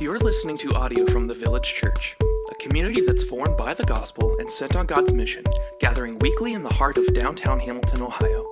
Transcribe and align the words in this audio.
You're 0.00 0.20
listening 0.20 0.56
to 0.58 0.74
audio 0.74 1.06
from 1.06 1.26
the 1.26 1.34
Village 1.34 1.74
Church, 1.74 2.16
a 2.52 2.54
community 2.62 3.00
that's 3.00 3.24
formed 3.24 3.56
by 3.56 3.74
the 3.74 3.82
gospel 3.82 4.36
and 4.38 4.48
sent 4.48 4.76
on 4.76 4.86
God's 4.86 5.12
mission, 5.12 5.42
gathering 5.80 6.20
weekly 6.20 6.52
in 6.52 6.62
the 6.62 6.72
heart 6.72 6.96
of 6.98 7.12
downtown 7.12 7.58
Hamilton, 7.58 8.02
Ohio. 8.02 8.46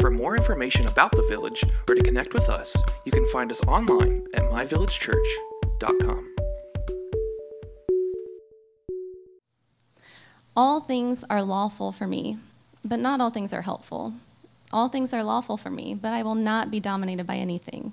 For 0.00 0.10
more 0.10 0.36
information 0.36 0.88
about 0.88 1.12
the 1.12 1.22
village 1.28 1.62
or 1.88 1.94
to 1.94 2.02
connect 2.02 2.34
with 2.34 2.48
us, 2.48 2.76
you 3.04 3.12
can 3.12 3.24
find 3.28 3.52
us 3.52 3.62
online 3.68 4.26
at 4.34 4.42
myvillagechurch.com. 4.42 6.34
All 10.56 10.80
things 10.80 11.22
are 11.30 11.42
lawful 11.44 11.92
for 11.92 12.08
me, 12.08 12.38
but 12.84 12.98
not 12.98 13.20
all 13.20 13.30
things 13.30 13.52
are 13.52 13.62
helpful. 13.62 14.14
All 14.72 14.88
things 14.88 15.12
are 15.12 15.22
lawful 15.22 15.56
for 15.56 15.70
me, 15.70 15.94
but 15.94 16.12
I 16.12 16.24
will 16.24 16.34
not 16.34 16.68
be 16.68 16.80
dominated 16.80 17.28
by 17.28 17.36
anything. 17.36 17.92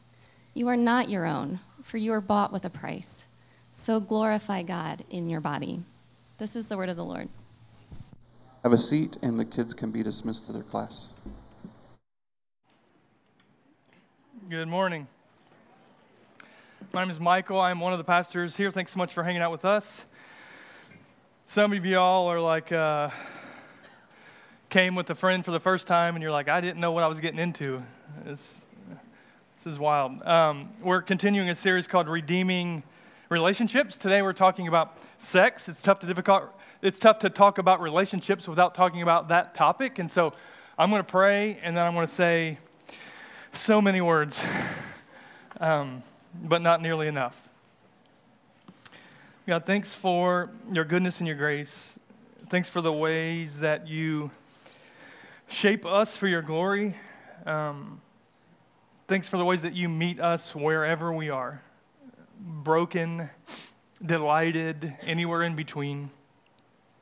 You 0.53 0.67
are 0.67 0.75
not 0.75 1.09
your 1.09 1.25
own, 1.25 1.59
for 1.81 1.97
you 1.97 2.11
are 2.11 2.19
bought 2.19 2.51
with 2.51 2.65
a 2.65 2.69
price. 2.69 3.27
So 3.71 4.01
glorify 4.01 4.63
God 4.63 5.05
in 5.09 5.29
your 5.29 5.39
body. 5.39 5.81
This 6.39 6.57
is 6.57 6.67
the 6.67 6.75
word 6.75 6.89
of 6.89 6.97
the 6.97 7.05
Lord. 7.05 7.29
Have 8.63 8.73
a 8.73 8.77
seat, 8.77 9.17
and 9.21 9.39
the 9.39 9.45
kids 9.45 9.73
can 9.73 9.91
be 9.91 10.03
dismissed 10.03 10.47
to 10.47 10.51
their 10.51 10.63
class. 10.63 11.13
Good 14.49 14.67
morning. 14.67 15.07
My 16.91 17.01
name 17.01 17.09
is 17.09 17.19
Michael. 17.21 17.61
I'm 17.61 17.79
one 17.79 17.93
of 17.93 17.97
the 17.97 18.03
pastors 18.03 18.57
here. 18.57 18.71
Thanks 18.71 18.91
so 18.91 18.97
much 18.97 19.13
for 19.13 19.23
hanging 19.23 19.41
out 19.41 19.51
with 19.51 19.63
us. 19.63 20.05
Some 21.45 21.71
of 21.71 21.85
y'all 21.85 22.27
are 22.27 22.41
like, 22.41 22.73
uh, 22.73 23.09
came 24.67 24.95
with 24.95 25.09
a 25.09 25.15
friend 25.15 25.45
for 25.45 25.51
the 25.51 25.61
first 25.61 25.87
time, 25.87 26.15
and 26.15 26.21
you're 26.21 26.31
like, 26.31 26.49
I 26.49 26.59
didn't 26.59 26.81
know 26.81 26.91
what 26.91 27.03
I 27.03 27.07
was 27.07 27.21
getting 27.21 27.39
into. 27.39 27.81
It's, 28.25 28.65
this 29.63 29.73
is 29.73 29.79
wild. 29.79 30.25
Um, 30.25 30.69
we're 30.81 31.03
continuing 31.03 31.47
a 31.47 31.53
series 31.53 31.85
called 31.85 32.09
Redeeming 32.09 32.81
Relationships. 33.29 33.95
Today 33.95 34.23
we're 34.23 34.33
talking 34.33 34.67
about 34.67 34.97
sex. 35.19 35.69
It's 35.69 35.83
tough 35.83 35.99
to 35.99 36.07
difficult. 36.07 36.57
It's 36.81 36.97
tough 36.97 37.19
to 37.19 37.29
talk 37.29 37.59
about 37.59 37.79
relationships 37.79 38.47
without 38.47 38.73
talking 38.73 39.03
about 39.03 39.27
that 39.27 39.53
topic, 39.53 39.99
and 39.99 40.09
so 40.09 40.33
I'm 40.79 40.89
going 40.89 41.03
to 41.03 41.07
pray, 41.07 41.59
and 41.61 41.77
then 41.77 41.85
I'm 41.85 41.93
going 41.93 42.07
to 42.07 42.11
say 42.11 42.57
so 43.51 43.83
many 43.83 44.01
words, 44.01 44.43
um, 45.59 46.01
but 46.33 46.63
not 46.63 46.81
nearly 46.81 47.07
enough. 47.07 47.47
God, 49.45 49.67
thanks 49.67 49.93
for 49.93 50.49
your 50.71 50.85
goodness 50.85 51.19
and 51.19 51.27
your 51.27 51.37
grace. 51.37 51.99
Thanks 52.49 52.67
for 52.67 52.81
the 52.81 52.91
ways 52.91 53.59
that 53.59 53.87
you 53.87 54.31
shape 55.49 55.85
us 55.85 56.17
for 56.17 56.27
your 56.27 56.41
glory. 56.41 56.95
Um, 57.45 58.01
thanks 59.11 59.27
for 59.27 59.35
the 59.35 59.43
ways 59.43 59.63
that 59.63 59.73
you 59.73 59.89
meet 59.89 60.21
us 60.21 60.55
wherever 60.55 61.11
we 61.11 61.29
are 61.29 61.61
broken, 62.39 63.29
delighted, 64.01 64.95
anywhere 65.01 65.43
in 65.43 65.53
between. 65.53 66.09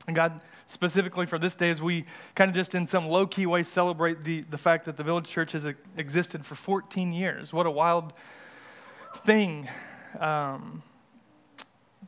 And 0.08 0.16
God, 0.16 0.42
specifically 0.66 1.24
for 1.24 1.38
this 1.38 1.54
day, 1.54 1.70
as 1.70 1.80
we 1.80 2.06
kind 2.34 2.48
of 2.48 2.54
just 2.56 2.74
in 2.74 2.88
some 2.88 3.06
low 3.06 3.28
key 3.28 3.46
way 3.46 3.62
celebrate 3.62 4.24
the, 4.24 4.40
the 4.40 4.58
fact 4.58 4.86
that 4.86 4.96
the 4.96 5.04
Village 5.04 5.28
Church 5.28 5.52
has 5.52 5.64
existed 5.96 6.44
for 6.44 6.56
14 6.56 7.12
years. 7.12 7.52
What 7.52 7.66
a 7.66 7.70
wild 7.70 8.12
thing. 9.18 9.68
Um, 10.18 10.82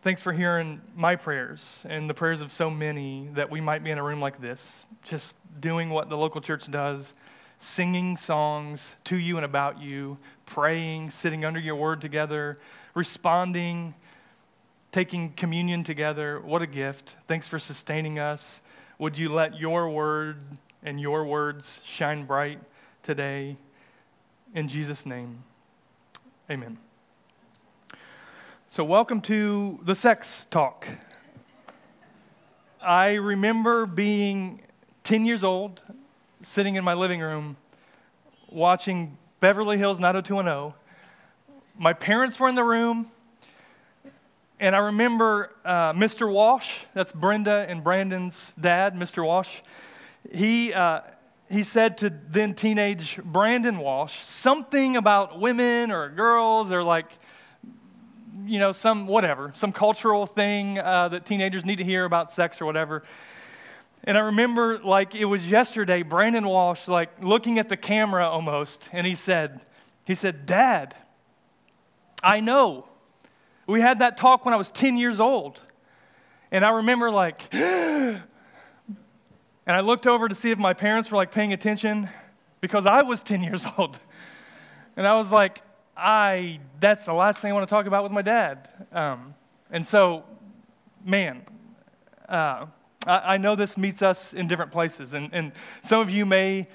thanks 0.01 0.21
for 0.21 0.33
hearing 0.33 0.81
my 0.97 1.15
prayers 1.15 1.81
and 1.89 2.11
the 2.11 2.15
prayers 2.15 2.41
of 2.41 2.51
so 2.51 2.71
many 2.71 3.29
that 3.34 3.53
we 3.53 3.61
might 3.61 3.84
be 3.84 3.93
in 3.93 3.99
a 3.99 4.03
room 4.03 4.21
like 4.21 4.41
this, 4.41 4.84
just 5.05 5.37
doing 5.61 5.91
what 5.91 6.11
the 6.11 6.17
local 6.17 6.41
church 6.41 6.69
does 6.69 7.15
singing 7.62 8.17
songs 8.17 8.97
to 9.05 9.17
you 9.17 9.37
and 9.37 9.45
about 9.45 9.81
you, 9.81 10.19
praying, 10.47 11.11
sitting 11.11 11.45
under 11.45 11.61
your 11.61 11.77
word 11.77 12.00
together, 12.00 12.56
responding 12.95 13.95
taking 14.93 15.31
communion 15.33 15.83
together. 15.83 16.39
What 16.41 16.61
a 16.61 16.67
gift. 16.67 17.17
Thanks 17.27 17.49
for 17.49 17.59
sustaining 17.59 18.19
us. 18.19 18.61
Would 18.99 19.17
you 19.17 19.33
let 19.33 19.59
your 19.59 19.89
word 19.89 20.37
and 20.83 21.01
your 21.01 21.25
words 21.25 21.83
shine 21.84 22.25
bright 22.27 22.61
today? 23.03 23.56
In 24.55 24.69
Jesus' 24.69 25.06
name, 25.06 25.45
amen. 26.51 26.77
So, 28.69 28.84
welcome 28.84 29.22
to 29.22 29.81
the 29.83 29.95
sex 29.95 30.47
talk. 30.51 30.87
I 32.83 33.15
remember 33.15 33.87
being 33.87 34.61
10 35.05 35.25
years 35.25 35.43
old, 35.43 35.81
sitting 36.42 36.75
in 36.75 36.84
my 36.84 36.94
living 36.94 37.20
room, 37.20 37.56
watching 38.50 39.16
Beverly 39.41 39.78
Hills 39.78 39.98
90210. 40.00 40.75
My 41.78 41.92
parents 41.92 42.38
were 42.38 42.48
in 42.48 42.54
the 42.54 42.64
room. 42.64 43.10
And 44.58 44.76
I 44.76 44.78
remember 44.78 45.50
uh, 45.64 45.92
Mr. 45.92 46.30
Walsh, 46.30 46.84
that's 46.94 47.10
Brenda 47.10 47.66
and 47.69 47.82
Brandon's 47.82 48.53
dad, 48.60 48.94
Mr. 48.94 49.25
Walsh. 49.25 49.58
He, 50.32 50.72
uh, 50.72 51.00
he 51.50 51.64
said 51.64 51.98
to 51.98 52.10
then 52.10 52.54
teenage 52.54 53.19
Brandon 53.24 53.78
Walsh 53.78 54.20
something 54.20 54.97
about 54.97 55.41
women 55.41 55.91
or 55.91 56.09
girls 56.10 56.70
or 56.70 56.84
like, 56.84 57.19
you 58.44 58.60
know, 58.60 58.70
some 58.70 59.09
whatever, 59.09 59.50
some 59.54 59.72
cultural 59.72 60.26
thing 60.26 60.78
uh, 60.78 61.09
that 61.09 61.24
teenagers 61.24 61.64
need 61.64 61.78
to 61.78 61.84
hear 61.84 62.04
about 62.04 62.30
sex 62.30 62.60
or 62.60 62.66
whatever. 62.66 63.03
And 64.05 64.19
I 64.19 64.21
remember 64.21 64.79
like 64.79 65.15
it 65.15 65.27
was 65.27 65.51
yesterday, 65.51 66.03
Brandon 66.03 66.47
Walsh 66.47 66.89
like 66.89 67.23
looking 67.23 67.59
at 67.59 67.69
the 67.69 67.77
camera 67.77 68.29
almost, 68.29 68.89
and 68.93 69.07
he 69.07 69.15
said, 69.15 69.61
he 70.05 70.15
said, 70.15 70.47
Dad, 70.47 70.97
I 72.23 72.41
know 72.41 72.87
we 73.67 73.81
had 73.81 74.01
that 74.01 74.17
talk 74.17 74.45
when 74.45 74.53
I 74.53 74.57
was 74.57 74.71
10 74.71 74.97
years 74.97 75.21
old. 75.21 75.61
And 76.51 76.65
I 76.65 76.71
remember 76.71 77.11
like, 77.11 77.49
and 77.55 78.21
I 79.67 79.81
looked 79.81 80.07
over 80.07 80.29
to 80.29 80.34
see 80.34 80.51
if 80.51 80.59
my 80.59 80.75
parents 80.75 81.11
were 81.11 81.17
like 81.17 81.33
paying 81.33 81.53
attention 81.53 82.09
because 82.61 82.87
I 82.87 83.03
was 83.03 83.23
10 83.23 83.43
years 83.43 83.65
old. 83.79 83.99
And 84.97 85.07
I 85.07 85.15
was 85.15 85.33
like, 85.33 85.63
I, 85.97 86.61
that's 86.81 87.07
the 87.07 87.13
last 87.13 87.41
thing 87.41 87.51
I 87.51 87.55
want 87.55 87.69
to 87.69 87.71
talk 87.71 87.87
about 87.87 88.03
with 88.03 88.13
my 88.13 88.23
dad. 88.23 88.69
Um, 88.93 89.34
and 89.71 89.87
so, 89.87 90.25
man, 91.05 91.43
uh, 92.28 92.66
I, 93.07 93.37
know 93.39 93.57
this 93.57 93.77
meets 93.77 94.03
us 94.03 94.33
in 94.33 94.47
different 94.47 94.71
places. 94.71 95.15
And, 95.15 95.31
and 95.33 95.53
some 95.83 96.01
of 96.01 96.10
you 96.10 96.25
may 96.25 96.69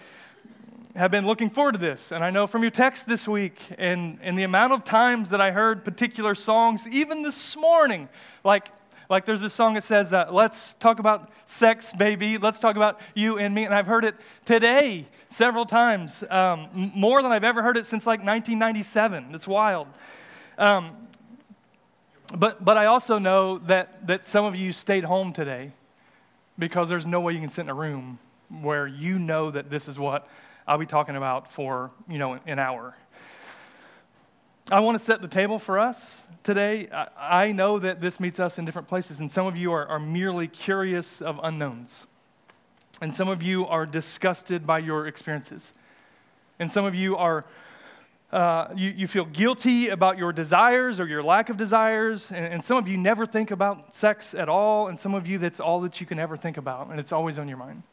have 0.95 1.12
been 1.12 1.25
looking 1.25 1.50
forward 1.50 1.74
to 1.74 1.77
this. 1.77 2.12
And 2.12 2.24
I 2.24 2.31
know 2.31 2.47
from 2.47 2.63
your 2.63 2.71
text 2.71 3.07
this 3.07 3.27
week 3.27 3.62
and, 3.77 4.19
and 4.21 4.38
the 4.38 4.44
amount 4.44 4.74
of 4.74 4.83
times 4.83 5.29
that 5.29 5.39
I 5.39 5.51
heard 5.51 5.85
particular 5.85 6.35
songs, 6.35 6.88
even 6.88 7.21
this 7.21 7.56
morning, 7.56 8.09
like, 8.44 8.71
like 9.09 9.25
there's 9.25 9.41
this 9.41 9.53
song 9.53 9.75
that 9.75 9.83
says, 9.83 10.12
uh, 10.12 10.27
Let's 10.31 10.74
talk 10.75 11.00
about 11.00 11.31
sex, 11.45 11.94
baby. 11.94 12.38
Let's 12.38 12.59
talk 12.59 12.75
about 12.75 13.00
you 13.13 13.38
and 13.38 13.56
me. 13.56 13.63
And 13.63 13.73
I've 13.73 13.88
heard 13.88 14.03
it 14.03 14.15
today 14.44 15.06
several 15.30 15.65
times, 15.65 16.23
um, 16.30 16.91
more 16.95 17.21
than 17.21 17.31
I've 17.31 17.44
ever 17.44 17.62
heard 17.62 17.77
it 17.77 17.85
since 17.85 18.06
like 18.06 18.19
1997. 18.19 19.33
It's 19.33 19.47
wild. 19.47 19.88
Um, 20.57 21.07
but, 22.35 22.65
but 22.65 22.77
I 22.77 22.88
also 22.88 23.19
know 23.19 23.59
that, 23.59 24.06
that 24.07 24.25
some 24.25 24.45
of 24.45 24.56
you 24.56 24.73
stayed 24.73 25.06
home 25.06 25.31
today 25.31 25.71
because 26.57 26.89
there's 26.89 27.06
no 27.06 27.19
way 27.19 27.33
you 27.33 27.39
can 27.39 27.50
sit 27.50 27.62
in 27.62 27.69
a 27.69 27.74
room 27.74 28.19
where 28.50 28.88
you 28.88 29.19
know 29.19 29.51
that 29.51 29.69
this 29.69 29.88
is 29.88 30.00
what 30.00 30.27
I'll 30.68 30.77
be 30.77 30.86
talking 30.86 31.15
about 31.15 31.51
for, 31.51 31.92
you 32.09 32.18
know, 32.18 32.39
an 32.45 32.59
hour. 32.59 32.94
I 34.69 34.81
want 34.81 34.95
to 34.95 35.04
set 35.04 35.21
the 35.21 35.30
table 35.30 35.59
for 35.59 35.80
us 35.80 36.27
today. 36.44 36.89
I, 37.18 37.54
know 37.54 37.80
that 37.80 38.01
this 38.01 38.19
meets 38.19 38.38
us 38.38 38.59
in 38.59 38.65
different 38.65 38.89
places, 38.89 39.21
and 39.21 39.31
some 39.31 39.48
of 39.48 39.56
you 39.56 39.71
are, 39.71 39.86
are 39.86 40.00
merely 40.00 40.48
curious 40.48 41.21
of 41.21 41.39
unknowns. 41.42 42.06
And 43.00 43.15
some 43.15 43.30
of 43.30 43.42
you 43.42 43.65
are 43.65 43.86
disgusted 43.86 44.68
by 44.68 44.80
your 44.80 45.07
experiences. 45.07 45.71
And 46.59 46.69
some 46.69 46.83
of 46.83 46.95
you 46.95 47.15
are, 47.15 47.45
uh, 48.31 48.68
you, 48.75 48.89
you 48.89 49.07
feel 49.07 49.25
guilty 49.25 49.89
about 49.89 50.18
your 50.18 50.33
desires 50.33 51.00
or 51.00 51.07
your 51.07 51.24
lack 51.24 51.50
of 51.50 51.57
desires. 51.57 52.31
And, 52.31 52.45
and 52.53 52.65
some 52.65 52.77
of 52.77 52.88
you 52.88 52.97
never 52.97 53.25
think 53.25 53.51
about 53.51 53.95
sex 53.95 54.33
at 54.33 54.50
all. 54.50 54.88
And 54.88 55.00
some 55.00 55.13
of 55.13 55.27
you, 55.27 55.38
that's 55.38 55.59
all 55.59 55.79
that 55.81 56.01
you 56.01 56.07
can 56.07 56.19
ever 56.19 56.35
think 56.35 56.57
about, 56.57 56.89
and 56.89 57.00
it's 57.00 57.12
always 57.12 57.39
on 57.39 57.47
your 57.47 57.57
mind. 57.57 57.83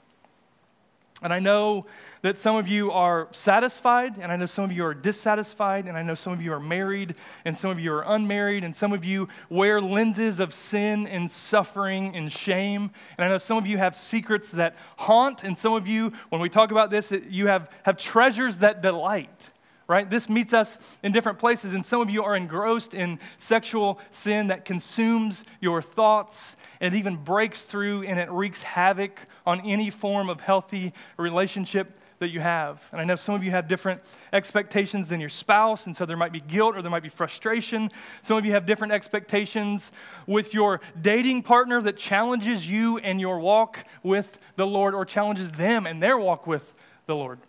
And 1.22 1.32
I 1.32 1.38
know 1.38 1.86
that 2.22 2.36
some 2.36 2.56
of 2.56 2.68
you 2.68 2.90
are 2.90 3.28
satisfied, 3.30 4.18
and 4.18 4.30
I 4.30 4.36
know 4.36 4.44
some 4.46 4.64
of 4.64 4.72
you 4.72 4.84
are 4.84 4.92
dissatisfied, 4.92 5.86
and 5.86 5.96
I 5.96 6.02
know 6.02 6.14
some 6.14 6.32
of 6.32 6.42
you 6.42 6.52
are 6.52 6.60
married, 6.60 7.14
and 7.44 7.56
some 7.56 7.70
of 7.70 7.78
you 7.78 7.94
are 7.94 8.04
unmarried, 8.06 8.64
and 8.64 8.74
some 8.74 8.92
of 8.92 9.04
you 9.04 9.28
wear 9.48 9.80
lenses 9.80 10.40
of 10.40 10.52
sin 10.52 11.06
and 11.06 11.30
suffering 11.30 12.14
and 12.14 12.30
shame. 12.30 12.90
And 13.16 13.24
I 13.24 13.28
know 13.28 13.38
some 13.38 13.56
of 13.56 13.66
you 13.66 13.78
have 13.78 13.94
secrets 13.94 14.50
that 14.50 14.76
haunt, 14.98 15.44
and 15.44 15.56
some 15.56 15.72
of 15.72 15.86
you, 15.86 16.12
when 16.28 16.42
we 16.42 16.50
talk 16.50 16.72
about 16.72 16.90
this, 16.90 17.12
you 17.30 17.46
have, 17.46 17.70
have 17.84 17.96
treasures 17.96 18.58
that 18.58 18.82
delight 18.82 19.50
right? 19.86 20.08
This 20.08 20.28
meets 20.28 20.52
us 20.52 20.78
in 21.02 21.12
different 21.12 21.38
places, 21.38 21.74
and 21.74 21.84
some 21.84 22.00
of 22.00 22.10
you 22.10 22.22
are 22.22 22.36
engrossed 22.36 22.94
in 22.94 23.18
sexual 23.36 24.00
sin 24.10 24.46
that 24.48 24.64
consumes 24.64 25.44
your 25.60 25.82
thoughts. 25.82 26.56
and 26.80 26.94
It 26.94 26.98
even 26.98 27.16
breaks 27.16 27.64
through 27.64 28.04
and 28.04 28.18
it 28.18 28.30
wreaks 28.30 28.62
havoc 28.62 29.20
on 29.46 29.60
any 29.60 29.90
form 29.90 30.30
of 30.30 30.40
healthy 30.40 30.92
relationship 31.16 31.98
that 32.20 32.30
you 32.30 32.40
have. 32.40 32.86
And 32.92 33.00
I 33.00 33.04
know 33.04 33.16
some 33.16 33.34
of 33.34 33.44
you 33.44 33.50
have 33.50 33.68
different 33.68 34.00
expectations 34.32 35.08
than 35.08 35.20
your 35.20 35.28
spouse, 35.28 35.86
and 35.86 35.94
so 35.94 36.06
there 36.06 36.16
might 36.16 36.32
be 36.32 36.40
guilt 36.40 36.76
or 36.76 36.82
there 36.82 36.90
might 36.90 37.02
be 37.02 37.08
frustration. 37.08 37.90
Some 38.20 38.38
of 38.38 38.46
you 38.46 38.52
have 38.52 38.66
different 38.66 38.92
expectations 38.92 39.92
with 40.26 40.54
your 40.54 40.80
dating 41.00 41.42
partner 41.42 41.82
that 41.82 41.96
challenges 41.96 42.68
you 42.68 42.98
and 42.98 43.20
your 43.20 43.38
walk 43.38 43.84
with 44.02 44.38
the 44.56 44.66
Lord 44.66 44.94
or 44.94 45.04
challenges 45.04 45.52
them 45.52 45.86
and 45.86 46.02
their 46.02 46.16
walk 46.16 46.46
with 46.46 46.72
the 47.06 47.16
Lord. 47.16 47.40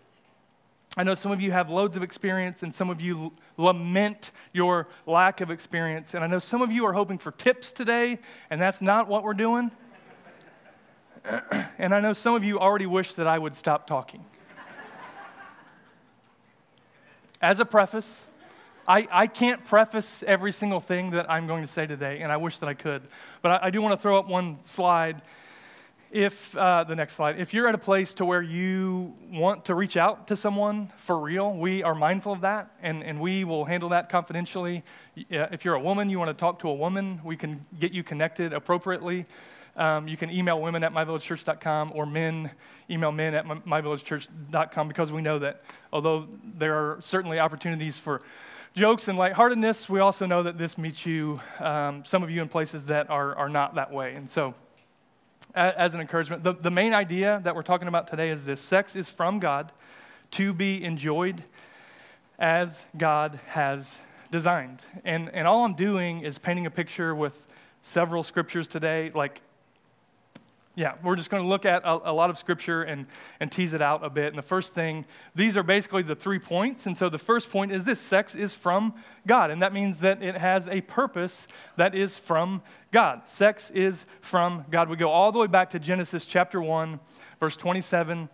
I 0.98 1.04
know 1.04 1.14
some 1.14 1.32
of 1.32 1.42
you 1.42 1.52
have 1.52 1.70
loads 1.70 1.98
of 1.98 2.04
experience 2.04 2.64
and 2.64 2.74
some 2.74 2.90
of 2.90 3.02
you 3.02 3.34
lament 3.58 4.32
your 4.54 4.88
lack 5.06 5.42
of 5.42 5.52
experience. 5.52 6.14
And 6.14 6.24
I 6.24 6.28
know 6.28 6.40
some 6.40 6.62
of 6.62 6.72
you 6.72 6.86
are 6.86 6.94
hoping 6.94 7.18
for 7.18 7.32
tips 7.32 7.74
today, 7.74 8.20
and 8.50 8.62
that's 8.62 8.82
not 8.82 9.10
what 9.10 9.24
we're 9.24 9.34
doing. 9.34 9.72
and 11.78 11.94
I 11.94 12.00
know 12.00 12.14
some 12.14 12.34
of 12.34 12.46
you 12.46 12.60
already 12.60 12.86
wish 12.86 13.14
that 13.16 13.28
I 13.28 13.38
would 13.38 13.56
stop 13.56 13.88
talking. 13.88 14.24
As 17.42 17.60
a 17.60 17.66
preface, 17.66 18.28
I, 18.88 19.08
I 19.12 19.28
can't 19.28 19.66
preface 19.66 20.24
every 20.24 20.54
single 20.54 20.80
thing 20.80 21.12
that 21.12 21.30
I'm 21.30 21.46
going 21.46 21.62
to 21.62 21.68
say 21.68 21.86
today, 21.86 22.22
and 22.22 22.32
I 22.32 22.38
wish 22.38 22.60
that 22.60 22.70
I 22.70 22.74
could. 22.74 23.04
But 23.42 23.64
I, 23.64 23.68
I 23.68 23.70
do 23.70 23.82
want 23.82 23.92
to 23.94 23.98
throw 24.02 24.18
up 24.18 24.30
one 24.30 24.58
slide 24.60 25.22
if 26.12 26.56
uh, 26.56 26.84
the 26.84 26.96
next 26.96 27.14
slide. 27.14 27.40
If 27.40 27.54
you're 27.54 27.68
at 27.68 27.76
a 27.76 27.80
place 27.80 28.14
to 28.16 28.26
where 28.26 28.42
you 28.42 29.14
want 29.32 29.66
to 29.66 29.76
reach 29.76 29.98
out 29.98 30.28
to 30.28 30.36
someone 30.36 30.92
for 30.98 31.20
real 31.20 31.54
we 31.54 31.84
are 31.84 31.96
mindful 31.96 32.34
of 32.34 32.42
that 32.42 32.72
and, 32.82 33.04
and 33.04 33.20
we 33.20 33.44
will 33.44 33.66
handle 33.66 33.90
that 33.90 34.10
confidentially. 34.10 34.84
If 35.16 35.66
you're 35.66 35.76
a 35.76 35.80
woman 35.80 36.10
you 36.10 36.20
want 36.20 36.30
to 36.30 36.34
talk 36.34 36.60
to 36.60 36.70
a 36.70 36.74
woman 36.74 37.20
we 37.24 37.36
can 37.36 37.66
get 37.80 37.92
you 37.92 38.04
connected 38.04 38.54
appropriately. 38.54 39.26
Um, 39.78 40.08
you 40.08 40.16
can 40.16 40.32
email 40.32 40.62
women 40.62 40.86
at 40.86 40.94
myvillagechurch.com 40.94 41.92
or 41.94 42.06
men 42.06 42.52
email 42.90 43.12
men 43.12 43.34
at 43.34 43.46
myvillagechurch.com 43.46 44.88
because 44.88 45.12
we 45.12 45.22
know 45.22 45.40
that 45.40 45.64
although 45.92 46.28
there 46.44 46.76
are 46.76 46.98
certainly 47.02 47.40
opportunities 47.40 47.98
for 47.98 48.22
jokes 48.74 49.10
and 49.10 49.18
lightheartedness 49.18 49.90
we 49.90 50.00
also 50.00 50.26
know 50.26 50.44
that 50.44 50.58
this 50.58 50.78
meets 50.78 51.06
you 51.06 51.42
um, 51.60 52.06
some 52.06 52.24
of 52.24 52.30
you 52.30 52.42
in 52.42 52.48
places 52.48 52.86
that 52.86 53.10
are, 53.10 53.36
are 53.36 53.50
not 53.50 53.76
that 53.76 53.92
way. 53.92 54.14
And 54.16 54.30
so 54.30 54.54
as 55.56 55.96
an 55.96 56.02
encouragement. 56.02 56.44
The, 56.44 56.54
the 56.54 56.72
main 56.72 56.94
idea 56.94 57.40
that 57.44 57.56
we're 57.56 57.64
talking 57.64 57.88
about 57.88 58.08
today 58.08 58.30
is 58.30 58.46
this 58.46 58.62
sex 58.62 58.96
is 58.96 59.10
from 59.10 59.40
God 59.40 59.72
to 60.32 60.54
be 60.54 60.84
enjoyed 60.84 61.44
as 62.38 62.86
God 62.98 63.40
has 63.48 64.02
designed. 64.32 64.84
And, 65.06 65.30
and 65.34 65.48
all 65.48 65.64
I'm 65.64 65.76
doing 65.76 66.22
is 66.22 66.38
painting 66.38 66.66
a 66.66 66.72
picture 66.72 67.16
with 67.16 67.48
several 67.82 68.24
scriptures 68.24 68.68
today, 68.68 69.12
like 69.14 69.42
yeah, 70.76 70.96
we're 71.02 71.16
just 71.16 71.30
going 71.30 71.42
to 71.42 71.48
look 71.48 71.66
at 71.66 71.84
a, 71.84 72.12
a, 72.12 72.14
lot 72.14 72.30
of 72.30 72.38
scripture 72.38 72.82
and, 72.82 73.06
and 73.40 73.50
tease 73.50 73.74
it 73.74 73.82
out 73.82 74.04
a 74.04 74.10
bit. 74.10 74.28
And 74.28 74.38
the 74.38 74.42
first 74.42 74.74
thing, 74.74 75.06
these 75.34 75.56
are 75.56 75.64
basically 75.64 76.04
the 76.04 76.16
three 76.16 76.38
points. 76.38 76.86
And 76.86 76.98
so 76.98 77.08
the 77.08 77.18
first 77.18 77.50
point 77.50 77.72
is 77.72 77.86
this 77.86 78.02
sex 78.02 78.36
is 78.36 78.54
from 78.54 78.94
God. 79.26 79.52
And 79.52 79.62
that 79.62 79.74
means 79.74 80.00
that 80.00 80.22
it 80.22 80.36
has 80.36 80.68
a 80.68 80.82
purpose 80.82 81.48
that 81.78 81.96
is 81.96 82.18
from 82.18 82.62
God. 82.92 83.22
Sex 83.30 83.70
is 83.70 84.06
from 84.20 84.66
God. 84.70 84.90
We 84.90 84.98
go 84.98 85.10
all 85.10 85.32
the 85.32 85.40
way 85.40 85.48
back 85.48 85.70
to 85.70 85.80
Genesis 85.80 86.26
chapter 86.26 86.62
1, 86.62 87.00
verse 87.40 87.56
27 87.56 88.28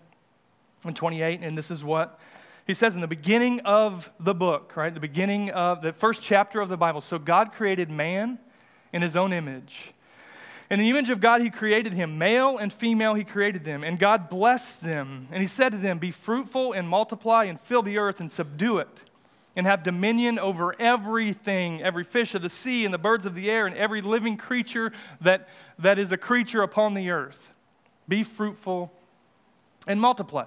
and 0.83 0.95
28. 0.95 1.41
And 1.41 1.55
this 1.55 1.69
is 1.69 1.83
what 1.83 2.19
he 2.65 2.73
says 2.73 2.95
in 2.95 3.01
the 3.01 3.07
beginning 3.07 3.59
of 3.61 4.11
the 4.19 4.33
book, 4.33 4.75
right? 4.75 4.93
The 4.93 4.99
beginning 4.99 5.51
of 5.51 5.83
the 5.83 5.93
first 5.93 6.23
chapter 6.23 6.59
of 6.59 6.69
the 6.69 6.77
Bible. 6.77 7.01
So 7.01 7.19
God 7.19 7.51
created 7.51 7.91
man 7.91 8.39
in 8.91 9.03
his 9.03 9.15
own 9.15 9.31
image. 9.31 9.91
In 10.71 10.79
the 10.79 10.89
image 10.89 11.09
of 11.09 11.19
God, 11.19 11.41
He 11.41 11.49
created 11.49 11.91
him. 11.91 12.17
Male 12.17 12.57
and 12.57 12.71
female, 12.71 13.13
He 13.13 13.25
created 13.25 13.65
them. 13.65 13.83
And 13.83 13.99
God 13.99 14.29
blessed 14.29 14.81
them. 14.81 15.27
And 15.29 15.41
He 15.41 15.47
said 15.47 15.73
to 15.73 15.77
them, 15.77 15.99
Be 15.99 16.11
fruitful 16.11 16.71
and 16.71 16.87
multiply 16.87 17.43
and 17.43 17.59
fill 17.59 17.83
the 17.83 17.97
earth 17.97 18.21
and 18.21 18.31
subdue 18.31 18.77
it, 18.77 19.03
and 19.53 19.67
have 19.67 19.83
dominion 19.83 20.39
over 20.39 20.73
everything 20.79 21.83
every 21.83 22.05
fish 22.05 22.33
of 22.35 22.41
the 22.41 22.49
sea 22.49 22.85
and 22.85 22.93
the 22.93 22.97
birds 22.97 23.25
of 23.25 23.35
the 23.35 23.51
air 23.51 23.67
and 23.67 23.75
every 23.75 24.01
living 24.01 24.37
creature 24.37 24.93
that, 25.19 25.49
that 25.77 25.99
is 25.99 26.13
a 26.13 26.17
creature 26.17 26.63
upon 26.63 26.93
the 26.93 27.09
earth. 27.09 27.51
Be 28.07 28.23
fruitful 28.23 28.93
and 29.85 29.99
multiply. 29.99 30.45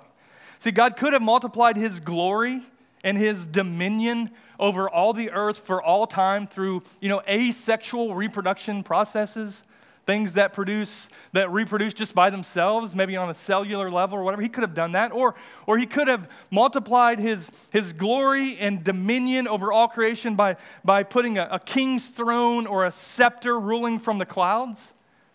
See, 0.58 0.70
God 0.70 0.96
could 0.96 1.12
have 1.12 1.20
multiplied 1.20 1.76
His 1.76 2.00
glory 2.00 2.62
and 3.02 3.18
his 3.18 3.44
dominion 3.44 4.30
over 4.58 4.88
all 4.88 5.12
the 5.12 5.30
earth 5.30 5.58
for 5.58 5.82
all 5.82 6.06
time 6.06 6.46
through, 6.46 6.82
you 7.00 7.10
know, 7.10 7.20
asexual 7.28 8.14
reproduction 8.14 8.82
processes 8.82 9.62
things 10.06 10.34
that 10.34 10.52
produce 10.52 11.08
that 11.32 11.50
reproduce 11.50 11.94
just 11.94 12.14
by 12.14 12.30
themselves 12.30 12.94
maybe 12.94 13.16
on 13.16 13.30
a 13.30 13.34
cellular 13.34 13.90
level 13.90 14.18
or 14.18 14.22
whatever. 14.22 14.42
He 14.42 14.48
could 14.48 14.62
have 14.62 14.74
done 14.74 14.92
that. 14.92 15.12
Or 15.12 15.34
or 15.66 15.78
he 15.78 15.86
could 15.86 16.08
have 16.08 16.30
multiplied 16.50 17.18
his 17.18 17.50
his 17.70 17.92
glory 17.92 18.56
and 18.58 18.84
dominion 18.84 19.48
over 19.48 19.72
all 19.72 19.88
creation 19.88 20.34
by 20.34 20.56
by 20.84 21.02
putting 21.02 21.38
a, 21.38 21.48
a 21.50 21.58
king's 21.58 22.08
throne 22.08 22.66
or 22.66 22.84
a 22.84 22.90
scepter 22.90 23.58
ruling 23.58 23.98
from 23.98 24.18
the 24.18 24.26
clouds. 24.26 24.92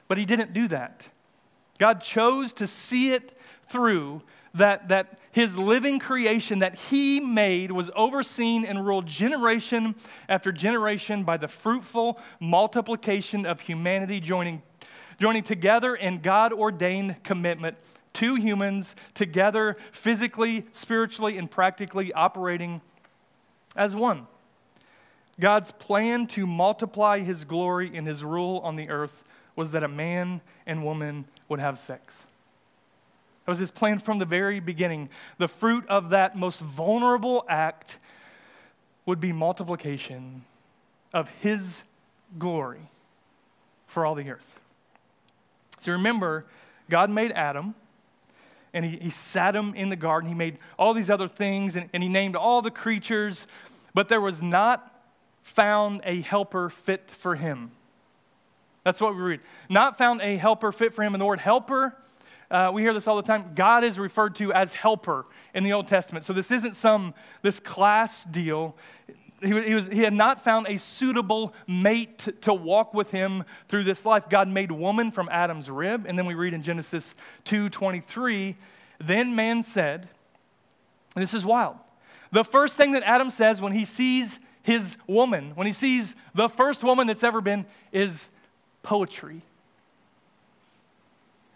But 0.08 0.18
he 0.18 0.26
didn't 0.26 0.54
do 0.54 0.68
that. 0.70 1.12
God 1.78 2.02
chose 2.02 2.52
to 2.54 2.68
see 2.68 3.12
it 3.12 3.38
through 3.70 4.22
that, 4.54 4.90
that 4.90 5.20
his 5.32 5.56
living 5.56 6.00
creation 6.00 6.60
that 6.60 6.76
he 6.76 7.20
made 7.20 7.72
was 7.72 7.90
overseen 7.96 8.66
and 8.66 8.86
ruled 8.86 9.06
generation 9.06 9.96
after 10.28 10.52
generation 10.52 11.24
by 11.24 11.38
the 11.38 11.48
fruitful 11.48 12.20
multiplication 12.40 13.46
of 13.46 13.62
humanity 13.62 14.20
joining, 14.20 14.62
joining 15.20 15.44
together 15.44 15.96
in 15.96 16.20
God 16.20 16.54
ordained 16.54 17.24
commitment. 17.24 17.78
Two 18.14 18.36
humans 18.36 18.96
together, 19.14 19.78
physically, 19.92 20.66
spiritually, 20.72 21.38
and 21.38 21.50
practically 21.50 22.12
operating 22.14 22.82
as 23.76 23.96
one. 23.96 24.28
God's 25.40 25.72
plan 25.72 26.28
to 26.28 26.46
multiply 26.46 27.20
his 27.20 27.46
glory 27.46 27.92
and 27.94 28.06
his 28.06 28.24
rule 28.24 28.60
on 28.64 28.76
the 28.76 28.90
earth 28.90 29.24
was 29.56 29.72
that 29.72 29.84
a 29.84 29.88
man 29.88 30.42
and 30.66 30.84
woman 30.84 31.26
would 31.48 31.60
have 31.60 31.78
sex. 31.78 32.26
That 33.46 33.52
was 33.52 33.60
his 33.60 33.72
plan 33.72 34.00
from 34.00 34.20
the 34.20 34.26
very 34.26 34.60
beginning. 34.60 35.10
The 35.38 35.48
fruit 35.48 35.88
of 35.88 36.10
that 36.10 36.36
most 36.36 36.62
vulnerable 36.62 37.46
act 37.48 37.98
would 39.06 39.20
be 39.20 39.32
multiplication 39.32 40.44
of 41.14 41.30
his 41.40 41.84
glory 42.38 42.90
for 43.88 44.06
all 44.06 44.16
the 44.16 44.30
earth. 44.30 44.60
So 45.80 45.92
remember, 45.92 46.46
God 46.90 47.10
made 47.10 47.32
Adam 47.32 47.76
and 48.74 48.86
he, 48.86 48.98
he 48.98 49.10
sat 49.10 49.56
him 49.56 49.74
in 49.74 49.90
the 49.90 49.96
garden. 49.96 50.30
He 50.30 50.36
made 50.36 50.58
all 50.78 50.94
these 50.94 51.10
other 51.10 51.28
things 51.28 51.76
and, 51.76 51.90
and 51.94 52.04
he 52.04 52.10
named 52.10 52.36
all 52.36 52.62
the 52.62 52.72
creatures, 52.72 53.48
but 53.94 54.10
there 54.10 54.22
was 54.22 54.44
not 54.44 55.04
found 55.42 56.02
a 56.04 56.22
helper 56.22 56.70
fit 56.70 57.10
for 57.10 57.36
him. 57.36 57.72
That's 58.84 59.02
what 59.02 59.16
we 59.16 59.22
read. 59.22 59.42
Not 59.70 59.98
found 59.98 60.22
a 60.22 60.38
helper 60.38 60.72
fit 60.72 60.94
for 60.94 61.04
him. 61.04 61.14
And 61.14 61.22
the 61.22 61.26
word 61.26 61.40
helper 61.40 61.96
uh, 62.52 62.72
we 62.74 62.82
hear 62.82 62.94
this 62.94 63.08
all 63.08 63.16
the 63.16 63.22
time. 63.22 63.52
God 63.54 63.84
is 63.84 64.00
referred 64.00 64.36
to 64.36 64.52
as 64.54 64.74
helper 64.74 65.26
in 65.54 65.64
the 65.64 65.74
Old 65.74 65.88
Testament. 65.88 66.26
So 66.26 66.34
this 66.34 66.50
isn't 66.52 66.76
some 66.76 67.14
this 67.44 67.60
class 67.60 68.26
deal. 68.26 68.76
He, 69.42 69.62
he, 69.62 69.76
was, 69.76 69.88
he 69.88 70.00
had 70.00 70.14
not 70.14 70.44
found 70.44 70.68
a 70.68 70.78
suitable 70.78 71.54
mate 71.68 72.28
to, 72.42 72.54
walk 72.54 72.94
with 72.94 73.12
him 73.12 73.46
through 73.68 73.84
this 73.84 74.06
life. 74.06 74.28
God 74.30 74.50
made 74.50 74.72
woman 74.72 75.12
from 75.12 75.30
Adam's 75.32 75.70
rib, 75.70 76.06
and 76.08 76.18
then 76.18 76.26
we 76.26 76.34
read 76.34 76.54
in 76.54 76.62
Genesis 76.62 77.16
2:23, 77.46 78.56
then 79.00 79.34
man 79.36 79.64
said, 79.64 80.10
this 81.16 81.34
is 81.34 81.46
wild. 81.46 81.78
The 82.32 82.44
first 82.44 82.78
thing 82.78 82.92
that 82.92 83.04
Adam 83.04 83.30
says 83.30 83.62
when 83.62 83.72
he 83.72 83.86
sees 83.86 84.40
his 84.62 84.98
woman, 85.08 85.52
when 85.56 85.68
he 85.68 85.74
sees 85.74 86.16
the 86.36 86.48
first 86.48 86.84
woman 86.84 87.08
that's 87.08 87.24
ever 87.24 87.42
been, 87.42 87.66
is 87.92 88.30
poetry. 88.84 89.42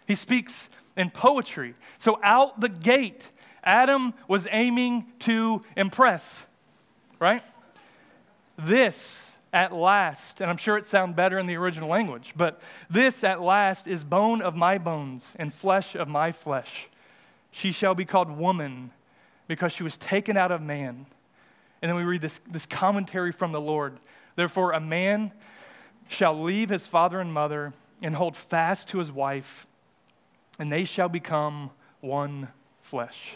He 0.06 0.14
speaks 0.14 0.68
in 0.96 1.10
poetry. 1.10 1.74
So 1.98 2.18
out 2.22 2.60
the 2.60 2.68
gate, 2.68 3.30
Adam 3.62 4.14
was 4.28 4.46
aiming 4.50 5.06
to 5.20 5.62
impress, 5.76 6.46
right? 7.18 7.42
This 8.56 9.38
at 9.52 9.72
last, 9.72 10.40
and 10.40 10.50
I'm 10.50 10.56
sure 10.56 10.76
it 10.76 10.84
sounds 10.84 11.14
better 11.14 11.38
in 11.38 11.46
the 11.46 11.56
original 11.56 11.88
language, 11.88 12.34
but 12.36 12.60
this 12.90 13.22
at 13.22 13.40
last 13.40 13.86
is 13.86 14.02
bone 14.02 14.42
of 14.42 14.56
my 14.56 14.78
bones 14.78 15.36
and 15.38 15.54
flesh 15.54 15.94
of 15.94 16.08
my 16.08 16.32
flesh. 16.32 16.88
She 17.52 17.70
shall 17.70 17.94
be 17.94 18.04
called 18.04 18.36
woman 18.36 18.90
because 19.46 19.72
she 19.72 19.84
was 19.84 19.96
taken 19.96 20.36
out 20.36 20.50
of 20.50 20.60
man. 20.60 21.06
And 21.80 21.88
then 21.88 21.96
we 21.96 22.02
read 22.02 22.20
this, 22.20 22.40
this 22.50 22.66
commentary 22.66 23.30
from 23.30 23.52
the 23.52 23.60
Lord. 23.60 23.98
Therefore, 24.34 24.72
a 24.72 24.80
man 24.80 25.30
shall 26.08 26.42
leave 26.42 26.70
his 26.70 26.86
father 26.86 27.20
and 27.20 27.32
mother 27.32 27.72
and 28.02 28.16
hold 28.16 28.36
fast 28.36 28.88
to 28.88 28.98
his 28.98 29.12
wife, 29.12 29.66
and 30.58 30.70
they 30.70 30.84
shall 30.84 31.08
become 31.08 31.70
one 32.00 32.48
flesh. 32.80 33.34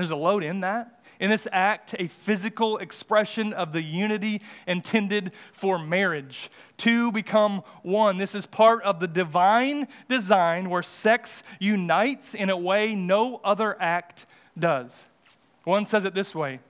There's 0.00 0.10
a 0.10 0.16
load 0.16 0.42
in 0.42 0.60
that. 0.60 1.00
In 1.18 1.28
this 1.28 1.46
act, 1.52 1.94
a 1.98 2.06
physical 2.06 2.78
expression 2.78 3.52
of 3.52 3.72
the 3.72 3.82
unity 3.82 4.40
intended 4.66 5.32
for 5.52 5.78
marriage. 5.78 6.50
Two 6.78 7.12
become 7.12 7.62
one. 7.82 8.16
This 8.16 8.34
is 8.34 8.46
part 8.46 8.82
of 8.82 9.00
the 9.00 9.06
divine 9.06 9.86
design 10.08 10.70
where 10.70 10.82
sex 10.82 11.42
unites 11.58 12.32
in 12.32 12.48
a 12.48 12.56
way 12.56 12.94
no 12.94 13.42
other 13.44 13.76
act 13.80 14.24
does. 14.58 15.08
One 15.64 15.84
says 15.84 16.06
it 16.06 16.14
this 16.14 16.34
way 16.34 16.60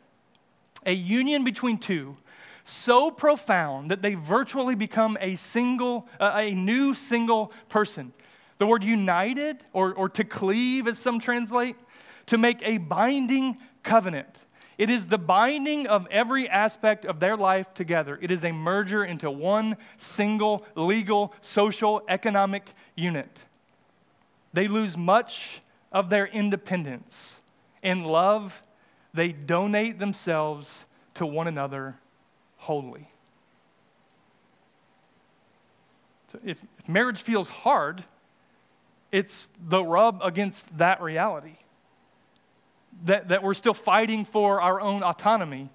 a 0.85 0.93
union 0.93 1.45
between 1.45 1.79
two 1.79 2.17
so 2.65 3.11
profound 3.11 3.91
that 3.91 4.03
they 4.03 4.15
virtually 4.15 4.75
become 4.75 5.17
a 5.21 5.37
single, 5.37 6.09
uh, 6.19 6.33
a 6.35 6.51
new 6.51 6.95
single 6.95 7.53
person. 7.69 8.13
The 8.59 8.67
word 8.67 8.85
united, 8.85 9.63
or, 9.73 9.95
or 9.95 10.09
to 10.11 10.25
cleave, 10.25 10.87
as 10.87 10.99
some 10.99 11.19
translate, 11.19 11.77
to 12.27 12.39
make 12.39 12.63
a 12.63 12.79
binding 12.79 13.59
covenant. 13.83 14.39
It 14.79 14.89
is 14.89 15.09
the 15.09 15.19
binding 15.19 15.87
of 15.87 16.07
every 16.11 16.49
aspect 16.49 17.05
of 17.05 17.21
their 17.21 17.37
life 17.37 17.75
together. 17.75 18.19
It 18.23 18.31
is 18.31 18.45
a 18.45 18.53
merger 18.53 19.05
into 19.05 19.31
one 19.31 19.77
single 19.99 20.65
legal, 20.75 21.35
social, 21.43 22.03
economic 22.09 22.71
unit. 22.97 23.47
They 24.53 24.69
lose 24.69 24.97
much 24.97 25.61
of 25.93 26.09
their 26.09 26.27
independence. 26.27 27.43
In 27.83 28.05
love, 28.05 28.63
they 29.13 29.33
donate 29.33 29.99
themselves 29.99 30.87
to 31.15 31.27
one 31.27 31.47
another 31.47 31.97
wholly. 32.57 33.09
So 36.29 36.39
if, 36.45 36.65
if 36.79 36.89
marriage 36.89 37.21
feels 37.21 37.49
hard, 37.49 38.05
it's 39.11 39.51
the 39.61 39.85
rub 39.85 40.21
against 40.23 40.79
that 40.79 41.03
reality. 41.03 41.57
That, 43.05 43.29
that 43.29 43.43
we're 43.43 43.55
still 43.55 43.75
fighting 43.75 44.25
for 44.25 44.61
our 44.61 44.81
own 44.81 45.03
autonomy 45.03 45.71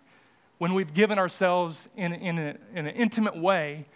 when 0.58 0.74
we've 0.74 0.94
given 0.94 1.17
ourselves 1.17 1.89
in, 1.98 2.13
in, 2.13 2.38
a, 2.38 2.55
in 2.74 2.88
an 2.88 2.96
intimate 2.96 3.36
way 3.36 3.88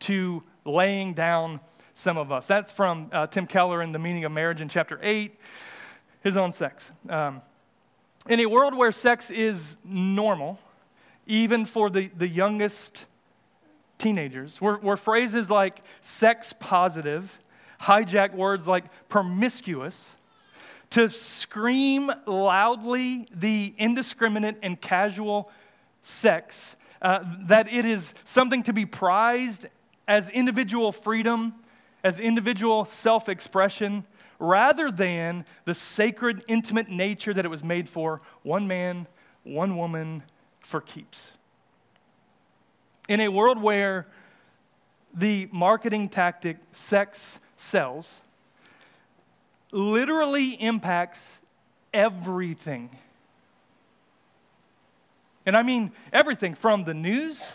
to 0.00 0.42
laying 0.64 1.14
down 1.14 1.60
some 1.94 2.16
of 2.16 2.32
us. 2.32 2.46
That's 2.46 2.72
from 2.72 3.08
uh, 3.12 3.26
Tim 3.26 3.46
Keller 3.46 3.82
in 3.82 3.92
The 3.92 3.98
Meaning 3.98 4.24
of 4.24 4.32
Marriage 4.32 4.60
in 4.60 4.68
chapter 4.68 4.98
8, 5.02 5.36
his 6.22 6.36
own 6.36 6.52
sex. 6.52 6.90
Um, 7.08 7.42
in 8.28 8.40
a 8.40 8.46
world 8.46 8.76
where 8.76 8.92
sex 8.92 9.30
is 9.30 9.76
normal, 9.84 10.60
even 11.26 11.64
for 11.64 11.90
the, 11.90 12.08
the 12.16 12.28
youngest 12.28 13.06
teenagers, 13.98 14.60
where, 14.60 14.76
where 14.76 14.96
phrases 14.96 15.50
like 15.50 15.80
sex 16.00 16.52
positive 16.52 17.38
hijack 17.80 18.32
words 18.34 18.66
like 18.66 18.84
promiscuous 19.08 20.16
to 20.92 21.08
scream 21.08 22.12
loudly 22.26 23.26
the 23.34 23.74
indiscriminate 23.78 24.58
and 24.62 24.78
casual 24.78 25.50
sex, 26.02 26.76
uh, 27.00 27.20
that 27.40 27.72
it 27.72 27.86
is 27.86 28.12
something 28.24 28.62
to 28.62 28.74
be 28.74 28.84
prized 28.84 29.66
as 30.06 30.28
individual 30.28 30.92
freedom, 30.92 31.54
as 32.04 32.20
individual 32.20 32.84
self 32.84 33.30
expression, 33.30 34.04
rather 34.38 34.90
than 34.90 35.46
the 35.64 35.74
sacred, 35.74 36.44
intimate 36.46 36.90
nature 36.90 37.32
that 37.32 37.46
it 37.46 37.48
was 37.48 37.64
made 37.64 37.88
for 37.88 38.20
one 38.42 38.66
man, 38.66 39.06
one 39.44 39.78
woman, 39.78 40.22
for 40.60 40.82
keeps. 40.82 41.32
In 43.08 43.18
a 43.20 43.28
world 43.28 43.62
where 43.62 44.06
the 45.14 45.48
marketing 45.52 46.10
tactic 46.10 46.58
sex 46.70 47.40
sells 47.56 48.20
literally 49.72 50.50
impacts 50.50 51.40
everything. 51.92 52.90
And 55.44 55.56
I 55.56 55.62
mean 55.62 55.92
everything 56.12 56.54
from 56.54 56.84
the 56.84 56.94
news 56.94 57.52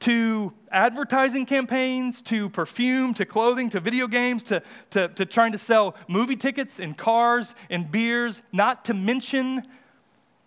to 0.00 0.52
advertising 0.70 1.46
campaigns, 1.46 2.20
to 2.20 2.50
perfume, 2.50 3.14
to 3.14 3.24
clothing, 3.24 3.70
to 3.70 3.80
video 3.80 4.06
games, 4.06 4.44
to, 4.44 4.62
to, 4.90 5.08
to 5.08 5.24
trying 5.24 5.52
to 5.52 5.58
sell 5.58 5.96
movie 6.08 6.36
tickets 6.36 6.78
and 6.78 6.96
cars 6.96 7.54
and 7.70 7.90
beers, 7.90 8.42
not 8.52 8.84
to 8.84 8.92
mention 8.94 9.62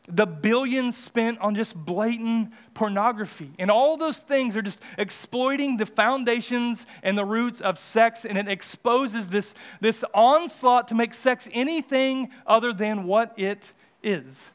the 0.08 0.26
billions 0.26 0.96
spent 0.96 1.40
on 1.40 1.54
just 1.54 1.76
blatant 1.76 2.54
pornography. 2.74 3.52
And 3.60 3.70
all 3.70 3.98
those 3.98 4.20
things 4.20 4.56
are 4.56 4.62
just 4.62 4.82
exploiting 4.98 5.78
the 5.78 5.86
foundations 5.86 6.88
and 7.04 7.18
the 7.18 7.26
roots 7.26 7.60
of 7.60 7.78
sex, 7.78 8.24
and 8.24 8.38
it 8.38 8.48
exposes 8.48 9.30
this, 9.30 9.54
this 9.82 10.06
onslaught 10.14 10.88
to 10.88 10.96
make 10.96 11.14
sex 11.14 11.50
anything 11.52 12.30
other 12.46 12.72
than 12.72 13.04
what 13.06 13.38
it 13.38 13.74
is. 14.02 14.52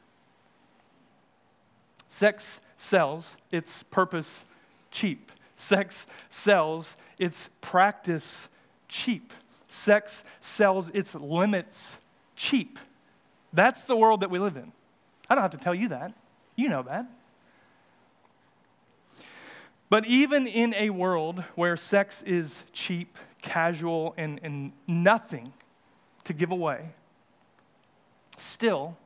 Sex 2.07 2.59
sells 2.75 3.37
its 3.51 3.83
purpose 3.83 4.45
cheap. 4.89 5.31
Sex 5.55 6.07
sells 6.29 6.97
its 7.19 7.49
practice 7.61 8.49
cheap. 8.87 9.33
Sex 9.67 10.23
sells 10.39 10.89
its 10.89 11.13
limits 11.13 11.99
cheap. 12.35 12.79
That's 13.51 13.85
the 13.85 13.95
world 13.95 14.21
that 14.21 14.31
we 14.31 14.39
live 14.39 14.57
in. 14.57 14.71
I 15.29 15.35
don't 15.35 15.41
have 15.41 15.51
to 15.51 15.57
tell 15.57 15.75
you 15.75 15.89
that. 15.89 16.13
You 16.55 16.69
know 16.69 16.83
that. 16.83 17.07
But 19.89 20.05
even 20.05 20.47
in 20.47 20.73
a 20.73 20.89
world 20.89 21.43
where 21.55 21.77
sex 21.77 22.23
is 22.23 22.63
cheap, 22.73 23.17
casual, 23.41 24.15
and, 24.17 24.39
and 24.41 24.71
nothing 24.87 25.53
to 26.23 26.33
give 26.33 26.51
away, 26.51 26.89
still, 28.37 28.97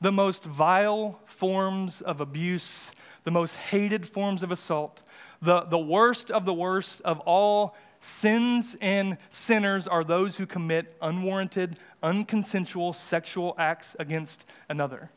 the 0.00 0.10
most 0.10 0.44
vile 0.44 1.20
forms 1.24 2.00
of 2.00 2.20
abuse, 2.20 2.90
the 3.22 3.30
most 3.30 3.56
hated 3.56 4.06
forms 4.06 4.42
of 4.42 4.50
assault, 4.50 5.02
the, 5.40 5.62
the 5.62 5.78
worst 5.78 6.30
of 6.30 6.44
the 6.44 6.54
worst 6.54 7.00
of 7.02 7.20
all 7.20 7.76
sins 8.00 8.76
and 8.80 9.16
sinners 9.30 9.86
are 9.86 10.02
those 10.02 10.36
who 10.36 10.46
commit 10.46 10.96
unwarranted, 11.00 11.78
unconsensual 12.02 12.92
sexual 12.92 13.54
acts 13.56 13.94
against 14.00 14.48
another. 14.68 15.10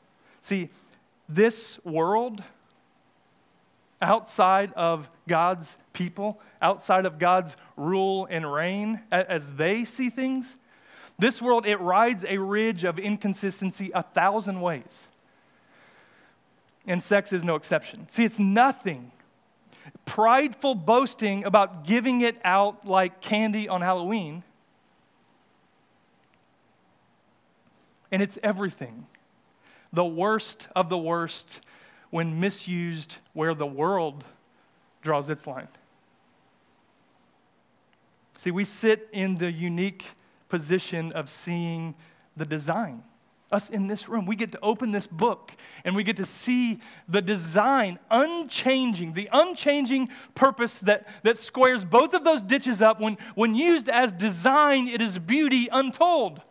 See, 0.45 0.69
this 1.27 1.83
world, 1.83 2.43
outside 3.99 4.71
of 4.73 5.09
God's 5.27 5.79
people, 5.91 6.39
outside 6.61 7.07
of 7.07 7.17
God's 7.17 7.57
rule 7.75 8.27
and 8.29 8.53
reign, 8.53 9.01
as 9.11 9.55
they 9.55 9.85
see 9.85 10.11
things, 10.11 10.57
this 11.17 11.41
world, 11.41 11.65
it 11.65 11.77
rides 11.77 12.23
a 12.25 12.37
ridge 12.37 12.83
of 12.83 12.99
inconsistency 12.99 13.89
a 13.95 14.03
thousand 14.03 14.61
ways. 14.61 15.07
And 16.85 17.01
sex 17.01 17.33
is 17.33 17.43
no 17.43 17.55
exception. 17.55 18.07
See, 18.09 18.23
it's 18.23 18.39
nothing. 18.39 19.11
Prideful 20.05 20.75
boasting 20.75 21.43
about 21.43 21.87
giving 21.87 22.21
it 22.21 22.39
out 22.45 22.85
like 22.85 23.19
candy 23.19 23.67
on 23.67 23.81
Halloween. 23.81 24.43
And 28.11 28.21
it's 28.21 28.37
everything 28.43 29.07
the 29.91 30.05
worst 30.05 30.67
of 30.75 30.89
the 30.89 30.97
worst 30.97 31.61
when 32.09 32.39
misused 32.39 33.17
where 33.33 33.53
the 33.53 33.65
world 33.65 34.25
draws 35.01 35.29
its 35.29 35.45
line. 35.45 35.67
See, 38.37 38.51
we 38.51 38.65
sit 38.65 39.07
in 39.11 39.37
the 39.37 39.51
unique 39.51 40.05
position 40.49 41.11
of 41.13 41.29
seeing 41.29 41.95
the 42.35 42.45
design. 42.45 43.03
Us 43.51 43.69
in 43.69 43.87
this 43.87 44.09
room, 44.09 44.25
we 44.25 44.35
get 44.35 44.51
to 44.53 44.59
open 44.61 44.91
this 44.91 45.07
book 45.07 45.51
and 45.83 45.95
we 45.95 46.03
get 46.03 46.17
to 46.17 46.25
see 46.25 46.79
the 47.07 47.21
design 47.21 47.99
unchanging, 48.09 49.13
the 49.13 49.29
unchanging 49.31 50.09
purpose 50.33 50.79
that, 50.79 51.07
that 51.23 51.37
squares 51.37 51.85
both 51.85 52.13
of 52.13 52.23
those 52.23 52.41
ditches 52.41 52.81
up. 52.81 52.99
When, 52.99 53.17
when 53.35 53.53
used 53.53 53.87
as 53.87 54.11
design, 54.11 54.87
it 54.87 55.01
is 55.01 55.19
beauty 55.19 55.69
untold. 55.71 56.41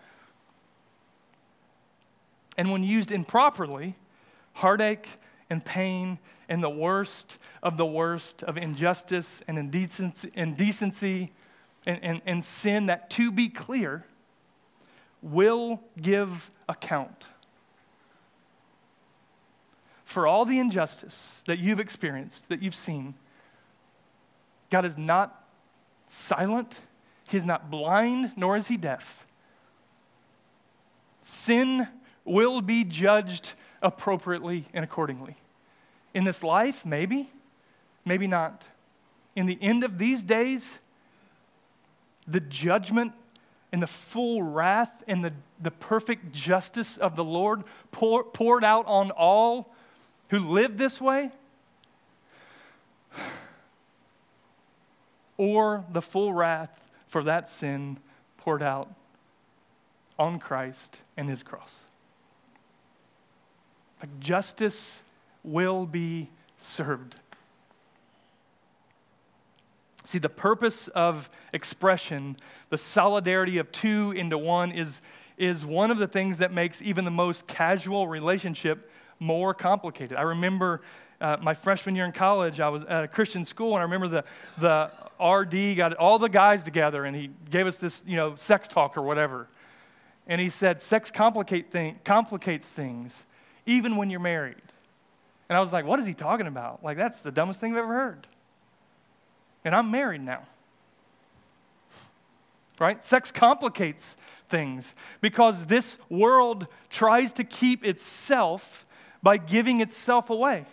And 2.57 2.71
when 2.71 2.85
used 2.85 3.11
improperly, 3.11 3.97
heartache 4.55 5.09
and 5.51 5.65
pain 5.65 6.19
and 6.49 6.63
the 6.63 6.71
worst 6.71 7.39
of 7.63 7.77
the 7.77 7.87
worst 7.87 8.43
of 8.43 8.57
injustice 8.57 9.43
and 9.49 9.59
indecency, 9.59 10.31
indecency 10.35 11.33
and, 11.87 11.99
and, 12.03 12.23
and 12.27 12.45
sin 12.45 12.87
that, 12.87 13.11
to 13.11 13.31
be 13.31 13.49
clear, 13.49 14.05
will 15.23 15.83
give 16.01 16.51
account 16.69 17.27
for 20.05 20.27
all 20.27 20.45
the 20.45 20.59
injustice 20.59 21.43
that 21.47 21.59
you've 21.59 21.81
experienced, 21.81 22.49
that 22.49 22.63
you've 22.63 22.75
seen. 22.75 23.15
God 24.71 24.85
is 24.85 24.97
not 24.97 25.45
silent, 26.07 26.81
He 27.29 27.37
is 27.37 27.45
not 27.45 27.71
blind, 27.71 28.33
nor 28.37 28.57
is 28.57 28.69
He 28.69 28.77
deaf. 28.77 29.27
Sin 31.23 31.89
will 32.25 32.61
be 32.61 32.85
judged 32.85 33.55
appropriately 33.83 34.67
and 34.73 34.85
accordingly. 34.85 35.37
In 36.15 36.25
this 36.25 36.43
life, 36.43 36.87
maybe, 36.87 37.31
maybe 38.05 38.27
not. 38.27 38.67
In 39.37 39.47
the 39.47 39.59
end 39.61 39.85
of 39.85 39.99
these 39.99 40.23
days, 40.23 40.79
the 42.27 42.41
judgment 42.41 43.13
and 43.73 43.83
the 43.83 43.87
full 43.89 44.43
wrath 44.43 45.03
and 45.09 45.25
the, 45.25 45.33
the 45.61 45.71
perfect 45.71 46.33
justice 46.33 46.97
of 46.97 47.17
the 47.17 47.25
Lord 47.25 47.65
pour, 47.91 48.25
poured 48.25 48.65
out 48.65 48.87
on 48.87 49.11
all 49.11 49.75
who 50.31 50.39
live 50.39 50.79
this 50.79 51.01
way, 51.01 51.33
or 55.37 55.85
the 55.93 56.01
full 56.01 56.33
wrath 56.33 56.89
for 57.09 57.23
that 57.25 57.49
sin 57.49 57.99
poured 58.37 58.63
out 58.63 58.89
on 60.19 60.39
Christ 60.39 61.01
and 61.17 61.29
his 61.29 61.43
cross. 61.43 61.83
Like 64.05 64.21
justice 64.21 65.03
will 65.43 65.87
be 65.87 66.29
served. 66.59 67.15
See, 70.05 70.19
the 70.19 70.29
purpose 70.29 70.89
of 70.89 71.31
expression, 71.55 72.37
the 72.69 72.77
solidarity 72.77 73.57
of 73.57 73.73
two 73.73 74.13
into 74.15 74.37
one, 74.37 74.73
is, 74.73 75.01
is 75.39 75.65
one 75.65 75.91
of 75.91 75.97
the 75.97 76.07
things 76.07 76.37
that 76.37 76.53
makes 76.53 76.83
even 76.83 77.07
the 77.07 77.11
most 77.11 77.47
casual 77.47 78.07
relationship 78.07 78.91
more 79.21 79.55
complicated. 79.55 80.19
I 80.19 80.23
remember 80.23 80.83
uh, 81.19 81.39
my 81.41 81.55
freshman 81.55 81.97
year 81.97 82.05
in 82.05 82.13
college, 82.13 82.61
I 82.61 82.69
was 82.69 82.85
at 82.85 83.05
a 83.05 83.09
Christian 83.09 83.47
school, 83.47 83.73
and 83.73 83.79
I 83.79 83.85
remember 83.85 84.09
the, 84.09 84.25
the 84.59 85.25
RD 85.25 85.79
got 85.79 85.95
all 85.95 86.19
the 86.19 86.29
guys 86.29 86.63
together, 86.63 87.07
and 87.07 87.17
he 87.17 87.31
gave 87.51 87.67
us 87.67 87.79
this, 87.79 88.05
you 88.07 88.17
know, 88.17 88.35
sex 88.35 88.69
talk 88.69 88.99
or 88.99 89.03
whatever. 89.03 89.49
And 90.27 90.43
he 90.43 90.51
said, 90.51 90.83
sex 90.83 91.11
complicate 91.11 91.71
thing, 91.71 92.01
complicates 92.05 92.71
things, 92.71 93.25
even 93.67 93.97
when 93.97 94.11
you're 94.11 94.21
married. 94.21 94.57
And 95.49 95.57
I 95.57 95.61
was 95.61 95.73
like, 95.73 95.85
what 95.85 95.99
is 95.99 96.07
he 96.07 96.15
talking 96.15 96.47
about? 96.47 96.83
Like, 96.83 96.97
that's 96.97 97.23
the 97.23 97.31
dumbest 97.31 97.61
thing 97.61 97.73
I've 97.73 97.79
ever 97.79 97.95
heard. 97.95 98.27
And 99.65 99.75
I'm 99.75 99.91
married 99.91 100.23
now. 100.23 100.43
Right? 102.79 103.05
Sex 103.05 103.31
complicates 103.31 104.17
things 104.49 104.95
because 105.21 105.67
this 105.67 105.99
world 106.09 106.67
tries 106.91 107.33
to 107.33 107.45
keep 107.45 107.85
itself 107.85 108.87
by 109.23 109.37
giving 109.37 109.81
itself 109.81 110.29
away. 110.29 110.67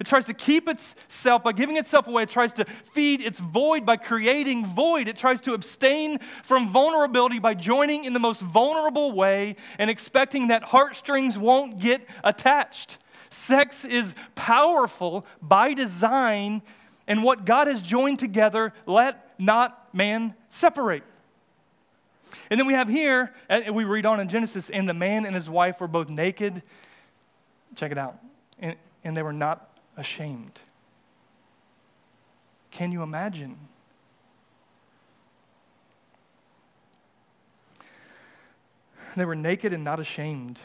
It 0.00 0.06
tries 0.06 0.24
to 0.24 0.34
keep 0.34 0.66
itself 0.66 1.44
by 1.44 1.52
giving 1.52 1.76
itself 1.76 2.08
away. 2.08 2.22
It 2.22 2.30
tries 2.30 2.54
to 2.54 2.64
feed 2.64 3.20
its 3.20 3.38
void 3.38 3.84
by 3.84 3.98
creating 3.98 4.64
void. 4.64 5.08
It 5.08 5.16
tries 5.16 5.42
to 5.42 5.52
abstain 5.52 6.18
from 6.42 6.70
vulnerability 6.70 7.38
by 7.38 7.52
joining 7.52 8.04
in 8.04 8.14
the 8.14 8.18
most 8.18 8.40
vulnerable 8.40 9.12
way 9.12 9.56
and 9.78 9.90
expecting 9.90 10.48
that 10.48 10.62
heartstrings 10.62 11.36
won't 11.36 11.78
get 11.78 12.08
attached. 12.24 12.96
Sex 13.28 13.84
is 13.84 14.14
powerful 14.34 15.26
by 15.42 15.74
design 15.74 16.62
and 17.06 17.22
what 17.22 17.44
God 17.44 17.66
has 17.66 17.82
joined 17.82 18.20
together, 18.20 18.72
let 18.86 19.38
not 19.38 19.92
man 19.94 20.34
separate. 20.48 21.02
And 22.50 22.58
then 22.58 22.66
we 22.66 22.74
have 22.74 22.88
here, 22.88 23.34
and 23.48 23.74
we 23.74 23.84
read 23.84 24.06
on 24.06 24.20
in 24.20 24.28
Genesis, 24.28 24.70
and 24.70 24.88
the 24.88 24.94
man 24.94 25.26
and 25.26 25.34
his 25.34 25.50
wife 25.50 25.80
were 25.80 25.88
both 25.88 26.08
naked. 26.08 26.62
Check 27.74 27.90
it 27.90 27.98
out. 27.98 28.18
And, 28.60 28.76
and 29.02 29.16
they 29.16 29.22
were 29.22 29.32
not 29.32 29.69
ashamed. 29.96 30.60
Can 32.70 32.92
you 32.92 33.02
imagine? 33.02 33.56
They 39.16 39.24
were 39.24 39.34
naked 39.34 39.72
and 39.72 39.82
not 39.82 39.98
ashamed 39.98 40.58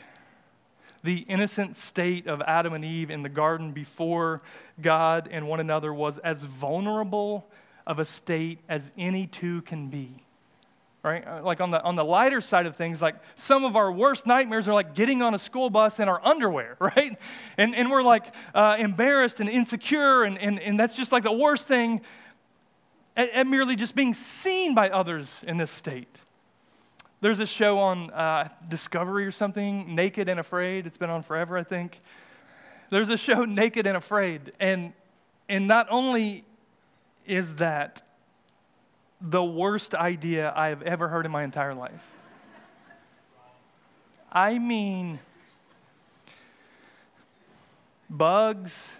the 1.06 1.20
innocent 1.28 1.78
state 1.78 2.26
of 2.26 2.42
Adam 2.42 2.74
and 2.74 2.84
Eve 2.84 3.12
in 3.12 3.22
the 3.22 3.30
garden 3.30 3.72
before 3.72 4.42
God 4.82 5.30
and 5.32 5.48
one 5.48 5.60
another 5.60 5.94
was 5.94 6.18
as 6.18 6.44
vulnerable 6.44 7.48
of 7.86 8.00
a 8.00 8.06
state 8.06 8.60
as 8.68 8.92
any 8.98 9.28
two 9.28 9.62
can 9.62 9.90
be. 9.90 10.25
Right? 11.06 11.26
Uh, 11.26 11.44
like 11.44 11.62
on 11.62 11.70
the, 11.70 11.84
on 11.84 11.94
the 11.96 12.04
lighter 12.04 12.42
side 12.42 12.66
of 12.66 12.76
things, 12.76 13.00
like 13.00 13.16
some 13.36 13.64
of 13.64 13.76
our 13.76 13.92
worst 13.92 14.26
nightmares 14.26 14.68
are 14.68 14.74
like 14.74 14.96
getting 14.96 15.22
on 15.22 15.36
a 15.36 15.40
school 15.40 15.70
bus 15.70 16.00
in 16.00 16.10
our 16.10 16.20
underwear, 16.26 16.78
right? 16.80 17.16
And, 17.60 17.76
and 17.76 17.92
we're 17.92 18.02
like 18.02 18.34
uh, 18.56 18.78
embarrassed 18.80 19.40
and 19.40 19.48
insecure, 19.48 20.24
and, 20.24 20.36
and, 20.40 20.60
and 20.60 20.80
that's 20.80 20.96
just 20.96 21.12
like 21.12 21.22
the 21.22 21.32
worst 21.32 21.68
thing 21.68 22.02
at, 23.16 23.30
at 23.30 23.46
merely 23.46 23.76
just 23.76 23.96
being 23.96 24.16
seen 24.16 24.74
by 24.74 24.90
others 24.90 25.46
in 25.48 25.58
this 25.58 25.70
state. 25.70 26.08
There's 27.22 27.40
a 27.40 27.46
show 27.46 27.78
on 27.78 28.10
uh, 28.10 28.50
Discovery 28.68 29.26
or 29.26 29.32
something, 29.32 29.94
Naked 29.94 30.28
and 30.28 30.40
Afraid. 30.40 30.88
It's 30.88 30.98
been 30.98 31.12
on 31.12 31.22
forever, 31.22 31.56
I 31.56 31.64
think. 31.64 32.00
There's 32.90 33.10
a 33.10 33.18
show, 33.18 33.42
Naked 33.46 33.86
and 33.86 33.96
Afraid. 33.96 34.54
And, 34.60 34.94
and 35.48 35.68
not 35.68 35.88
only 35.92 36.46
is 37.26 37.58
that 37.58 38.02
the 39.22 39.44
worst 39.44 39.96
idea 39.96 40.54
I 40.56 40.70
have 40.70 40.82
ever 40.82 41.08
heard 41.08 41.26
in 41.26 41.32
my 41.32 41.44
entire 41.44 41.74
life, 41.74 42.12
I 44.32 44.60
mean, 44.60 45.20
bugs. 48.10 48.96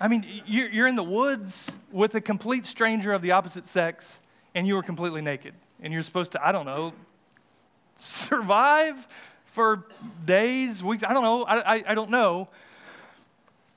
I 0.00 0.08
mean, 0.08 0.42
you're 0.46 0.86
in 0.86 0.96
the 0.96 1.04
woods 1.04 1.78
with 1.92 2.14
a 2.14 2.20
complete 2.20 2.66
stranger 2.66 3.12
of 3.12 3.22
the 3.22 3.32
opposite 3.32 3.66
sex, 3.66 4.20
and 4.54 4.66
you 4.66 4.76
are 4.76 4.82
completely 4.82 5.20
naked. 5.20 5.54
And 5.80 5.92
you're 5.92 6.02
supposed 6.02 6.32
to, 6.32 6.46
I 6.46 6.50
don't 6.52 6.66
know, 6.66 6.94
survive 7.96 9.06
for 9.46 9.84
days, 10.24 10.82
weeks. 10.82 11.04
I 11.04 11.12
don't 11.12 11.22
know. 11.22 11.44
I, 11.44 11.76
I, 11.76 11.84
I, 11.88 11.94
don't 11.94 12.10
know. 12.10 12.48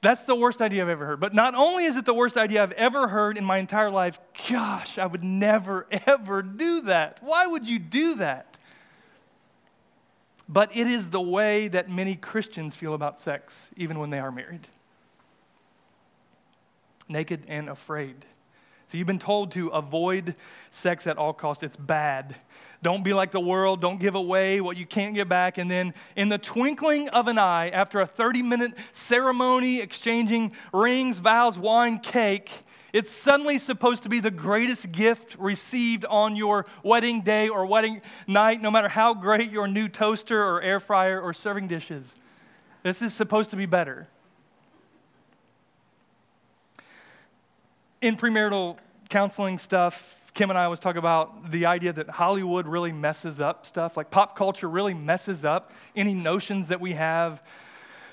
That's 0.08 0.24
the 0.24 0.36
worst 0.36 0.62
idea 0.62 0.84
I've 0.84 0.88
ever 0.88 1.06
heard. 1.06 1.20
But 1.20 1.34
not 1.34 1.54
only 1.54 1.84
is 1.84 1.98
it 1.98 2.06
the 2.06 2.14
worst 2.14 2.38
idea 2.38 2.64
I've 2.64 2.72
ever 2.72 3.10
heard 3.10 3.38
in 3.38 3.44
my 3.44 3.58
entire 3.58 3.90
life, 3.90 4.18
gosh, 4.50 4.98
I 4.98 5.06
would 5.06 5.22
never, 5.22 5.86
ever 6.08 6.42
do 6.42 6.80
that. 6.84 7.18
Why 7.20 7.46
would 7.46 7.68
you 7.68 7.78
do 7.78 8.16
that? 8.16 8.58
But 10.48 10.74
it 10.74 10.88
is 10.88 11.10
the 11.10 11.20
way 11.20 11.68
that 11.68 11.90
many 11.90 12.16
Christians 12.16 12.74
feel 12.74 12.94
about 12.94 13.20
sex, 13.20 13.70
even 13.76 14.00
when 14.00 14.10
they 14.10 14.20
are 14.20 14.32
married 14.32 14.70
naked 17.10 17.44
and 17.50 17.68
afraid. 17.68 18.26
So 18.88 18.98
you've 18.98 19.06
been 19.06 19.20
told 19.20 19.52
to 19.52 19.68
avoid 19.68 20.36
sex 20.70 21.08
at 21.08 21.18
all 21.18 21.34
costs. 21.34 21.62
It's 21.62 21.76
bad. 21.76 22.38
Don't 22.82 23.04
be 23.04 23.14
like 23.14 23.32
the 23.32 23.40
world. 23.42 23.82
Don't 23.82 24.00
give 24.00 24.16
away 24.16 24.62
what 24.62 24.78
you 24.78 24.86
can't 24.86 25.14
get 25.14 25.28
back. 25.28 25.58
And 25.58 25.70
then, 25.70 25.94
in 26.16 26.30
the 26.30 26.38
twinkling 26.38 27.10
of 27.10 27.28
an 27.28 27.38
eye, 27.38 27.68
after 27.68 28.00
a 28.00 28.06
30 28.06 28.44
minute 28.44 28.72
ceremony 28.94 29.82
exchanging 29.82 30.54
rings, 30.72 31.20
vows, 31.20 31.60
wine, 31.60 32.00
cake, 32.00 32.50
it's 32.94 33.12
suddenly 33.12 33.58
supposed 33.58 34.04
to 34.04 34.10
be 34.10 34.22
the 34.22 34.32
greatest 34.32 34.94
gift 34.94 35.36
received 35.38 36.06
on 36.06 36.38
your 36.38 36.66
wedding 36.82 37.20
day 37.20 37.50
or 37.50 37.66
wedding 37.66 38.02
night, 38.26 38.62
no 38.62 38.72
matter 38.72 38.88
how 38.88 39.14
great 39.14 39.52
your 39.52 39.68
new 39.68 39.90
toaster 39.90 40.42
or 40.42 40.62
air 40.62 40.80
fryer 40.80 41.20
or 41.20 41.34
serving 41.34 41.68
dishes. 41.68 42.16
This 42.84 43.02
is 43.02 43.14
supposed 43.14 43.52
to 43.52 43.58
be 43.58 43.66
better. 43.66 44.08
In 48.08 48.16
premarital 48.16 48.78
counseling 49.10 49.58
stuff, 49.58 50.32
Kim 50.34 50.50
and 50.50 50.58
I 50.58 50.64
always 50.64 50.80
talk 50.80 50.96
about 50.96 51.52
the 51.52 51.66
idea 51.66 51.92
that 51.92 52.10
Hollywood 52.10 52.66
really 52.66 52.94
messes 52.94 53.42
up 53.42 53.66
stuff. 53.66 53.98
Like 53.98 54.10
pop 54.10 54.38
culture 54.38 54.70
really 54.70 54.94
messes 54.94 55.44
up 55.44 55.74
any 55.94 56.14
notions 56.14 56.70
that 56.70 56.80
we 56.80 56.94
have 56.94 57.44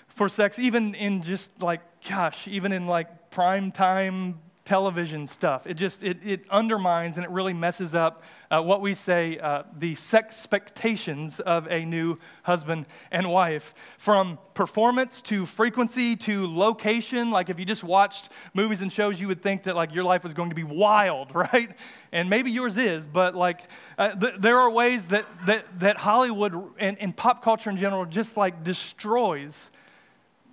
for 0.09 0.29
sex, 0.29 0.59
even 0.59 0.97
in 0.97 1.23
just 1.23 1.63
like, 1.63 1.81
gosh, 2.09 2.49
even 2.49 2.73
in 2.73 2.89
like 2.89 3.31
prime 3.31 3.71
time 3.71 4.41
television 4.64 5.27
stuff. 5.27 5.66
It 5.66 5.74
just 5.74 6.03
it, 6.03 6.18
it 6.24 6.48
undermines 6.48 7.16
and 7.16 7.24
it 7.24 7.31
really 7.31 7.53
messes 7.53 7.94
up 7.94 8.22
uh, 8.50 8.62
what 8.62 8.81
we 8.81 8.94
say 8.94 9.38
uh, 9.38 9.64
the 9.77 9.94
expectations 10.14 11.38
of 11.40 11.66
a 11.70 11.85
new 11.85 12.16
husband 12.44 12.87
and 13.11 13.31
wife. 13.31 13.74
From 13.98 14.38
performance 14.55 15.20
to 15.22 15.44
frequency 15.44 16.16
to 16.16 16.46
location. 16.46 17.31
Like 17.31 17.50
if 17.50 17.59
you 17.59 17.64
just 17.64 17.85
watched 17.85 18.31
movies 18.55 18.81
and 18.81 18.90
shows, 18.90 19.20
you 19.20 19.29
would 19.29 19.42
think 19.42 19.64
that 19.64 19.77
like 19.77 19.94
your 19.94 20.05
life 20.05 20.22
was 20.22 20.33
going 20.33 20.48
to 20.48 20.55
be 20.55 20.64
wild, 20.64 21.35
right? 21.35 21.70
And 22.11 22.31
maybe 22.31 22.50
yours 22.50 22.79
is, 22.79 23.07
but 23.07 23.35
like 23.35 23.68
uh, 23.98 24.14
th- 24.14 24.35
there 24.38 24.59
are 24.59 24.70
ways 24.70 25.09
that 25.09 25.27
that 25.46 25.81
that 25.81 25.98
Hollywood 25.98 26.55
and, 26.79 26.98
and 27.00 27.14
pop 27.14 27.42
culture 27.42 27.68
in 27.68 27.77
general 27.77 28.07
just 28.07 28.37
like 28.37 28.64
destroys 28.64 29.70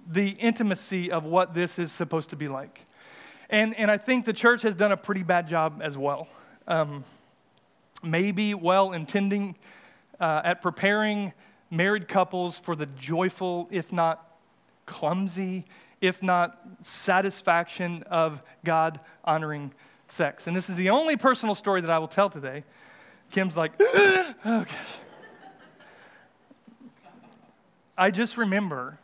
the 0.05 0.29
intimacy 0.31 1.11
of 1.11 1.23
what 1.23 1.53
this 1.53 1.79
is 1.79 1.91
supposed 1.91 2.31
to 2.31 2.35
be 2.35 2.49
like. 2.49 2.83
And, 3.51 3.77
and 3.77 3.91
I 3.91 3.97
think 3.97 4.23
the 4.23 4.33
church 4.33 4.61
has 4.61 4.75
done 4.75 4.93
a 4.93 4.97
pretty 4.97 5.23
bad 5.23 5.49
job 5.49 5.81
as 5.83 5.97
well. 5.97 6.29
Um, 6.67 7.03
maybe 8.01 8.53
well 8.53 8.93
intending 8.93 9.57
uh, 10.21 10.41
at 10.45 10.61
preparing 10.61 11.33
married 11.69 12.07
couples 12.07 12.57
for 12.57 12.77
the 12.77 12.85
joyful, 12.85 13.67
if 13.69 13.91
not 13.91 14.37
clumsy, 14.85 15.65
if 15.99 16.23
not 16.23 16.59
satisfaction 16.79 18.03
of 18.03 18.41
God 18.63 19.01
honoring 19.25 19.73
sex. 20.07 20.47
And 20.47 20.55
this 20.55 20.69
is 20.69 20.77
the 20.77 20.89
only 20.89 21.17
personal 21.17 21.53
story 21.53 21.81
that 21.81 21.89
I 21.89 21.99
will 21.99 22.07
tell 22.07 22.29
today. 22.29 22.63
Kim's 23.31 23.57
like, 23.57 23.73
oh 23.79 24.33
gosh. 24.45 24.69
I 27.97 28.11
just 28.11 28.37
remember, 28.37 28.97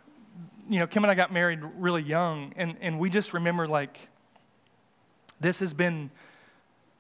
you 0.70 0.80
know, 0.80 0.88
Kim 0.88 1.04
and 1.04 1.12
I 1.12 1.16
got 1.16 1.32
married 1.32 1.60
really 1.78 2.02
young, 2.02 2.54
and, 2.56 2.78
and 2.82 2.98
we 2.98 3.10
just 3.10 3.34
remember 3.34 3.68
like, 3.68 4.10
this 5.40 5.60
has 5.60 5.74
been 5.74 6.10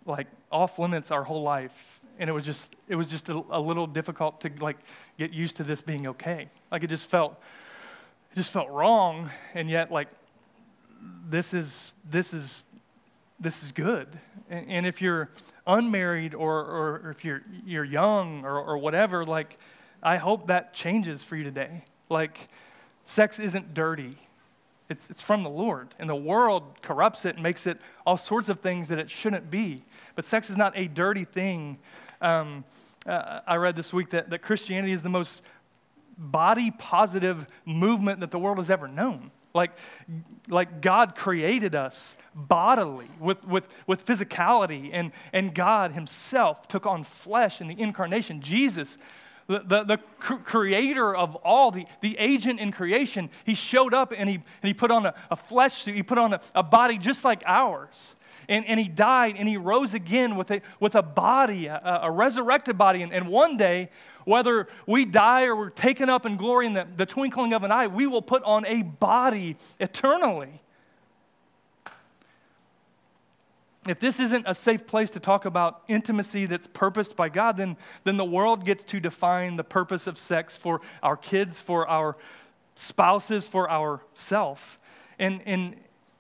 like 0.05 0.27
off 0.51 0.79
limits 0.79 1.11
our 1.11 1.23
whole 1.23 1.43
life 1.43 1.99
and 2.19 2.29
it 2.29 2.33
was 2.33 2.43
just 2.43 2.75
it 2.87 2.95
was 2.95 3.07
just 3.07 3.29
a, 3.29 3.43
a, 3.49 3.59
little 3.59 3.85
difficult 3.85 4.41
to 4.41 4.51
like 4.59 4.77
get 5.17 5.31
used 5.31 5.57
to 5.57 5.63
this 5.63 5.81
being 5.81 6.07
okay. 6.07 6.49
Like 6.71 6.83
it 6.83 6.87
just 6.87 7.09
felt 7.09 7.39
it 8.31 8.35
just 8.35 8.51
felt 8.51 8.69
wrong 8.69 9.29
and 9.53 9.69
yet 9.69 9.91
like 9.91 10.09
this 11.29 11.53
is 11.53 11.95
this 12.09 12.33
is 12.33 12.65
this 13.39 13.63
is 13.63 13.71
good. 13.71 14.07
And, 14.49 14.65
and 14.69 14.85
if 14.85 15.01
you're 15.01 15.29
unmarried 15.67 16.33
or, 16.33 16.59
or 16.59 17.11
if 17.11 17.23
you're 17.23 17.43
you're 17.65 17.83
young 17.83 18.45
or, 18.45 18.59
or 18.59 18.77
whatever 18.77 19.25
like 19.25 19.57
i 20.01 20.17
hope 20.17 20.47
that 20.47 20.73
changes 20.73 21.23
for 21.23 21.35
you 21.35 21.43
today. 21.43 21.83
Like 22.09 22.47
sex 23.03 23.39
isn't 23.39 23.73
dirty 23.73 24.15
it's, 24.89 25.09
it's 25.09 25.21
from 25.21 25.43
the 25.43 25.49
Lord. 25.49 25.93
And 25.99 26.09
the 26.09 26.15
world 26.15 26.81
corrupts 26.81 27.25
it 27.25 27.35
and 27.35 27.43
makes 27.43 27.67
it 27.67 27.79
all 28.05 28.17
sorts 28.17 28.49
of 28.49 28.59
things 28.59 28.87
that 28.87 28.99
it 28.99 29.09
shouldn't 29.09 29.49
be. 29.49 29.83
But 30.15 30.25
sex 30.25 30.49
is 30.49 30.57
not 30.57 30.73
a 30.75 30.87
dirty 30.87 31.23
thing 31.23 31.79
um, 32.21 32.63
uh, 33.05 33.41
I 33.47 33.55
read 33.55 33.75
this 33.75 33.93
week 33.93 34.09
that, 34.09 34.29
that 34.31 34.41
Christianity 34.41 34.91
is 34.91 35.03
the 35.03 35.09
most 35.09 35.41
body 36.17 36.71
positive 36.71 37.47
movement 37.65 38.19
that 38.19 38.31
the 38.31 38.39
world 38.39 38.57
has 38.57 38.69
ever 38.69 38.87
known. 38.87 39.31
Like, 39.53 39.71
like 40.47 40.81
God 40.81 41.15
created 41.15 41.73
us 41.73 42.17
bodily 42.35 43.09
with, 43.19 43.45
with, 43.45 43.67
with 43.87 44.05
physicality, 44.05 44.89
and, 44.91 45.11
and 45.31 45.55
God 45.55 45.93
Himself 45.93 46.67
took 46.67 46.85
on 46.85 47.03
flesh 47.03 47.61
in 47.61 47.67
the 47.67 47.79
incarnation. 47.79 48.41
Jesus, 48.41 48.97
the, 49.47 49.59
the, 49.59 49.83
the 49.83 49.97
creator 50.19 51.15
of 51.15 51.35
all, 51.37 51.71
the, 51.71 51.85
the 52.01 52.17
agent 52.19 52.59
in 52.59 52.71
creation, 52.71 53.29
He 53.45 53.53
showed 53.53 53.93
up 53.93 54.13
and 54.15 54.29
He, 54.29 54.35
and 54.35 54.43
he 54.63 54.73
put 54.73 54.91
on 54.91 55.05
a, 55.05 55.13
a 55.31 55.35
flesh 55.35 55.73
suit, 55.83 55.95
He 55.95 56.03
put 56.03 56.17
on 56.17 56.33
a, 56.33 56.41
a 56.53 56.63
body 56.63 56.97
just 56.97 57.23
like 57.23 57.43
ours 57.45 58.15
and, 58.49 58.65
and 58.65 58.79
he 58.79 58.87
died 58.87 59.35
and 59.37 59.47
he 59.47 59.57
rose 59.57 59.93
again 59.93 60.35
with 60.35 60.51
a, 60.51 60.61
with 60.79 60.95
a 60.95 61.01
body, 61.01 61.67
a, 61.67 61.99
a 62.03 62.11
resurrected 62.11 62.77
body. 62.77 63.01
And, 63.01 63.11
and 63.11 63.27
one 63.27 63.57
day, 63.57 63.89
whether 64.25 64.67
we 64.85 65.05
die 65.05 65.45
or 65.45 65.55
we're 65.55 65.69
taken 65.69 66.09
up 66.09 66.25
in 66.25 66.37
glory 66.37 66.65
in 66.65 66.73
the, 66.73 66.87
the 66.95 67.05
twinkling 67.05 67.53
of 67.53 67.63
an 67.63 67.71
eye, 67.71 67.87
we 67.87 68.07
will 68.07 68.21
put 68.21 68.43
on 68.43 68.65
a 68.65 68.83
body 68.83 69.55
eternally. 69.79 70.61
If 73.89 73.99
this 73.99 74.19
isn't 74.19 74.45
a 74.47 74.53
safe 74.53 74.85
place 74.87 75.11
to 75.11 75.19
talk 75.19 75.45
about 75.45 75.81
intimacy 75.87 76.45
that's 76.45 76.67
purposed 76.67 77.15
by 77.15 77.29
God, 77.29 77.57
then, 77.57 77.77
then 78.03 78.17
the 78.17 78.25
world 78.25 78.65
gets 78.65 78.83
to 78.85 78.99
define 78.99 79.55
the 79.55 79.63
purpose 79.63 80.07
of 80.07 80.17
sex 80.17 80.57
for 80.57 80.81
our 81.01 81.17
kids, 81.17 81.61
for 81.61 81.87
our 81.87 82.15
spouses, 82.75 83.47
for 83.47 83.69
ourself. 83.69 84.77
And, 85.19 85.41
and 85.45 85.75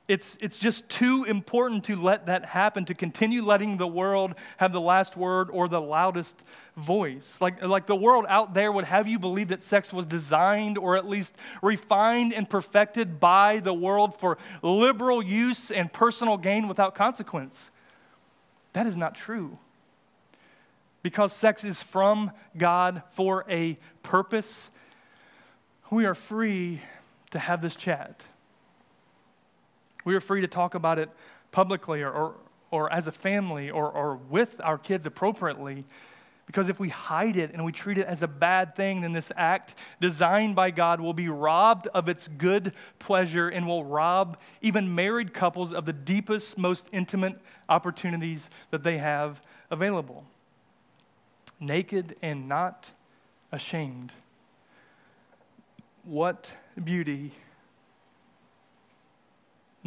it's, 0.07 0.37
it's 0.39 0.57
just 0.57 0.89
too 0.89 1.25
important 1.25 1.83
to 1.85 1.97
let 1.97 2.27
that 2.27 2.45
happen, 2.45 2.85
to 2.85 2.93
continue 2.93 3.43
letting 3.43 3.75
the 3.75 3.87
world 3.87 4.35
have 4.55 4.71
the 4.71 4.79
last 4.79 5.17
word 5.17 5.49
or 5.51 5.67
the 5.67 5.81
loudest 5.81 6.41
voice. 6.77 7.41
Like, 7.41 7.61
like 7.61 7.87
the 7.87 7.95
world 7.95 8.25
out 8.29 8.53
there 8.53 8.71
would 8.71 8.85
have 8.85 9.09
you 9.09 9.19
believe 9.19 9.49
that 9.49 9.61
sex 9.61 9.91
was 9.91 10.05
designed 10.05 10.77
or 10.77 10.95
at 10.95 11.09
least 11.09 11.35
refined 11.61 12.33
and 12.33 12.49
perfected 12.49 13.19
by 13.19 13.59
the 13.59 13.73
world 13.73 14.17
for 14.17 14.37
liberal 14.61 15.21
use 15.21 15.71
and 15.71 15.91
personal 15.91 16.37
gain 16.37 16.69
without 16.69 16.95
consequence. 16.95 17.69
That 18.71 18.87
is 18.87 18.95
not 18.95 19.13
true. 19.13 19.59
Because 21.03 21.33
sex 21.33 21.65
is 21.65 21.83
from 21.83 22.31
God 22.57 23.03
for 23.11 23.43
a 23.49 23.77
purpose, 24.03 24.71
we 25.91 26.05
are 26.05 26.15
free 26.15 26.81
to 27.31 27.39
have 27.39 27.61
this 27.61 27.75
chat 27.75 28.23
we 30.07 30.15
are 30.15 30.21
free 30.21 30.39
to 30.39 30.47
talk 30.47 30.73
about 30.73 30.97
it 30.99 31.09
publicly 31.51 32.01
or, 32.01 32.09
or, 32.09 32.35
or 32.71 32.93
as 32.93 33.09
a 33.09 33.11
family 33.11 33.69
or, 33.69 33.91
or 33.91 34.15
with 34.15 34.61
our 34.63 34.77
kids 34.77 35.05
appropriately. 35.05 35.83
Because 36.45 36.69
if 36.69 36.79
we 36.79 36.87
hide 36.87 37.35
it 37.35 37.51
and 37.51 37.65
we 37.65 37.73
treat 37.73 37.97
it 37.97 38.05
as 38.05 38.23
a 38.23 38.27
bad 38.27 38.73
thing, 38.73 39.01
then 39.01 39.11
this 39.11 39.33
act 39.35 39.75
designed 39.99 40.55
by 40.55 40.71
God 40.71 41.01
will 41.01 41.13
be 41.13 41.27
robbed 41.27 41.87
of 41.87 42.07
its 42.07 42.29
good 42.29 42.73
pleasure 42.99 43.49
and 43.49 43.67
will 43.67 43.83
rob 43.83 44.39
even 44.61 44.95
married 44.95 45.33
couples 45.33 45.73
of 45.73 45.83
the 45.83 45.91
deepest, 45.91 46.57
most 46.57 46.87
intimate 46.93 47.41
opportunities 47.67 48.49
that 48.71 48.83
they 48.83 48.99
have 48.99 49.43
available. 49.69 50.23
Naked 51.59 52.15
and 52.21 52.47
not 52.47 52.93
ashamed. 53.51 54.13
What 56.05 56.55
beauty 56.81 57.33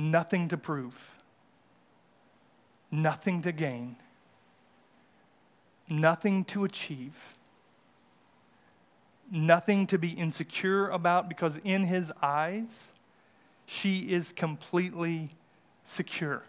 nothing 0.01 0.49
to 0.49 0.57
prove, 0.57 1.19
nothing 2.91 3.43
to 3.43 3.53
gain, 3.53 3.97
nothing 5.89 6.45
to 6.45 6.65
achieve, 6.65 7.37
nothing 9.31 9.87
to 9.87 9.99
be 9.99 10.11
insecure 10.11 10.89
about 10.89 11.29
because 11.29 11.59
in 11.59 11.85
his 11.85 12.11
eyes, 12.23 12.93
she 13.67 14.11
is 14.11 14.33
completely 14.33 15.31
secure. 15.85 16.43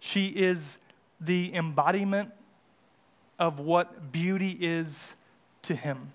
She 0.00 0.26
is 0.26 0.78
the 1.20 1.54
embodiment 1.54 2.32
of 3.38 3.60
what 3.60 4.12
beauty 4.12 4.56
is 4.60 5.14
to 5.62 5.74
him. 5.74 6.12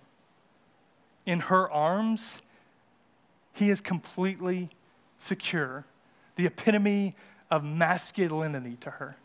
In 1.26 1.39
her 1.39 1.71
arms, 1.71 2.41
he 3.54 3.69
is 3.69 3.80
completely 3.80 4.69
secure 5.17 5.86
the 6.36 6.46
epitome 6.46 7.13
of 7.50 7.63
masculinity 7.63 8.78
to 8.82 8.91
her. 8.91 9.15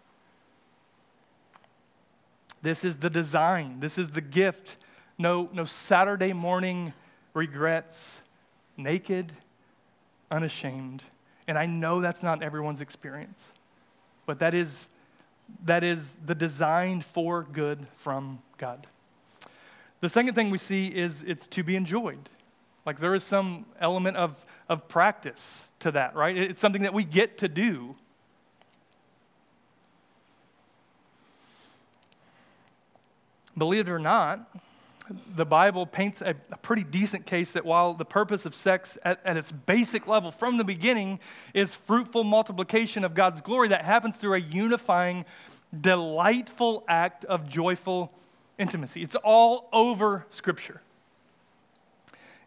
This 2.62 2.84
is 2.84 2.96
the 2.96 3.10
design, 3.10 3.80
this 3.80 3.98
is 3.98 4.10
the 4.10 4.20
gift. 4.20 4.76
No, 5.18 5.48
no 5.52 5.64
Saturday 5.64 6.34
morning 6.34 6.92
regrets, 7.32 8.22
naked, 8.76 9.32
unashamed. 10.30 11.04
And 11.48 11.56
I 11.56 11.66
know 11.66 12.00
that's 12.00 12.22
not 12.22 12.42
everyone's 12.42 12.80
experience, 12.80 13.52
but 14.26 14.40
that 14.40 14.52
is, 14.52 14.90
that 15.64 15.82
is 15.82 16.16
the 16.16 16.34
design 16.34 17.00
for 17.00 17.44
good 17.44 17.86
from 17.96 18.40
God. 18.58 18.86
The 20.00 20.08
second 20.08 20.34
thing 20.34 20.50
we 20.50 20.58
see 20.58 20.88
is 20.88 21.22
it's 21.22 21.46
to 21.48 21.62
be 21.62 21.76
enjoyed. 21.76 22.28
Like 22.84 23.00
there 23.00 23.14
is 23.14 23.24
some 23.24 23.66
element 23.80 24.16
of, 24.16 24.44
of 24.68 24.88
practice 24.88 25.72
to 25.80 25.90
that, 25.92 26.14
right? 26.14 26.36
It's 26.36 26.60
something 26.60 26.82
that 26.82 26.94
we 26.94 27.04
get 27.04 27.38
to 27.38 27.48
do. 27.48 27.94
Believe 33.56 33.88
it 33.88 33.92
or 33.92 33.98
not, 33.98 34.50
the 35.34 35.46
Bible 35.46 35.86
paints 35.86 36.20
a, 36.20 36.34
a, 36.50 36.56
pretty 36.58 36.82
decent 36.82 37.26
case 37.26 37.52
that 37.52 37.64
while 37.64 37.94
the 37.94 38.04
purpose 38.04 38.44
of 38.44 38.54
sex 38.54 38.98
at, 39.04 39.24
at, 39.24 39.36
its 39.36 39.52
basic 39.52 40.06
level 40.06 40.30
from 40.30 40.56
the 40.56 40.64
beginning 40.64 41.20
is 41.54 41.74
fruitful 41.74 42.24
multiplication 42.24 43.04
of 43.04 43.14
God's 43.14 43.40
glory, 43.40 43.68
that 43.68 43.84
happens 43.84 44.16
through 44.16 44.34
a 44.34 44.38
unifying, 44.38 45.24
delightful 45.78 46.84
act 46.88 47.24
of 47.26 47.48
joyful 47.48 48.12
intimacy. 48.58 49.00
It's 49.02 49.14
all 49.14 49.68
over 49.72 50.26
Scripture. 50.28 50.82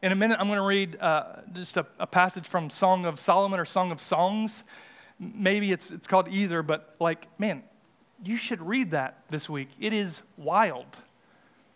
In 0.01 0.13
a 0.13 0.15
minute, 0.15 0.37
I'm 0.39 0.47
going 0.47 0.59
to 0.59 0.65
read 0.65 0.95
uh, 1.01 1.41
just 1.51 1.75
a, 1.75 1.85
a, 1.99 2.07
passage 2.07 2.45
from 2.45 2.69
Song 2.69 3.05
of 3.05 3.19
Solomon 3.19 3.59
or 3.59 3.65
Song 3.65 3.91
of 3.91 3.99
Songs. 3.99 4.63
Maybe 5.19 5.73
it's, 5.73 5.91
it's 5.91 6.07
called 6.07 6.29
either, 6.29 6.63
but 6.63 6.95
like, 7.01 7.27
man, 7.37 7.63
you 8.23 8.37
should 8.37 8.61
read 8.61 8.91
that 8.91 9.23
this 9.27 9.49
week. 9.49 9.67
It 9.77 9.91
is 9.91 10.21
wild, 10.37 10.99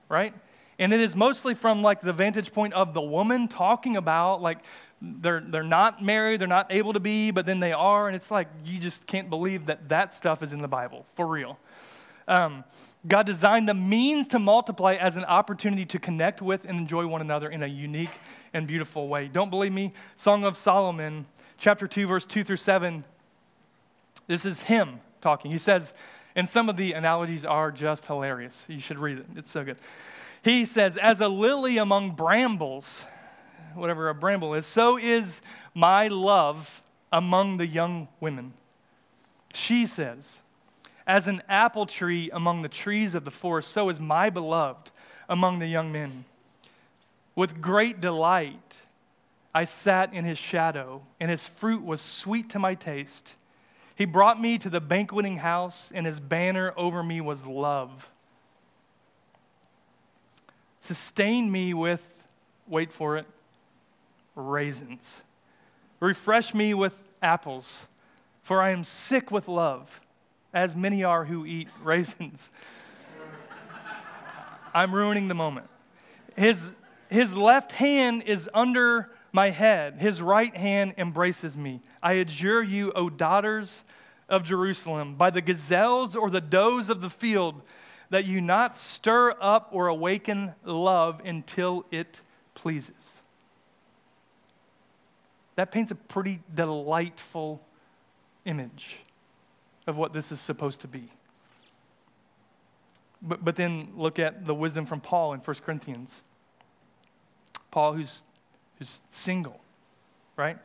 right? 0.08 0.34
And 0.80 0.94
it 0.94 1.02
is 1.02 1.18
mostly 1.18 1.54
from 1.54 1.82
like 1.82 2.00
the 2.00 2.14
vantage 2.14 2.54
point 2.54 2.74
of 2.74 2.94
the 2.94 3.02
woman 3.02 3.50
talking 3.50 3.98
about 3.98 4.42
like 4.42 4.60
they're, 5.02 5.42
they're 5.42 5.62
not 5.62 6.02
married, 6.02 6.40
they're 6.40 6.48
not 6.48 6.72
able 6.72 6.94
to 6.94 7.02
be, 7.02 7.32
but 7.32 7.46
then 7.46 7.60
they 7.60 7.74
are. 7.74 8.08
And 8.08 8.16
it's 8.16 8.32
like 8.32 8.48
you 8.64 8.80
just 8.80 9.06
can't 9.06 9.30
believe 9.30 9.66
that 9.66 9.90
that 9.90 10.14
stuff 10.14 10.42
is 10.42 10.54
in 10.54 10.62
the 10.62 10.70
Bible, 10.70 11.06
for 11.16 11.28
real. 11.28 11.60
Um, 12.30 12.64
God 13.06 13.26
designed 13.26 13.68
the 13.68 13.74
means 13.74 14.30
to 14.30 14.40
multiply 14.40 14.94
as 14.94 15.18
an 15.18 15.26
opportunity 15.26 15.86
to 15.88 16.00
connect 16.00 16.42
with 16.42 16.64
and 16.64 16.78
enjoy 16.78 17.06
one 17.06 17.22
another 17.22 17.50
in 17.50 17.62
a 17.62 17.68
unique 17.68 18.18
and 18.54 18.66
beautiful 18.66 19.08
way. 19.08 19.28
Don't 19.28 19.50
believe 19.50 19.74
me? 19.74 19.92
Song 20.16 20.46
of 20.46 20.56
Solomon, 20.56 21.26
chapter 21.58 21.86
2, 21.86 22.08
verse 22.08 22.26
2 22.26 22.44
through 22.44 22.58
7. 22.58 23.04
This 24.28 24.46
is 24.46 24.62
him 24.62 25.02
talking. 25.20 25.52
He 25.52 25.58
says, 25.58 25.94
and 26.36 26.48
some 26.48 26.70
of 26.70 26.78
the 26.78 26.94
analogies 26.94 27.46
are 27.46 27.72
just 27.72 28.08
hilarious. 28.08 28.66
You 28.70 28.80
should 28.80 28.98
read 28.98 29.20
it, 29.20 29.26
it's 29.36 29.52
so 29.52 29.64
good. 29.64 29.78
He 30.44 30.66
says, 30.66 30.98
As 30.98 31.22
a 31.22 31.28
lily 31.28 31.78
among 31.78 32.12
brambles, 32.12 33.06
whatever 33.76 34.10
a 34.10 34.16
bramble 34.16 34.54
is, 34.54 34.66
so 34.66 34.98
is 34.98 35.42
my 35.74 36.08
love 36.08 36.84
among 37.12 37.58
the 37.58 37.68
young 37.68 38.08
women. 38.20 38.54
She 39.54 39.86
says, 39.86 40.42
As 41.06 41.28
an 41.28 41.42
apple 41.50 41.86
tree 41.86 42.30
among 42.32 42.62
the 42.62 42.70
trees 42.70 43.14
of 43.16 43.26
the 43.26 43.32
forest, 43.32 43.72
so 43.72 43.90
is 43.90 44.00
my 44.00 44.30
beloved 44.30 44.92
among 45.28 45.60
the 45.60 45.68
young 45.68 45.92
men. 45.92 46.26
With 47.36 47.62
great 47.62 48.00
delight, 48.00 48.78
I 49.54 49.66
sat 49.66 50.14
in 50.14 50.24
his 50.24 50.38
shadow, 50.38 51.04
and 51.20 51.30
his 51.30 51.48
fruit 51.48 51.84
was 51.84 52.02
sweet 52.02 52.50
to 52.52 52.60
my 52.60 52.74
taste. 52.74 53.36
He 53.96 54.06
brought 54.06 54.42
me 54.42 54.58
to 54.58 54.70
the 54.70 54.82
banqueting 54.82 55.38
house, 55.38 55.92
and 55.94 56.06
his 56.06 56.20
banner 56.20 56.74
over 56.76 57.04
me 57.04 57.22
was 57.22 57.46
love. 57.46 58.10
Sustain 60.80 61.52
me 61.52 61.74
with, 61.74 62.28
wait 62.68 62.92
for 62.92 63.18
it, 63.18 63.26
raisins. 64.36 65.22
Refresh 66.00 66.54
me 66.54 66.74
with 66.74 67.08
apples, 67.22 67.88
for 68.42 68.62
I 68.62 68.72
am 68.72 68.84
sick 68.84 69.32
with 69.32 69.48
love, 69.48 70.02
as 70.54 70.76
many 70.76 71.04
are 71.04 71.26
who 71.26 71.46
eat 71.46 71.68
raisins. 71.84 72.50
I'm 74.74 74.94
ruining 74.94 75.28
the 75.28 75.36
moment. 75.36 75.68
His, 76.36 76.72
his 77.10 77.36
left 77.36 77.74
hand 77.74 78.24
is 78.24 78.50
under 78.54 79.10
my 79.32 79.50
head, 79.50 80.00
his 80.00 80.22
right 80.22 80.56
hand 80.56 80.94
embraces 80.98 81.58
me. 81.58 81.82
I 82.04 82.14
adjure 82.14 82.62
you, 82.62 82.92
O 82.94 83.10
daughters 83.10 83.84
of 84.30 84.44
Jerusalem, 84.44 85.16
by 85.16 85.32
the 85.32 85.42
gazelles 85.42 86.16
or 86.16 86.30
the 86.30 86.42
does 86.42 86.90
of 86.90 87.02
the 87.02 87.10
field, 87.10 87.62
that 88.12 88.26
you 88.26 88.42
not 88.42 88.78
stir 88.78 89.34
up 89.42 89.70
or 89.72 89.88
awaken 89.88 90.54
love 90.64 91.20
until 91.26 91.86
it 91.90 92.22
pleases. 92.54 93.14
That 95.56 95.72
paints 95.72 95.92
a 95.92 95.96
pretty 95.96 96.42
delightful 96.54 97.66
image 98.46 99.03
of 99.88 99.98
what 99.98 100.14
this 100.14 100.32
is 100.32 100.40
supposed 100.40 100.82
to 100.82 100.88
be. 100.88 101.08
But, 103.22 103.44
but 103.44 103.56
then 103.56 103.90
look 103.96 104.20
at 104.20 104.46
the 104.46 104.54
wisdom 104.54 104.86
from 104.86 105.00
Paul 105.00 105.34
in 105.34 105.40
1 105.40 105.56
Corinthians. 105.66 106.22
Paul, 107.72 107.94
who's, 107.94 108.24
who's 108.78 109.02
single, 109.10 109.60
right? 110.36 110.58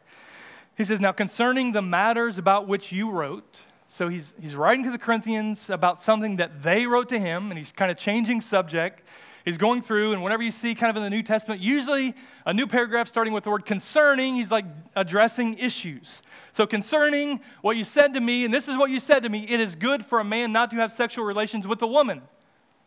He 0.76 0.84
says, 0.84 1.00
Now 1.00 1.12
concerning 1.12 1.72
the 1.72 1.82
matters 1.82 2.38
about 2.38 2.66
which 2.66 2.92
you 2.92 3.10
wrote, 3.10 3.60
so 3.86 4.08
he's, 4.08 4.34
he's 4.40 4.54
writing 4.54 4.84
to 4.84 4.90
the 4.90 4.98
Corinthians 4.98 5.70
about 5.70 6.00
something 6.00 6.36
that 6.36 6.62
they 6.62 6.86
wrote 6.86 7.08
to 7.08 7.18
him, 7.18 7.50
and 7.50 7.56
he's 7.56 7.72
kind 7.72 7.90
of 7.90 7.96
changing 7.96 8.40
subject 8.40 9.02
he's 9.44 9.58
going 9.58 9.82
through, 9.82 10.12
and 10.12 10.22
whenever 10.22 10.42
you 10.42 10.50
see 10.50 10.74
kind 10.74 10.90
of 10.90 10.96
in 10.96 11.02
the 11.02 11.10
New 11.10 11.22
Testament, 11.22 11.60
usually 11.60 12.14
a 12.46 12.52
new 12.52 12.66
paragraph 12.66 13.08
starting 13.08 13.32
with 13.32 13.44
the 13.44 13.50
word 13.50 13.64
concerning, 13.64 14.36
he's 14.36 14.50
like 14.50 14.64
addressing 14.96 15.58
issues. 15.58 16.22
So, 16.52 16.66
concerning 16.66 17.40
what 17.62 17.76
you 17.76 17.84
said 17.84 18.14
to 18.14 18.20
me, 18.20 18.44
and 18.44 18.52
this 18.52 18.68
is 18.68 18.76
what 18.76 18.90
you 18.90 19.00
said 19.00 19.22
to 19.22 19.28
me, 19.28 19.46
it 19.48 19.60
is 19.60 19.74
good 19.74 20.04
for 20.04 20.20
a 20.20 20.24
man 20.24 20.52
not 20.52 20.70
to 20.70 20.76
have 20.76 20.92
sexual 20.92 21.24
relations 21.24 21.66
with 21.66 21.80
a 21.82 21.86
woman. 21.86 22.22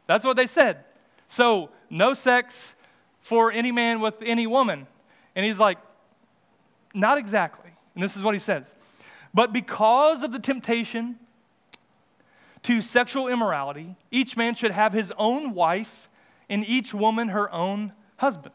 That's 0.08 0.26
what 0.26 0.38
they 0.38 0.48
said. 0.48 0.84
So, 1.28 1.70
no 1.90 2.14
sex 2.14 2.76
for 3.20 3.52
any 3.52 3.72
man 3.72 4.00
with 4.00 4.22
any 4.22 4.48
woman. 4.48 4.88
And 5.36 5.46
he's 5.46 5.60
like, 5.60 5.78
not 6.94 7.18
exactly. 7.18 7.72
And 7.96 8.04
this 8.04 8.18
is 8.18 8.24
what 8.24 8.34
he 8.34 8.40
says. 8.40 8.74
But 9.34 9.54
because 9.54 10.24
of 10.24 10.32
the 10.32 10.40
temptation 10.40 11.18
to 12.64 12.82
sexual 12.82 13.28
immorality, 13.28 13.96
each 14.12 14.36
man 14.36 14.56
should 14.56 14.72
have 14.72 14.94
his 14.94 15.14
own 15.18 15.54
wife 15.54 16.10
and 16.52 16.66
each 16.68 16.94
woman 16.94 17.30
her 17.30 17.52
own 17.52 17.94
husband. 18.18 18.54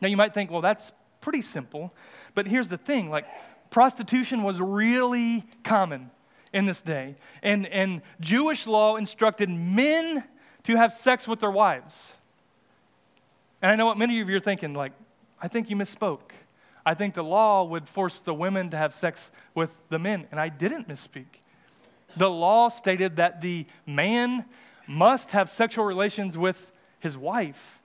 Now 0.00 0.08
you 0.08 0.16
might 0.16 0.34
think, 0.34 0.50
well, 0.50 0.62
that's 0.62 0.90
pretty 1.20 1.42
simple. 1.42 1.94
But 2.34 2.48
here's 2.48 2.68
the 2.68 2.78
thing 2.78 3.10
like, 3.10 3.26
prostitution 3.70 4.42
was 4.42 4.60
really 4.60 5.44
common 5.62 6.10
in 6.52 6.64
this 6.64 6.80
day. 6.80 7.16
And, 7.42 7.66
and 7.66 8.00
Jewish 8.18 8.66
law 8.66 8.96
instructed 8.96 9.50
men 9.50 10.24
to 10.64 10.76
have 10.76 10.90
sex 10.92 11.28
with 11.28 11.40
their 11.40 11.50
wives. 11.50 12.16
And 13.60 13.70
I 13.70 13.76
know 13.76 13.86
what 13.86 13.98
many 13.98 14.20
of 14.20 14.30
you 14.30 14.36
are 14.36 14.40
thinking, 14.40 14.72
like, 14.72 14.92
I 15.40 15.48
think 15.48 15.68
you 15.68 15.76
misspoke. 15.76 16.30
I 16.86 16.94
think 16.94 17.14
the 17.14 17.24
law 17.24 17.64
would 17.64 17.88
force 17.88 18.20
the 18.20 18.32
women 18.32 18.70
to 18.70 18.76
have 18.76 18.94
sex 18.94 19.30
with 19.54 19.82
the 19.90 19.98
men. 19.98 20.26
And 20.30 20.40
I 20.40 20.48
didn't 20.48 20.88
misspeak. 20.88 21.42
The 22.16 22.30
law 22.30 22.70
stated 22.70 23.16
that 23.16 23.42
the 23.42 23.66
man 23.84 24.46
must 24.88 25.30
have 25.32 25.48
sexual 25.48 25.84
relations 25.84 26.36
with 26.36 26.72
his 26.98 27.16
wife. 27.16 27.80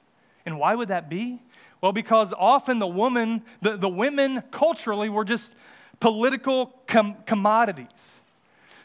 And 0.46 0.58
why 0.58 0.74
would 0.74 0.88
that 0.88 1.10
be? 1.10 1.42
Well, 1.82 1.92
because 1.92 2.34
often 2.36 2.80
the 2.80 2.88
woman, 2.88 3.44
the, 3.62 3.76
the 3.76 3.90
women 3.90 4.42
culturally 4.52 5.10
were 5.10 5.26
just 5.26 5.56
political 6.00 6.74
com- 6.88 7.18
commodities. 7.26 8.22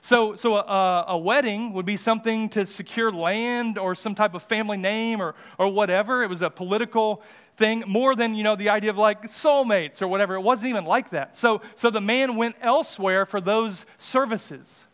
So, 0.01 0.37
so 0.37 0.57
a, 0.57 1.05
a, 1.09 1.19
wedding 1.19 1.73
would 1.73 1.87
be 1.87 1.97
something 1.97 2.49
to 2.51 2.67
secure 2.67 3.11
land 3.11 3.79
or 3.79 3.95
some 3.95 4.15
type 4.15 4.35
of 4.35 4.43
family 4.43 4.77
name 4.77 5.21
or, 5.21 5.35
or 5.59 5.69
whatever. 5.69 6.23
It 6.23 6.31
was 6.31 6.43
a 6.43 6.51
political 6.51 7.23
thing 7.57 7.83
more 7.87 8.15
than, 8.15 8.35
you 8.35 8.45
know, 8.45 8.55
the 8.55 8.69
idea 8.69 8.91
of 8.91 8.99
like 8.99 9.23
soulmates 9.25 10.01
or 10.01 10.09
whatever. 10.09 10.35
It 10.35 10.43
wasn't 10.43 10.71
even 10.71 10.85
like 10.85 11.11
that. 11.11 11.37
So, 11.37 11.61
so 11.75 11.91
the 11.91 12.01
man 12.01 12.37
went 12.37 12.57
elsewhere 12.61 13.27
for 13.27 13.41
those 13.41 13.85
services. 13.97 14.87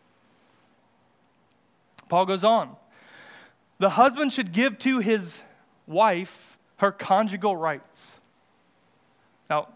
Paul 2.09 2.25
goes 2.25 2.43
on. 2.43 2.75
The 3.77 3.91
husband 3.91 4.31
should 4.33 4.51
give 4.51 4.79
to 4.79 4.99
his 4.99 5.43
wife 5.87 6.57
her 6.77 6.91
conjugal 6.91 7.55
rights. 7.55 8.19
Now, 9.49 9.69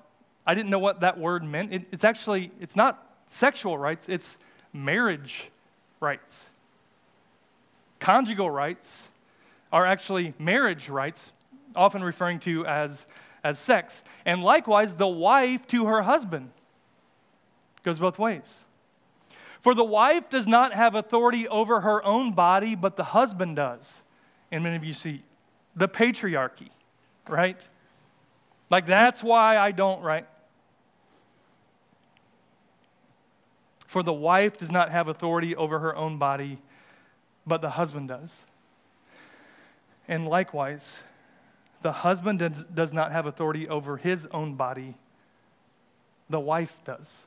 I 0.45 0.53
didn't 0.53 0.69
know 0.69 0.79
what 0.79 1.01
that 1.01 1.17
word 1.17 1.43
meant. 1.43 1.73
It, 1.73 1.87
it's 1.91 2.03
actually, 2.03 2.51
it's 2.59 2.75
not 2.75 3.05
sexual 3.27 3.77
rights, 3.77 4.09
it's 4.09 4.37
marriage 4.73 5.49
rights. 5.99 6.49
Conjugal 7.99 8.49
rights 8.49 9.09
are 9.71 9.85
actually 9.85 10.33
marriage 10.39 10.89
rights, 10.89 11.31
often 11.75 12.03
referring 12.03 12.39
to 12.39 12.65
as, 12.65 13.05
as 13.43 13.59
sex. 13.59 14.03
And 14.25 14.41
likewise, 14.41 14.95
the 14.95 15.07
wife 15.07 15.67
to 15.67 15.85
her 15.85 16.01
husband 16.01 16.51
goes 17.83 17.99
both 17.99 18.17
ways. 18.17 18.65
For 19.61 19.75
the 19.75 19.83
wife 19.83 20.29
does 20.29 20.47
not 20.47 20.73
have 20.73 20.95
authority 20.95 21.47
over 21.47 21.81
her 21.81 22.03
own 22.05 22.33
body, 22.33 22.75
but 22.75 22.95
the 22.95 23.03
husband 23.03 23.57
does. 23.57 24.03
And 24.51 24.63
many 24.63 24.75
of 24.75 24.83
you 24.83 24.93
see 24.93 25.21
the 25.75 25.87
patriarchy, 25.87 26.69
right? 27.27 27.61
Like 28.69 28.85
that's 28.85 29.23
why 29.23 29.57
I 29.57 29.71
don't, 29.71 30.01
right? 30.01 30.25
For 33.87 34.03
the 34.03 34.13
wife 34.13 34.57
does 34.57 34.71
not 34.71 34.91
have 34.91 35.07
authority 35.07 35.55
over 35.55 35.79
her 35.79 35.95
own 35.95 36.17
body, 36.17 36.59
but 37.45 37.61
the 37.61 37.71
husband 37.71 38.09
does. 38.09 38.43
And 40.07 40.27
likewise, 40.27 41.01
the 41.81 41.91
husband 41.91 42.39
does, 42.73 42.93
not 42.93 43.11
have 43.11 43.25
authority 43.25 43.67
over 43.67 43.97
his 43.97 44.27
own 44.27 44.55
body, 44.55 44.95
the 46.29 46.39
wife 46.39 46.81
does. 46.83 47.23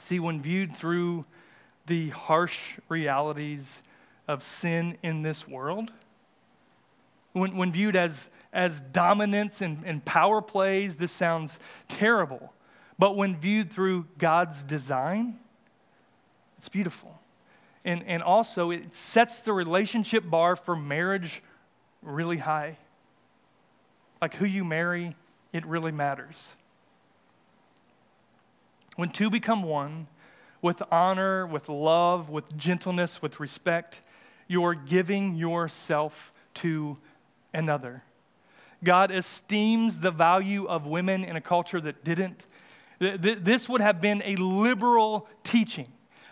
See, 0.00 0.18
when 0.18 0.40
viewed 0.40 0.74
through 0.74 1.26
the 1.86 2.08
harsh 2.08 2.78
realities 2.88 3.82
of 4.26 4.42
sin 4.42 4.96
in 5.02 5.20
this 5.20 5.46
world, 5.46 5.92
when, 7.34 7.54
when 7.54 7.70
viewed 7.70 7.94
as, 7.94 8.30
as 8.50 8.80
dominance 8.80 9.60
and, 9.60 9.84
and 9.84 10.02
power 10.02 10.40
plays, 10.40 10.96
this 10.96 11.12
sounds 11.12 11.58
terrible. 11.86 12.54
But 12.98 13.14
when 13.14 13.36
viewed 13.36 13.70
through 13.70 14.06
God's 14.16 14.62
design, 14.62 15.38
it's 16.56 16.70
beautiful. 16.70 17.20
And, 17.84 18.02
and 18.06 18.22
also, 18.22 18.70
it 18.70 18.94
sets 18.94 19.42
the 19.42 19.52
relationship 19.52 20.28
bar 20.28 20.56
for 20.56 20.74
marriage 20.74 21.42
really 22.00 22.38
high. 22.38 22.78
Like 24.22 24.32
who 24.34 24.46
you 24.46 24.64
marry, 24.64 25.14
it 25.52 25.66
really 25.66 25.92
matters. 25.92 26.54
When 29.00 29.08
two 29.08 29.30
become 29.30 29.62
one, 29.62 30.08
with 30.60 30.82
honor, 30.92 31.46
with 31.46 31.70
love, 31.70 32.28
with 32.28 32.54
gentleness, 32.58 33.22
with 33.22 33.40
respect, 33.40 34.02
you're 34.46 34.74
giving 34.74 35.36
yourself 35.36 36.30
to 36.56 36.98
another. 37.54 38.02
God 38.84 39.10
esteems 39.10 40.00
the 40.00 40.10
value 40.10 40.66
of 40.66 40.86
women 40.86 41.24
in 41.24 41.34
a 41.34 41.40
culture 41.40 41.80
that 41.80 42.04
didn't. 42.04 42.44
This 42.98 43.70
would 43.70 43.80
have 43.80 44.02
been 44.02 44.20
a 44.22 44.36
liberal 44.36 45.26
teaching 45.44 45.88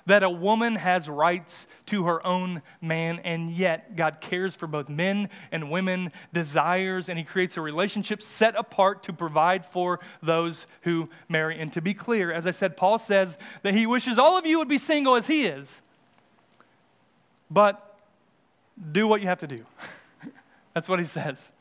that 0.08 0.22
a 0.22 0.30
woman 0.30 0.74
has 0.74 1.06
rights 1.08 1.66
to 1.86 2.04
her 2.04 2.26
own 2.26 2.62
man, 2.80 3.20
and 3.20 3.50
yet 3.50 3.94
God 3.94 4.20
cares 4.20 4.56
for 4.56 4.66
both 4.66 4.88
men 4.88 5.28
and 5.52 5.70
women, 5.70 6.12
desires, 6.32 7.10
and 7.10 7.18
He 7.18 7.24
creates 7.24 7.58
a 7.58 7.60
relationship 7.60 8.22
set 8.22 8.56
apart 8.56 9.02
to 9.04 9.12
provide 9.12 9.66
for 9.66 10.00
those 10.22 10.66
who 10.82 11.10
marry. 11.28 11.58
And 11.58 11.70
to 11.74 11.82
be 11.82 11.92
clear, 11.92 12.32
as 12.32 12.46
I 12.46 12.52
said, 12.52 12.76
Paul 12.76 12.98
says 12.98 13.36
that 13.62 13.74
he 13.74 13.86
wishes 13.86 14.18
all 14.18 14.38
of 14.38 14.46
you 14.46 14.58
would 14.58 14.68
be 14.68 14.78
single 14.78 15.14
as 15.14 15.26
he 15.26 15.44
is. 15.44 15.82
But 17.50 17.98
do 18.92 19.06
what 19.06 19.20
you 19.20 19.26
have 19.26 19.40
to 19.40 19.46
do. 19.46 19.64
That's 20.74 20.88
what 20.88 20.98
he 20.98 21.04
says. 21.04 21.52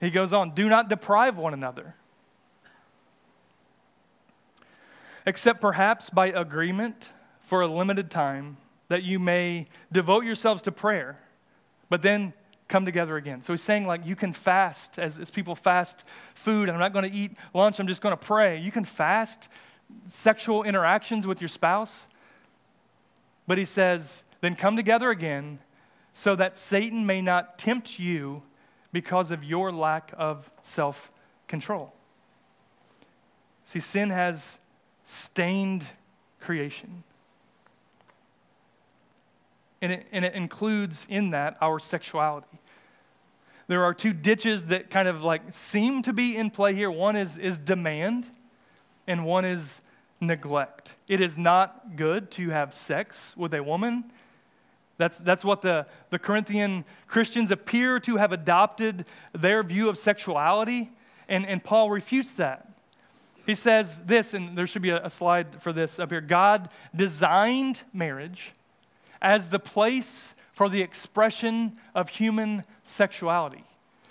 He 0.00 0.10
goes 0.10 0.32
on, 0.32 0.54
do 0.54 0.68
not 0.68 0.88
deprive 0.88 1.36
one 1.36 1.52
another. 1.52 1.94
Except 5.26 5.60
perhaps 5.60 6.08
by 6.08 6.28
agreement 6.28 7.10
for 7.48 7.62
a 7.62 7.66
limited 7.66 8.10
time 8.10 8.58
that 8.88 9.04
you 9.04 9.18
may 9.18 9.64
devote 9.90 10.22
yourselves 10.22 10.60
to 10.60 10.70
prayer, 10.70 11.18
but 11.88 12.02
then 12.02 12.34
come 12.68 12.84
together 12.84 13.16
again. 13.16 13.40
So 13.40 13.54
he's 13.54 13.62
saying, 13.62 13.86
like, 13.86 14.04
you 14.04 14.14
can 14.14 14.34
fast 14.34 14.98
as, 14.98 15.18
as 15.18 15.30
people 15.30 15.54
fast 15.54 16.04
food. 16.34 16.68
I'm 16.68 16.78
not 16.78 16.92
going 16.92 17.10
to 17.10 17.16
eat 17.16 17.38
lunch, 17.54 17.80
I'm 17.80 17.86
just 17.86 18.02
going 18.02 18.14
to 18.14 18.22
pray. 18.22 18.58
You 18.58 18.70
can 18.70 18.84
fast 18.84 19.48
sexual 20.10 20.62
interactions 20.62 21.26
with 21.26 21.40
your 21.40 21.48
spouse. 21.48 22.06
But 23.46 23.56
he 23.56 23.64
says, 23.64 24.24
then 24.42 24.54
come 24.54 24.76
together 24.76 25.08
again 25.08 25.58
so 26.12 26.36
that 26.36 26.54
Satan 26.54 27.06
may 27.06 27.22
not 27.22 27.58
tempt 27.58 27.98
you 27.98 28.42
because 28.92 29.30
of 29.30 29.42
your 29.42 29.72
lack 29.72 30.12
of 30.18 30.52
self 30.60 31.10
control. 31.46 31.94
See, 33.64 33.80
sin 33.80 34.10
has 34.10 34.58
stained 35.02 35.86
creation 36.40 37.04
and 39.80 39.92
it, 39.92 40.06
and 40.12 40.24
it 40.24 40.34
includes 40.34 41.06
in 41.08 41.30
that 41.30 41.56
our 41.60 41.78
sexuality. 41.78 42.46
There 43.68 43.84
are 43.84 43.92
two 43.92 44.12
ditches 44.12 44.66
that 44.66 44.88
kind 44.88 45.08
of 45.08 45.22
like 45.22 45.42
seem 45.50 46.02
to 46.02 46.12
be 46.12 46.36
in 46.36 46.50
play 46.50 46.74
here. 46.74 46.90
One 46.90 47.16
is, 47.16 47.36
is 47.36 47.58
demand, 47.58 48.26
and 49.06 49.24
one 49.24 49.44
is 49.44 49.82
neglect. 50.20 50.96
It 51.06 51.20
is 51.20 51.36
not 51.36 51.96
good 51.96 52.30
to 52.32 52.48
have 52.50 52.72
sex 52.72 53.36
with 53.36 53.52
a 53.52 53.62
woman. 53.62 54.04
That's, 54.96 55.18
that's 55.18 55.44
what 55.44 55.62
the, 55.62 55.86
the 56.10 56.18
Corinthian 56.18 56.84
Christians 57.06 57.50
appear 57.50 58.00
to 58.00 58.16
have 58.16 58.32
adopted 58.32 59.06
their 59.32 59.62
view 59.62 59.88
of 59.88 59.98
sexuality, 59.98 60.90
and, 61.28 61.46
and 61.46 61.62
Paul 61.62 61.90
refutes 61.90 62.34
that. 62.34 62.72
He 63.46 63.54
says 63.54 64.00
this, 64.00 64.34
and 64.34 64.58
there 64.58 64.66
should 64.66 64.82
be 64.82 64.90
a, 64.90 65.04
a 65.04 65.10
slide 65.10 65.62
for 65.62 65.72
this 65.72 65.98
up 65.98 66.10
here 66.10 66.20
God 66.20 66.68
designed 66.94 67.82
marriage 67.92 68.52
as 69.20 69.50
the 69.50 69.58
place 69.58 70.34
for 70.52 70.68
the 70.68 70.82
expression 70.82 71.78
of 71.94 72.08
human 72.08 72.64
sexuality. 72.82 73.64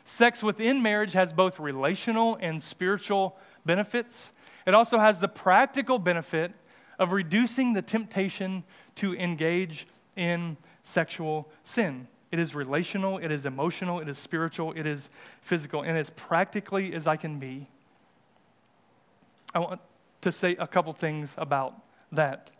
Sex 0.03 0.41
within 0.41 0.81
marriage 0.81 1.13
has 1.13 1.33
both 1.33 1.59
relational 1.59 2.37
and 2.39 2.63
spiritual 2.63 3.37
benefits. 3.65 4.31
It 4.65 4.73
also 4.73 4.99
has 4.99 5.19
the 5.19 5.27
practical 5.27 5.99
benefit 5.99 6.53
of 6.97 7.11
reducing 7.11 7.73
the 7.73 7.81
temptation 7.81 8.63
to 8.95 9.13
engage 9.15 9.87
in 10.15 10.57
sexual 10.81 11.49
sin. 11.63 12.07
It 12.31 12.39
is 12.39 12.55
relational, 12.55 13.17
it 13.17 13.31
is 13.31 13.45
emotional, 13.45 13.99
it 13.99 14.09
is 14.09 14.17
spiritual, 14.17 14.73
it 14.73 14.85
is 14.85 15.09
physical, 15.41 15.81
and 15.81 15.97
as 15.97 16.09
practically 16.09 16.93
as 16.93 17.07
I 17.07 17.15
can 17.15 17.39
be, 17.39 17.67
I 19.53 19.59
want 19.59 19.81
to 20.21 20.31
say 20.31 20.55
a 20.57 20.67
couple 20.67 20.93
things 20.93 21.35
about 21.37 21.73
that. 22.11 22.51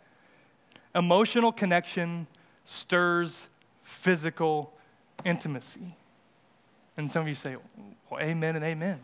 Emotional 0.94 1.52
connection 1.52 2.26
stirs 2.68 3.48
physical 3.82 4.74
intimacy. 5.24 5.96
And 6.98 7.10
some 7.10 7.22
of 7.22 7.28
you 7.28 7.34
say, 7.34 7.56
well, 8.10 8.20
amen 8.20 8.56
and 8.56 8.64
amen. 8.64 9.00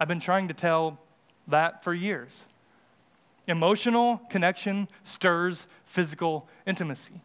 I've 0.00 0.08
been 0.08 0.18
trying 0.18 0.48
to 0.48 0.54
tell 0.54 0.98
that 1.46 1.84
for 1.84 1.94
years. 1.94 2.46
Emotional 3.46 4.20
connection 4.30 4.88
stirs 5.04 5.68
physical 5.84 6.48
intimacy. 6.66 7.20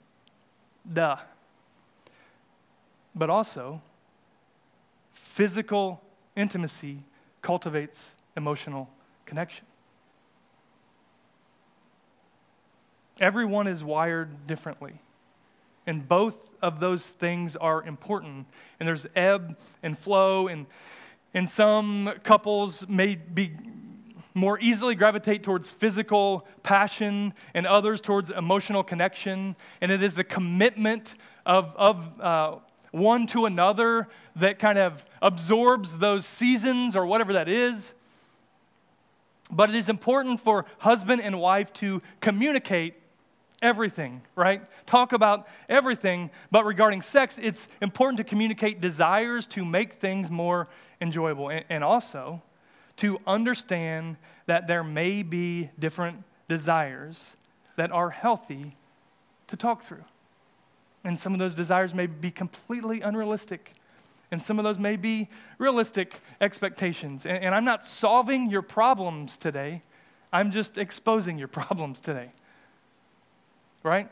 Duh. 0.91 1.17
But 3.15 3.31
also, 3.31 3.81
physical 5.11 6.01
intimacy 6.35 6.99
cultivates 7.41 8.15
emotional 8.37 8.87
connection. 9.25 9.65
Everyone 13.19 13.67
is 13.67 13.83
wired 13.83 14.47
differently. 14.47 15.01
And 15.85 16.07
both 16.07 16.55
of 16.61 16.79
those 16.79 17.09
things 17.09 17.55
are 17.55 17.83
important. 17.83 18.47
And 18.79 18.87
there's 18.87 19.05
ebb 19.15 19.57
and 19.83 19.97
flow, 19.97 20.47
and, 20.47 20.67
and 21.33 21.49
some 21.49 22.13
couples 22.23 22.87
may 22.87 23.15
be 23.15 23.51
more 24.33 24.59
easily 24.61 24.95
gravitate 24.95 25.43
towards 25.43 25.71
physical 25.71 26.47
passion 26.63 27.33
and 27.53 27.65
others 27.67 27.99
towards 27.99 28.29
emotional 28.29 28.83
connection. 28.83 29.55
And 29.81 29.91
it 29.91 30.01
is 30.01 30.13
the 30.13 30.23
commitment 30.23 31.15
of, 31.45 31.75
of 31.75 32.21
uh, 32.21 32.55
one 32.91 33.27
to 33.27 33.45
another 33.45 34.07
that 34.35 34.59
kind 34.59 34.77
of 34.77 35.03
absorbs 35.21 35.99
those 35.99 36.25
seasons 36.25 36.95
or 36.95 37.05
whatever 37.05 37.33
that 37.33 37.49
is. 37.49 37.95
But 39.51 39.69
it 39.69 39.75
is 39.75 39.89
important 39.89 40.39
for 40.39 40.65
husband 40.79 41.21
and 41.21 41.39
wife 41.39 41.73
to 41.73 42.01
communicate 42.21 42.95
everything, 43.61 44.21
right? 44.35 44.61
Talk 44.85 45.13
about 45.13 45.47
everything, 45.67 46.31
but 46.51 46.65
regarding 46.65 47.01
sex, 47.01 47.39
it's 47.41 47.67
important 47.81 48.17
to 48.17 48.23
communicate 48.23 48.81
desires 48.81 49.45
to 49.47 49.65
make 49.65 49.93
things 49.93 50.31
more 50.31 50.67
enjoyable 51.01 51.49
and, 51.49 51.65
and 51.69 51.83
also 51.83 52.41
to 52.97 53.17
understand 53.25 54.17
that 54.45 54.67
there 54.67 54.83
may 54.83 55.23
be 55.23 55.69
different 55.79 56.23
desires 56.47 57.35
that 57.77 57.91
are 57.91 58.09
healthy 58.09 58.75
to 59.47 59.55
talk 59.55 59.83
through. 59.83 60.03
And 61.03 61.17
some 61.17 61.33
of 61.33 61.39
those 61.39 61.55
desires 61.55 61.93
may 61.93 62.07
be 62.07 62.29
completely 62.29 62.99
unrealistic. 63.01 63.73
And 64.31 64.41
some 64.41 64.59
of 64.59 64.65
those 64.65 64.77
may 64.77 64.97
be 64.97 65.29
realistic 65.57 66.19
expectations. 66.41 67.25
And, 67.25 67.41
and 67.43 67.55
I'm 67.55 67.63
not 67.63 67.85
solving 67.85 68.49
your 68.49 68.61
problems 68.61 69.37
today, 69.37 69.81
I'm 70.31 70.51
just 70.51 70.77
exposing 70.77 71.37
your 71.37 71.47
problems 71.59 71.99
today 72.01 72.31
right? 73.83 74.09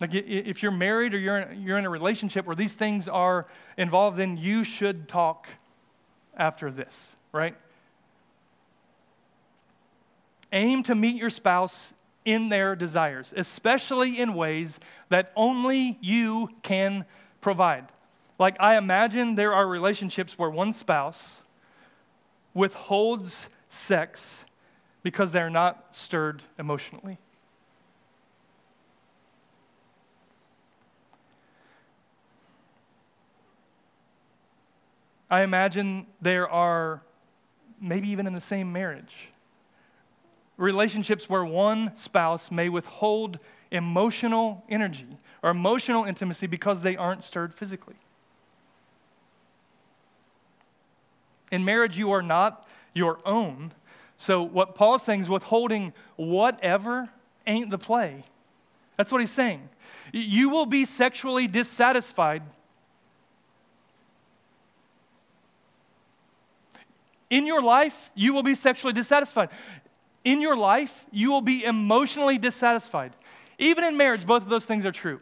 Like 0.00 0.14
if 0.14 0.62
you're 0.62 0.72
married 0.72 1.12
or 1.14 1.18
you're 1.18 1.38
in, 1.38 1.62
you're 1.62 1.78
in 1.78 1.84
a 1.84 1.90
relationship 1.90 2.46
where 2.46 2.54
these 2.54 2.74
things 2.74 3.08
are 3.08 3.46
involved, 3.76 4.16
then 4.16 4.36
you 4.36 4.62
should 4.62 5.08
talk 5.08 5.48
after 6.36 6.70
this, 6.70 7.16
right? 7.32 7.56
Aim 10.52 10.82
to 10.84 10.94
meet 10.94 11.16
your 11.16 11.30
spouse 11.30 11.94
in 12.24 12.48
their 12.48 12.76
desires, 12.76 13.34
especially 13.36 14.18
in 14.18 14.34
ways 14.34 14.78
that 15.08 15.32
only 15.34 15.98
you 16.00 16.48
can 16.62 17.04
provide. 17.40 17.86
Like, 18.38 18.56
I 18.60 18.76
imagine 18.76 19.34
there 19.34 19.52
are 19.52 19.66
relationships 19.66 20.38
where 20.38 20.50
one 20.50 20.72
spouse 20.72 21.42
withholds 22.54 23.50
sex 23.68 24.46
because 25.02 25.32
they're 25.32 25.50
not 25.50 25.86
stirred 25.90 26.42
emotionally. 26.58 27.18
I 35.30 35.42
imagine 35.42 36.06
there 36.20 36.48
are, 36.48 37.02
maybe 37.80 38.08
even 38.08 38.26
in 38.26 38.32
the 38.32 38.40
same 38.40 38.72
marriage, 38.72 39.28
relationships 40.56 41.28
where 41.28 41.44
one 41.44 41.94
spouse 41.96 42.50
may 42.50 42.68
withhold 42.68 43.38
emotional 43.70 44.64
energy 44.68 45.18
or 45.42 45.50
emotional 45.50 46.04
intimacy 46.04 46.46
because 46.46 46.82
they 46.82 46.96
aren't 46.96 47.22
stirred 47.22 47.54
physically. 47.54 47.96
In 51.50 51.64
marriage, 51.64 51.98
you 51.98 52.10
are 52.10 52.22
not 52.22 52.68
your 52.94 53.20
own. 53.24 53.72
So, 54.16 54.42
what 54.42 54.74
Paul's 54.74 55.02
saying 55.02 55.20
is 55.20 55.28
withholding 55.28 55.92
whatever 56.16 57.10
ain't 57.46 57.70
the 57.70 57.78
play. 57.78 58.24
That's 58.96 59.12
what 59.12 59.20
he's 59.20 59.30
saying. 59.30 59.68
You 60.12 60.48
will 60.48 60.66
be 60.66 60.84
sexually 60.84 61.46
dissatisfied 61.46 62.42
In 67.30 67.46
your 67.46 67.62
life, 67.62 68.10
you 68.14 68.32
will 68.32 68.42
be 68.42 68.54
sexually 68.54 68.92
dissatisfied. 68.92 69.50
In 70.24 70.40
your 70.40 70.56
life, 70.56 71.06
you 71.10 71.30
will 71.30 71.42
be 71.42 71.64
emotionally 71.64 72.38
dissatisfied. 72.38 73.12
Even 73.58 73.84
in 73.84 73.96
marriage, 73.96 74.26
both 74.26 74.42
of 74.42 74.48
those 74.48 74.66
things 74.66 74.86
are 74.86 74.92
true. 74.92 75.18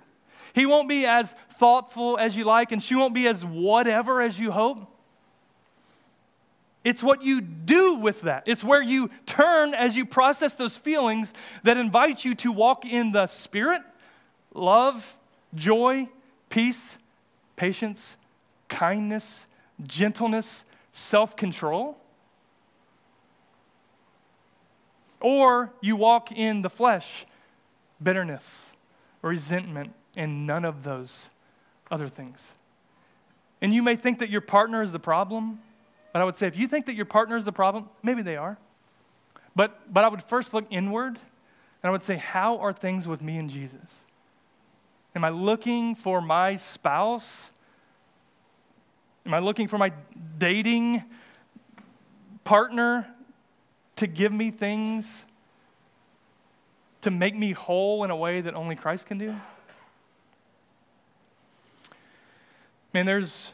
He 0.54 0.66
won't 0.66 0.88
be 0.88 1.04
as 1.04 1.34
thoughtful 1.52 2.16
as 2.18 2.36
you 2.36 2.44
like, 2.44 2.72
and 2.72 2.82
she 2.82 2.94
won't 2.94 3.14
be 3.14 3.26
as 3.26 3.44
whatever 3.44 4.22
as 4.22 4.38
you 4.38 4.52
hope. 4.52 4.90
It's 6.82 7.02
what 7.02 7.22
you 7.22 7.40
do 7.40 7.96
with 7.96 8.22
that. 8.22 8.44
It's 8.46 8.62
where 8.62 8.80
you 8.80 9.10
turn 9.26 9.74
as 9.74 9.96
you 9.96 10.06
process 10.06 10.54
those 10.54 10.76
feelings 10.76 11.34
that 11.64 11.76
invite 11.76 12.24
you 12.24 12.36
to 12.36 12.52
walk 12.52 12.86
in 12.86 13.10
the 13.10 13.26
spirit, 13.26 13.82
love, 14.54 15.18
joy, 15.54 16.08
peace, 16.48 16.98
patience, 17.56 18.16
kindness, 18.68 19.48
gentleness, 19.84 20.64
self 20.96 21.36
control. 21.36 21.98
Or 25.20 25.72
you 25.80 25.96
walk 25.96 26.32
in 26.32 26.62
the 26.62 26.70
flesh, 26.70 27.26
bitterness, 28.02 28.74
resentment, 29.22 29.92
and 30.16 30.46
none 30.46 30.64
of 30.64 30.84
those 30.84 31.30
other 31.90 32.08
things. 32.08 32.54
And 33.60 33.74
you 33.74 33.82
may 33.82 33.96
think 33.96 34.18
that 34.18 34.30
your 34.30 34.40
partner 34.40 34.82
is 34.82 34.92
the 34.92 34.98
problem, 34.98 35.60
but 36.12 36.22
I 36.22 36.24
would 36.24 36.36
say 36.36 36.46
if 36.46 36.56
you 36.56 36.66
think 36.66 36.86
that 36.86 36.94
your 36.94 37.06
partner 37.06 37.36
is 37.36 37.44
the 37.44 37.52
problem, 37.52 37.88
maybe 38.02 38.22
they 38.22 38.36
are. 38.36 38.58
But, 39.54 39.92
but 39.92 40.04
I 40.04 40.08
would 40.08 40.22
first 40.22 40.54
look 40.54 40.66
inward 40.70 41.18
and 41.82 41.88
I 41.88 41.90
would 41.90 42.02
say, 42.02 42.16
how 42.16 42.58
are 42.58 42.72
things 42.72 43.06
with 43.06 43.22
me 43.22 43.36
and 43.38 43.50
Jesus? 43.50 44.02
Am 45.14 45.24
I 45.24 45.30
looking 45.30 45.94
for 45.94 46.20
my 46.20 46.56
spouse? 46.56 47.50
Am 49.26 49.34
I 49.34 49.40
looking 49.40 49.66
for 49.66 49.76
my 49.76 49.92
dating 50.38 51.02
partner 52.44 53.08
to 53.96 54.06
give 54.06 54.32
me 54.32 54.52
things 54.52 55.26
to 57.00 57.10
make 57.10 57.34
me 57.34 57.50
whole 57.50 58.04
in 58.04 58.12
a 58.12 58.16
way 58.16 58.40
that 58.40 58.54
only 58.54 58.76
Christ 58.76 59.08
can 59.08 59.18
do? 59.18 59.34
Man, 62.94 63.04
there's, 63.04 63.52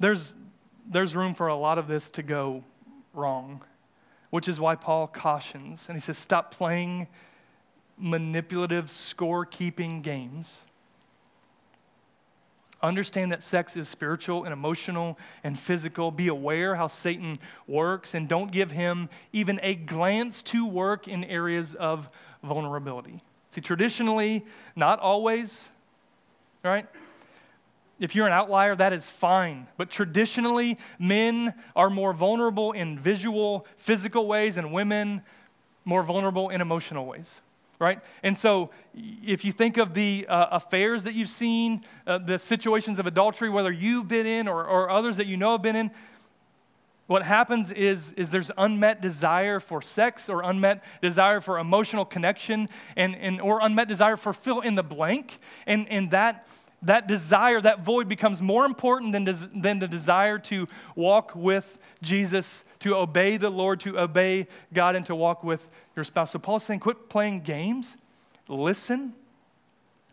there's, 0.00 0.34
there's 0.84 1.14
room 1.14 1.32
for 1.32 1.46
a 1.46 1.54
lot 1.54 1.78
of 1.78 1.86
this 1.86 2.10
to 2.10 2.24
go 2.24 2.64
wrong, 3.14 3.62
which 4.30 4.48
is 4.48 4.58
why 4.58 4.74
Paul 4.74 5.06
cautions. 5.06 5.88
And 5.88 5.96
he 5.96 6.00
says, 6.00 6.18
stop 6.18 6.52
playing 6.52 7.06
manipulative 7.96 8.90
score-keeping 8.90 10.02
games. 10.02 10.65
Understand 12.82 13.32
that 13.32 13.42
sex 13.42 13.76
is 13.76 13.88
spiritual 13.88 14.44
and 14.44 14.52
emotional 14.52 15.18
and 15.42 15.58
physical. 15.58 16.10
Be 16.10 16.28
aware 16.28 16.74
how 16.74 16.86
Satan 16.88 17.38
works 17.66 18.14
and 18.14 18.28
don't 18.28 18.52
give 18.52 18.70
him 18.70 19.08
even 19.32 19.58
a 19.62 19.74
glance 19.74 20.42
to 20.44 20.66
work 20.66 21.08
in 21.08 21.24
areas 21.24 21.74
of 21.74 22.08
vulnerability. 22.42 23.20
See, 23.48 23.60
traditionally, 23.60 24.44
not 24.76 25.00
always, 25.00 25.70
right? 26.62 26.86
If 27.98 28.14
you're 28.14 28.26
an 28.26 28.32
outlier, 28.32 28.76
that 28.76 28.92
is 28.92 29.08
fine. 29.08 29.68
But 29.78 29.90
traditionally, 29.90 30.76
men 30.98 31.54
are 31.74 31.88
more 31.88 32.12
vulnerable 32.12 32.72
in 32.72 32.98
visual, 32.98 33.66
physical 33.78 34.26
ways, 34.26 34.58
and 34.58 34.72
women 34.72 35.22
more 35.86 36.02
vulnerable 36.02 36.50
in 36.50 36.60
emotional 36.60 37.06
ways, 37.06 37.40
right? 37.78 38.00
And 38.22 38.36
so, 38.36 38.70
if 38.94 39.44
you 39.44 39.52
think 39.52 39.76
of 39.76 39.94
the 39.94 40.26
uh, 40.28 40.46
affairs 40.52 41.04
that 41.04 41.14
you've 41.14 41.28
seen, 41.28 41.84
uh, 42.06 42.18
the 42.18 42.38
situations 42.38 42.98
of 42.98 43.06
adultery, 43.06 43.50
whether 43.50 43.70
you've 43.70 44.08
been 44.08 44.26
in 44.26 44.48
or, 44.48 44.64
or 44.64 44.88
others 44.88 45.18
that 45.18 45.26
you 45.26 45.36
know 45.36 45.52
have 45.52 45.62
been 45.62 45.76
in, 45.76 45.90
what 47.06 47.22
happens 47.22 47.70
is, 47.70 48.12
is 48.12 48.30
there's 48.30 48.50
unmet 48.58 49.00
desire 49.00 49.60
for 49.60 49.80
sex 49.80 50.28
or 50.28 50.42
unmet 50.42 50.82
desire 51.00 51.40
for 51.40 51.58
emotional 51.58 52.04
connection 52.04 52.68
and, 52.96 53.14
and, 53.16 53.40
or 53.40 53.60
unmet 53.62 53.86
desire 53.86 54.16
for 54.16 54.32
fill 54.32 54.60
in 54.60 54.74
the 54.74 54.82
blank. 54.82 55.38
And, 55.66 55.88
and 55.88 56.10
that 56.10 56.48
that 56.82 57.08
desire, 57.08 57.60
that 57.60 57.80
void 57.80 58.08
becomes 58.08 58.42
more 58.42 58.64
important 58.64 59.12
than, 59.12 59.24
des- 59.24 59.48
than 59.54 59.78
the 59.78 59.88
desire 59.88 60.38
to 60.38 60.68
walk 60.94 61.34
with 61.34 61.78
Jesus, 62.02 62.64
to 62.80 62.96
obey 62.96 63.36
the 63.36 63.50
Lord, 63.50 63.80
to 63.80 63.98
obey 63.98 64.46
God, 64.72 64.96
and 64.96 65.06
to 65.06 65.14
walk 65.14 65.42
with 65.44 65.70
your 65.94 66.04
spouse. 66.04 66.32
So 66.32 66.38
Paul's 66.38 66.64
saying, 66.64 66.80
quit 66.80 67.08
playing 67.08 67.40
games, 67.40 67.96
listen, 68.48 69.14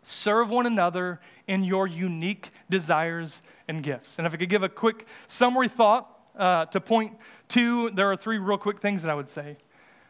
serve 0.02 0.50
one 0.50 0.66
another 0.66 1.20
in 1.46 1.64
your 1.64 1.86
unique 1.86 2.50
desires 2.70 3.42
and 3.68 3.82
gifts. 3.82 4.18
And 4.18 4.26
if 4.26 4.34
I 4.34 4.36
could 4.36 4.48
give 4.48 4.62
a 4.62 4.68
quick 4.68 5.06
summary 5.26 5.68
thought 5.68 6.10
uh, 6.36 6.66
to 6.66 6.80
point 6.80 7.16
to, 7.48 7.90
there 7.90 8.10
are 8.10 8.16
three 8.16 8.38
real 8.38 8.58
quick 8.58 8.80
things 8.80 9.02
that 9.02 9.10
I 9.10 9.14
would 9.14 9.28
say. 9.28 9.56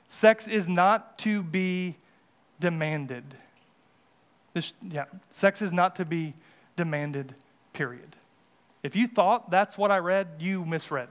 Sex 0.07 0.47
is 0.47 0.69
not 0.69 1.19
to 1.19 1.43
be 1.43 1.97
demanded. 2.61 3.25
This, 4.53 4.73
yeah, 4.83 5.05
sex 5.31 5.61
is 5.61 5.73
not 5.73 5.97
to 5.97 6.05
be 6.05 6.35
demanded, 6.77 7.35
period. 7.73 8.17
If 8.83 8.95
you 8.95 9.09
thought 9.09 9.51
that's 9.51 9.77
what 9.77 9.91
I 9.91 9.99
read, 9.99 10.29
you 10.39 10.65
misread. 10.65 11.09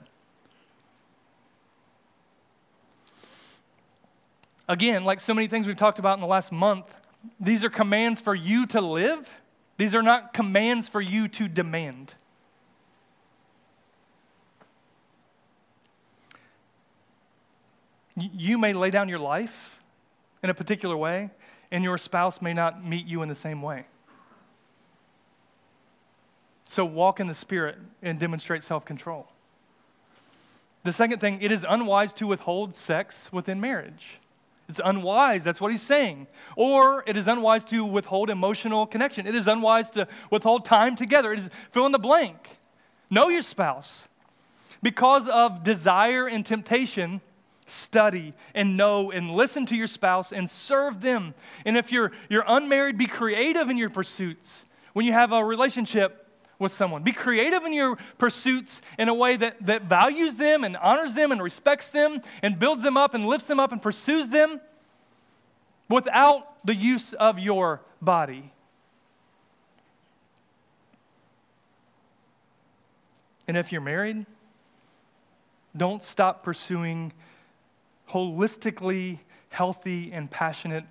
Again, 4.67 5.03
like 5.03 5.19
so 5.19 5.33
many 5.33 5.47
things 5.47 5.67
we've 5.67 5.77
talked 5.77 5.99
about 5.99 6.15
in 6.15 6.21
the 6.21 6.27
last 6.27 6.51
month, 6.51 6.95
these 7.39 7.63
are 7.63 7.69
commands 7.69 8.21
for 8.21 8.33
you 8.33 8.65
to 8.67 8.81
live. 8.81 9.41
These 9.77 9.93
are 9.93 10.01
not 10.01 10.33
commands 10.33 10.87
for 10.87 11.01
you 11.01 11.27
to 11.29 11.47
demand. 11.47 12.13
You 18.15 18.57
may 18.57 18.73
lay 18.73 18.91
down 18.91 19.09
your 19.09 19.19
life 19.19 19.79
in 20.43 20.49
a 20.49 20.53
particular 20.53 20.95
way, 20.95 21.31
and 21.71 21.83
your 21.83 21.97
spouse 21.97 22.41
may 22.41 22.53
not 22.53 22.85
meet 22.85 23.07
you 23.07 23.23
in 23.23 23.29
the 23.29 23.35
same 23.35 23.61
way. 23.61 23.85
So 26.65 26.85
walk 26.85 27.19
in 27.19 27.27
the 27.27 27.33
Spirit 27.33 27.77
and 28.01 28.19
demonstrate 28.19 28.63
self 28.63 28.85
control. 28.85 29.27
The 30.83 30.93
second 30.93 31.19
thing, 31.19 31.41
it 31.41 31.51
is 31.51 31.65
unwise 31.67 32.13
to 32.13 32.27
withhold 32.27 32.75
sex 32.75 33.31
within 33.31 33.59
marriage. 33.59 34.17
It's 34.69 34.81
unwise, 34.83 35.43
that's 35.43 35.59
what 35.59 35.71
he's 35.71 35.81
saying. 35.81 36.27
Or 36.55 37.03
it 37.05 37.17
is 37.17 37.27
unwise 37.27 37.63
to 37.65 37.83
withhold 37.83 38.29
emotional 38.29 38.87
connection. 38.87 39.27
It 39.27 39.35
is 39.35 39.47
unwise 39.47 39.89
to 39.91 40.07
withhold 40.31 40.65
time 40.65 40.95
together. 40.95 41.33
It 41.33 41.39
is 41.39 41.49
fill 41.71 41.85
in 41.85 41.91
the 41.91 41.99
blank. 41.99 42.57
Know 43.09 43.29
your 43.29 43.41
spouse. 43.41 44.07
Because 44.81 45.27
of 45.27 45.63
desire 45.63 46.27
and 46.27 46.45
temptation, 46.45 47.21
study 47.65 48.33
and 48.53 48.77
know 48.77 49.11
and 49.11 49.31
listen 49.31 49.65
to 49.67 49.75
your 49.75 49.87
spouse 49.87 50.31
and 50.31 50.49
serve 50.49 51.01
them. 51.01 51.33
And 51.65 51.77
if 51.77 51.91
you're, 51.91 52.11
you're 52.29 52.45
unmarried, 52.47 52.97
be 52.97 53.05
creative 53.05 53.69
in 53.69 53.77
your 53.77 53.89
pursuits. 53.89 54.65
When 54.93 55.05
you 55.05 55.13
have 55.13 55.31
a 55.31 55.43
relationship, 55.43 56.22
with 56.63 56.71
someone. 56.71 57.03
Be 57.03 57.11
creative 57.11 57.63
in 57.63 57.73
your 57.73 57.97
pursuits 58.17 58.81
in 58.97 59.09
a 59.09 59.13
way 59.13 59.35
that, 59.35 59.63
that 59.65 59.83
values 59.83 60.37
them 60.37 60.63
and 60.63 60.75
honors 60.77 61.13
them 61.13 61.31
and 61.31 61.43
respects 61.43 61.89
them 61.89 62.21
and 62.41 62.57
builds 62.57 62.81
them 62.81 62.97
up 62.97 63.13
and 63.13 63.27
lifts 63.27 63.47
them 63.47 63.59
up 63.59 63.71
and 63.71 63.81
pursues 63.81 64.29
them 64.29 64.59
without 65.89 66.65
the 66.65 66.73
use 66.73 67.13
of 67.13 67.37
your 67.37 67.81
body. 68.01 68.51
And 73.47 73.57
if 73.57 73.71
you're 73.71 73.81
married, 73.81 74.25
don't 75.75 76.01
stop 76.01 76.43
pursuing 76.43 77.13
holistically 78.09 79.19
healthy 79.49 80.11
and 80.11 80.31
passionate 80.31 80.85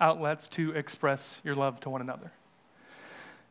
outlets 0.00 0.48
to 0.48 0.72
express 0.72 1.40
your 1.44 1.54
love 1.54 1.80
to 1.80 1.90
one 1.90 2.00
another. 2.00 2.32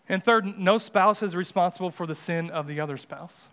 And 0.08 0.24
third, 0.24 0.58
no 0.60 0.78
spouse 0.78 1.24
is 1.24 1.36
responsible 1.36 1.90
for 1.90 2.06
the 2.06 2.16
sin 2.16 2.50
of 2.50 2.68
the 2.68 2.80
other 2.80 2.98
spouse. 2.98 3.48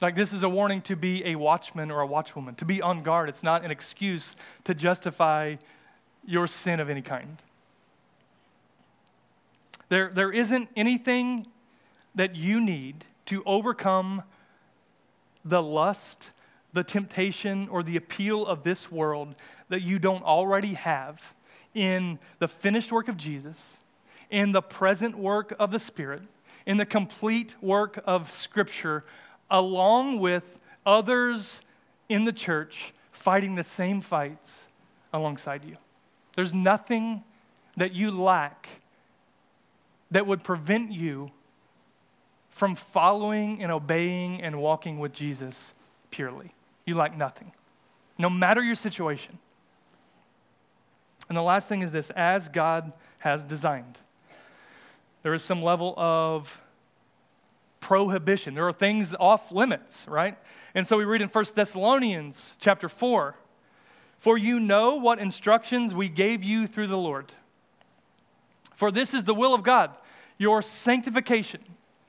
Like, 0.00 0.16
this 0.16 0.32
is 0.32 0.42
a 0.42 0.48
warning 0.48 0.82
to 0.82 0.96
be 0.96 1.24
a 1.24 1.36
watchman 1.36 1.90
or 1.90 2.02
a 2.02 2.08
watchwoman, 2.08 2.56
to 2.56 2.64
be 2.64 2.82
on 2.82 3.02
guard. 3.02 3.28
It's 3.28 3.42
not 3.42 3.64
an 3.64 3.70
excuse 3.70 4.36
to 4.64 4.74
justify 4.74 5.56
your 6.26 6.46
sin 6.46 6.80
of 6.80 6.90
any 6.90 7.00
kind. 7.00 7.40
There, 9.88 10.10
there 10.12 10.32
isn't 10.32 10.68
anything 10.76 11.46
that 12.14 12.34
you 12.34 12.60
need 12.60 13.04
to 13.26 13.42
overcome 13.46 14.22
the 15.44 15.62
lust, 15.62 16.32
the 16.72 16.84
temptation, 16.84 17.68
or 17.68 17.82
the 17.82 17.96
appeal 17.96 18.44
of 18.44 18.62
this 18.62 18.90
world 18.90 19.36
that 19.68 19.82
you 19.82 19.98
don't 19.98 20.24
already 20.24 20.74
have 20.74 21.34
in 21.72 22.18
the 22.40 22.48
finished 22.48 22.92
work 22.92 23.08
of 23.08 23.16
Jesus 23.16 23.80
in 24.34 24.50
the 24.50 24.60
present 24.60 25.16
work 25.16 25.54
of 25.60 25.70
the 25.70 25.78
Spirit, 25.78 26.20
in 26.66 26.76
the 26.76 26.84
complete 26.84 27.54
work 27.62 28.02
of 28.04 28.28
Scripture, 28.28 29.04
along 29.48 30.18
with 30.18 30.60
others 30.84 31.62
in 32.08 32.24
the 32.24 32.32
church 32.32 32.92
fighting 33.12 33.54
the 33.54 33.62
same 33.62 34.00
fights 34.00 34.66
alongside 35.12 35.64
you. 35.64 35.76
There's 36.34 36.52
nothing 36.52 37.22
that 37.76 37.92
you 37.92 38.10
lack 38.10 38.68
that 40.10 40.26
would 40.26 40.42
prevent 40.42 40.90
you 40.90 41.30
from 42.50 42.74
following 42.74 43.62
and 43.62 43.70
obeying 43.70 44.42
and 44.42 44.60
walking 44.60 44.98
with 44.98 45.12
Jesus 45.12 45.74
purely. 46.10 46.50
You 46.84 46.96
lack 46.96 47.16
nothing, 47.16 47.52
no 48.18 48.28
matter 48.28 48.64
your 48.64 48.74
situation. 48.74 49.38
And 51.28 51.38
the 51.38 51.42
last 51.42 51.68
thing 51.68 51.82
is 51.82 51.92
this 51.92 52.10
as 52.10 52.48
God 52.48 52.92
has 53.18 53.44
designed 53.44 54.00
there 55.24 55.32
is 55.32 55.42
some 55.42 55.62
level 55.62 55.94
of 55.96 56.62
prohibition. 57.80 58.54
There 58.54 58.68
are 58.68 58.72
things 58.74 59.14
off 59.18 59.50
limits, 59.50 60.06
right? 60.06 60.36
And 60.74 60.86
so 60.86 60.98
we 60.98 61.04
read 61.06 61.22
in 61.22 61.28
1 61.28 61.44
Thessalonians 61.54 62.58
chapter 62.60 62.90
4 62.90 63.34
For 64.18 64.36
you 64.36 64.60
know 64.60 64.96
what 64.96 65.18
instructions 65.18 65.94
we 65.94 66.10
gave 66.10 66.44
you 66.44 66.66
through 66.66 66.88
the 66.88 66.98
Lord. 66.98 67.32
For 68.74 68.92
this 68.92 69.14
is 69.14 69.24
the 69.24 69.32
will 69.34 69.54
of 69.54 69.62
God, 69.62 69.92
your 70.36 70.60
sanctification. 70.60 71.62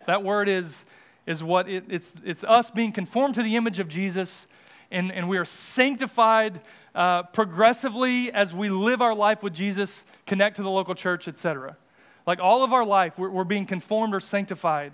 That 0.07 0.21
word 0.21 0.49
is, 0.49 0.83
is 1.25 1.41
what 1.41 1.69
it, 1.69 1.85
it's, 1.87 2.11
it's 2.25 2.43
us 2.43 2.69
being 2.69 2.91
conformed 2.91 3.35
to 3.35 3.43
the 3.43 3.55
image 3.55 3.79
of 3.79 3.87
Jesus, 3.87 4.45
and, 4.91 5.09
and 5.09 5.29
we 5.29 5.37
are 5.37 5.45
sanctified 5.45 6.59
uh, 6.93 7.23
progressively 7.23 8.29
as 8.33 8.53
we 8.53 8.67
live 8.67 9.01
our 9.01 9.15
life 9.15 9.41
with 9.41 9.53
Jesus, 9.53 10.05
connect 10.25 10.57
to 10.57 10.63
the 10.63 10.69
local 10.69 10.95
church, 10.95 11.29
etc. 11.29 11.77
Like 12.25 12.39
all 12.39 12.63
of 12.63 12.73
our 12.73 12.85
life, 12.85 13.17
we're, 13.17 13.29
we're 13.29 13.43
being 13.43 13.65
conformed 13.65 14.13
or 14.13 14.19
sanctified. 14.19 14.93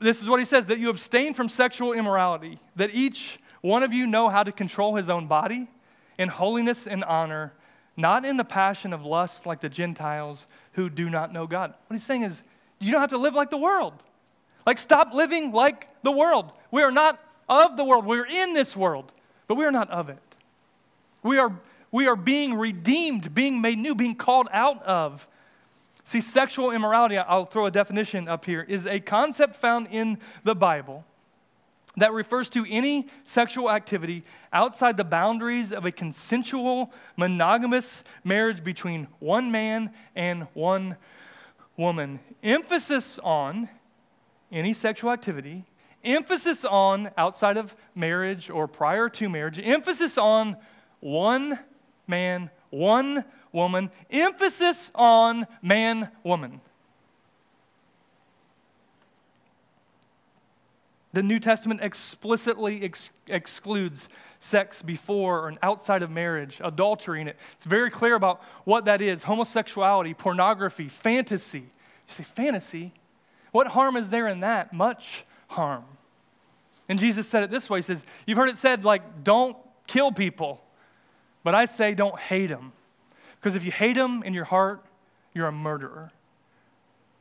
This 0.00 0.22
is 0.22 0.28
what 0.28 0.38
he 0.38 0.46
says 0.46 0.66
that 0.66 0.78
you 0.78 0.88
abstain 0.88 1.34
from 1.34 1.48
sexual 1.48 1.92
immorality, 1.92 2.58
that 2.76 2.94
each 2.94 3.38
one 3.60 3.82
of 3.82 3.92
you 3.92 4.06
know 4.06 4.28
how 4.28 4.42
to 4.42 4.52
control 4.52 4.94
his 4.94 5.10
own 5.10 5.26
body 5.26 5.68
in 6.18 6.28
holiness 6.28 6.86
and 6.86 7.04
honor, 7.04 7.52
not 7.96 8.24
in 8.24 8.36
the 8.38 8.44
passion 8.44 8.92
of 8.92 9.04
lust 9.04 9.44
like 9.44 9.60
the 9.60 9.68
Gentiles 9.68 10.46
who 10.72 10.88
do 10.88 11.10
not 11.10 11.32
know 11.32 11.46
God. 11.46 11.74
What 11.86 11.94
he's 11.94 12.04
saying 12.04 12.22
is, 12.22 12.42
you 12.78 12.92
don't 12.92 13.00
have 13.00 13.10
to 13.10 13.18
live 13.18 13.34
like 13.34 13.50
the 13.50 13.58
world. 13.58 13.92
Like, 14.66 14.78
stop 14.78 15.12
living 15.12 15.52
like 15.52 15.88
the 16.02 16.10
world. 16.10 16.52
We 16.70 16.82
are 16.82 16.90
not 16.90 17.20
of 17.48 17.76
the 17.76 17.84
world. 17.84 18.06
We're 18.06 18.26
in 18.26 18.54
this 18.54 18.74
world, 18.74 19.12
but 19.48 19.56
we 19.56 19.64
are 19.64 19.72
not 19.72 19.90
of 19.90 20.08
it. 20.08 20.22
We 21.22 21.38
are, 21.38 21.60
we 21.92 22.06
are 22.06 22.16
being 22.16 22.54
redeemed, 22.54 23.34
being 23.34 23.60
made 23.60 23.78
new, 23.78 23.94
being 23.94 24.14
called 24.14 24.48
out 24.52 24.82
of. 24.84 25.28
See, 26.10 26.20
sexual 26.20 26.72
immorality, 26.72 27.18
I'll 27.18 27.44
throw 27.44 27.66
a 27.66 27.70
definition 27.70 28.26
up 28.26 28.44
here, 28.44 28.66
is 28.66 28.84
a 28.84 28.98
concept 28.98 29.54
found 29.54 29.86
in 29.92 30.18
the 30.42 30.56
Bible 30.56 31.04
that 31.98 32.12
refers 32.12 32.50
to 32.50 32.66
any 32.68 33.06
sexual 33.22 33.70
activity 33.70 34.24
outside 34.52 34.96
the 34.96 35.04
boundaries 35.04 35.72
of 35.72 35.84
a 35.84 35.92
consensual, 35.92 36.92
monogamous 37.16 38.02
marriage 38.24 38.64
between 38.64 39.06
one 39.20 39.52
man 39.52 39.92
and 40.16 40.48
one 40.52 40.96
woman. 41.76 42.18
Emphasis 42.42 43.20
on 43.20 43.68
any 44.50 44.72
sexual 44.72 45.12
activity, 45.12 45.64
emphasis 46.02 46.64
on 46.64 47.10
outside 47.16 47.56
of 47.56 47.76
marriage 47.94 48.50
or 48.50 48.66
prior 48.66 49.08
to 49.10 49.28
marriage, 49.28 49.60
emphasis 49.62 50.18
on 50.18 50.56
one 50.98 51.56
man, 52.08 52.50
one 52.70 53.24
woman, 53.52 53.90
emphasis 54.10 54.90
on 54.94 55.46
man, 55.62 56.10
woman. 56.22 56.60
The 61.12 61.22
New 61.22 61.40
Testament 61.40 61.80
explicitly 61.82 62.82
ex- 62.84 63.10
excludes 63.26 64.08
sex 64.38 64.80
before 64.80 65.48
and 65.48 65.58
outside 65.62 66.02
of 66.02 66.10
marriage, 66.10 66.60
adultery, 66.62 67.20
in 67.20 67.28
it. 67.28 67.36
it's 67.52 67.64
very 67.64 67.90
clear 67.90 68.14
about 68.14 68.42
what 68.64 68.84
that 68.84 69.00
is 69.00 69.24
homosexuality, 69.24 70.14
pornography, 70.14 70.88
fantasy. 70.88 71.58
You 71.58 71.66
say, 72.06 72.22
fantasy? 72.22 72.92
What 73.50 73.68
harm 73.68 73.96
is 73.96 74.10
there 74.10 74.28
in 74.28 74.40
that? 74.40 74.72
Much 74.72 75.24
harm. 75.48 75.84
And 76.88 76.98
Jesus 76.98 77.28
said 77.28 77.42
it 77.42 77.50
this 77.50 77.68
way 77.68 77.78
He 77.78 77.82
says, 77.82 78.04
You've 78.26 78.38
heard 78.38 78.48
it 78.48 78.56
said, 78.56 78.84
like, 78.84 79.24
don't 79.24 79.56
kill 79.86 80.12
people. 80.12 80.62
But 81.42 81.54
I 81.54 81.64
say 81.64 81.94
don't 81.94 82.18
hate 82.18 82.48
them. 82.48 82.72
Because 83.40 83.56
if 83.56 83.64
you 83.64 83.72
hate 83.72 83.96
them 83.96 84.22
in 84.22 84.34
your 84.34 84.44
heart, 84.44 84.84
you're 85.32 85.46
a 85.46 85.52
murderer. 85.52 86.12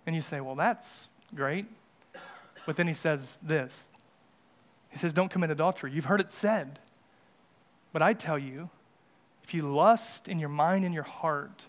And 0.05 0.15
you 0.15 0.21
say, 0.21 0.41
well, 0.41 0.55
that's 0.55 1.07
great. 1.33 1.65
But 2.65 2.75
then 2.75 2.87
he 2.87 2.93
says 2.93 3.39
this 3.41 3.89
He 4.89 4.97
says, 4.97 5.13
don't 5.13 5.29
commit 5.29 5.49
adultery. 5.49 5.91
You've 5.91 6.05
heard 6.05 6.19
it 6.19 6.31
said. 6.31 6.79
But 7.91 8.01
I 8.01 8.13
tell 8.13 8.37
you, 8.37 8.69
if 9.43 9.53
you 9.53 9.63
lust 9.63 10.27
in 10.27 10.39
your 10.39 10.49
mind 10.49 10.85
and 10.85 10.93
your 10.93 11.03
heart, 11.03 11.63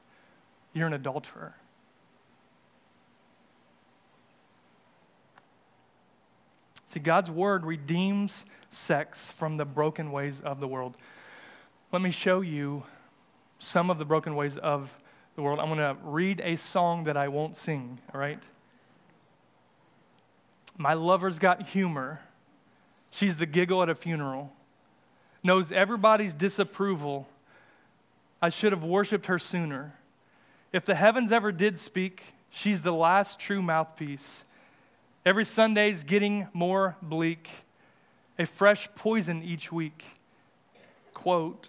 you're 0.75 0.87
an 0.87 0.93
adulterer. 0.93 1.55
See, 6.85 7.01
God's 7.01 7.31
word 7.31 7.65
redeems 7.65 8.45
sex 8.69 9.31
from 9.31 9.57
the 9.57 9.65
broken 9.65 10.11
ways 10.11 10.41
of 10.41 10.61
the 10.61 10.67
world. 10.67 10.97
Let 11.93 12.03
me 12.03 12.11
show 12.11 12.41
you 12.41 12.83
some 13.61 13.91
of 13.91 13.99
the 13.99 14.05
broken 14.05 14.35
ways 14.35 14.57
of 14.57 14.93
the 15.37 15.43
world. 15.43 15.61
I'm 15.61 15.67
going 15.67 15.79
to 15.79 15.97
read 16.03 16.41
a 16.45 16.57
song 16.57 17.05
that 17.05 17.17
I 17.17 17.29
won't 17.29 17.57
sing, 17.57 18.01
all 18.13 18.21
right? 18.21 18.43
My 20.77 20.95
lover's 20.95 21.39
got 21.39 21.69
humor. 21.69 22.21
She's 23.11 23.37
the 23.37 23.47
giggle 23.47 23.83
at 23.83 23.89
a 23.89 23.95
funeral. 23.95 24.53
Knows 25.45 25.71
everybody's 25.71 26.35
disapproval. 26.35 27.29
I 28.43 28.49
should 28.49 28.73
have 28.73 28.83
worshiped 28.83 29.27
her 29.27 29.39
sooner. 29.39 29.95
If 30.73 30.87
the 30.87 30.95
heavens 30.95 31.31
ever 31.31 31.53
did 31.53 31.79
speak, 31.79 32.35
she's 32.49 32.83
the 32.83 32.93
last 32.93 33.39
true 33.39 33.61
mouthpiece. 33.61 34.45
Every 35.25 35.45
Sunday's 35.45 36.03
getting 36.03 36.49
more 36.55 36.97
bleak, 37.03 37.51
a 38.39 38.47
fresh 38.47 38.89
poison 38.95 39.43
each 39.43 39.71
week. 39.71 40.05
Quote, 41.13 41.69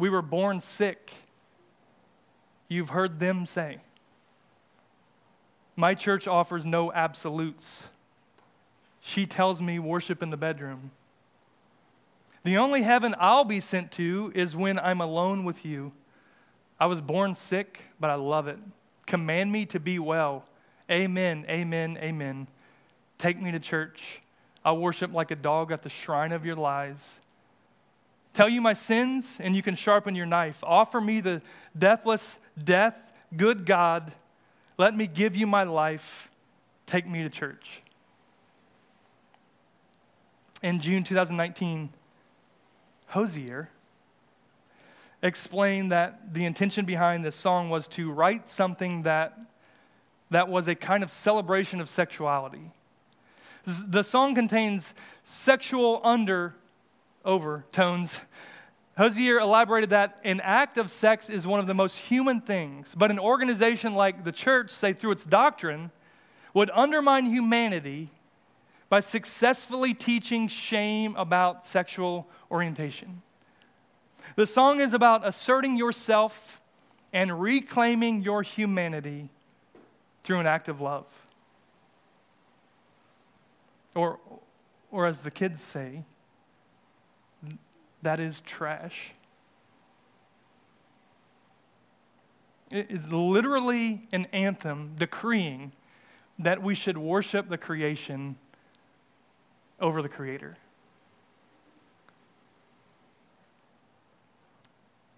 we 0.00 0.08
were 0.08 0.22
born 0.22 0.58
sick. 0.60 1.12
You've 2.68 2.90
heard 2.90 3.20
them 3.20 3.44
say. 3.44 3.78
My 5.76 5.94
church 5.94 6.26
offers 6.26 6.64
no 6.64 6.90
absolutes. 6.92 7.90
She 9.00 9.26
tells 9.26 9.60
me 9.60 9.78
worship 9.78 10.22
in 10.22 10.30
the 10.30 10.36
bedroom. 10.36 10.90
The 12.44 12.56
only 12.56 12.82
heaven 12.82 13.14
I'll 13.18 13.44
be 13.44 13.60
sent 13.60 13.92
to 13.92 14.32
is 14.34 14.56
when 14.56 14.78
I'm 14.78 15.00
alone 15.00 15.44
with 15.44 15.64
you. 15.64 15.92
I 16.78 16.86
was 16.86 17.02
born 17.02 17.34
sick, 17.34 17.90
but 18.00 18.08
I 18.08 18.14
love 18.14 18.48
it. 18.48 18.58
Command 19.06 19.52
me 19.52 19.66
to 19.66 19.78
be 19.78 19.98
well. 19.98 20.44
Amen, 20.90 21.44
amen, 21.48 21.98
amen. 22.00 22.46
Take 23.18 23.40
me 23.40 23.52
to 23.52 23.60
church. 23.60 24.22
I'll 24.64 24.78
worship 24.78 25.12
like 25.12 25.30
a 25.30 25.36
dog 25.36 25.70
at 25.72 25.82
the 25.82 25.90
shrine 25.90 26.32
of 26.32 26.46
your 26.46 26.56
lies. 26.56 27.20
Tell 28.32 28.48
you 28.48 28.60
my 28.60 28.72
sins, 28.72 29.38
and 29.40 29.56
you 29.56 29.62
can 29.62 29.74
sharpen 29.74 30.14
your 30.14 30.26
knife. 30.26 30.62
Offer 30.62 31.00
me 31.00 31.20
the 31.20 31.42
deathless 31.76 32.38
death, 32.62 33.12
good 33.36 33.66
God. 33.66 34.12
Let 34.78 34.96
me 34.96 35.06
give 35.06 35.34
you 35.36 35.46
my 35.46 35.64
life. 35.64 36.30
Take 36.86 37.08
me 37.08 37.22
to 37.22 37.28
church. 37.28 37.82
In 40.62 40.80
June 40.80 41.04
2019, 41.04 41.90
Hozier 43.08 43.70
explained 45.22 45.90
that 45.92 46.32
the 46.32 46.44
intention 46.44 46.84
behind 46.84 47.24
this 47.24 47.34
song 47.34 47.70
was 47.70 47.88
to 47.88 48.10
write 48.10 48.48
something 48.48 49.02
that, 49.02 49.38
that 50.30 50.48
was 50.48 50.68
a 50.68 50.74
kind 50.74 51.02
of 51.02 51.10
celebration 51.10 51.80
of 51.80 51.88
sexuality. 51.88 52.70
The 53.64 54.02
song 54.02 54.34
contains 54.34 54.94
sexual 55.22 56.00
under 56.04 56.54
overtones. 57.24 58.20
Hozier 58.96 59.38
elaborated 59.38 59.90
that 59.90 60.18
an 60.24 60.40
act 60.40 60.76
of 60.76 60.90
sex 60.90 61.30
is 61.30 61.46
one 61.46 61.60
of 61.60 61.66
the 61.66 61.74
most 61.74 61.96
human 61.96 62.40
things, 62.40 62.94
but 62.94 63.10
an 63.10 63.18
organization 63.18 63.94
like 63.94 64.24
the 64.24 64.32
church, 64.32 64.70
say 64.70 64.92
through 64.92 65.12
its 65.12 65.24
doctrine, 65.24 65.90
would 66.52 66.70
undermine 66.74 67.26
humanity 67.26 68.10
by 68.88 69.00
successfully 69.00 69.94
teaching 69.94 70.48
shame 70.48 71.14
about 71.16 71.64
sexual 71.64 72.28
orientation. 72.50 73.22
The 74.36 74.46
song 74.46 74.80
is 74.80 74.92
about 74.92 75.26
asserting 75.26 75.76
yourself 75.76 76.60
and 77.12 77.40
reclaiming 77.40 78.22
your 78.22 78.42
humanity 78.42 79.30
through 80.22 80.40
an 80.40 80.46
act 80.46 80.68
of 80.68 80.80
love. 80.80 81.06
Or, 83.94 84.18
or 84.90 85.06
as 85.06 85.20
the 85.20 85.30
kids 85.30 85.62
say, 85.62 86.04
that 88.02 88.20
is 88.20 88.40
trash. 88.40 89.12
It 92.70 92.90
is 92.90 93.12
literally 93.12 94.08
an 94.12 94.26
anthem 94.32 94.94
decreeing 94.98 95.72
that 96.38 96.62
we 96.62 96.74
should 96.74 96.96
worship 96.96 97.48
the 97.48 97.58
creation 97.58 98.36
over 99.80 100.02
the 100.02 100.08
Creator. 100.08 100.56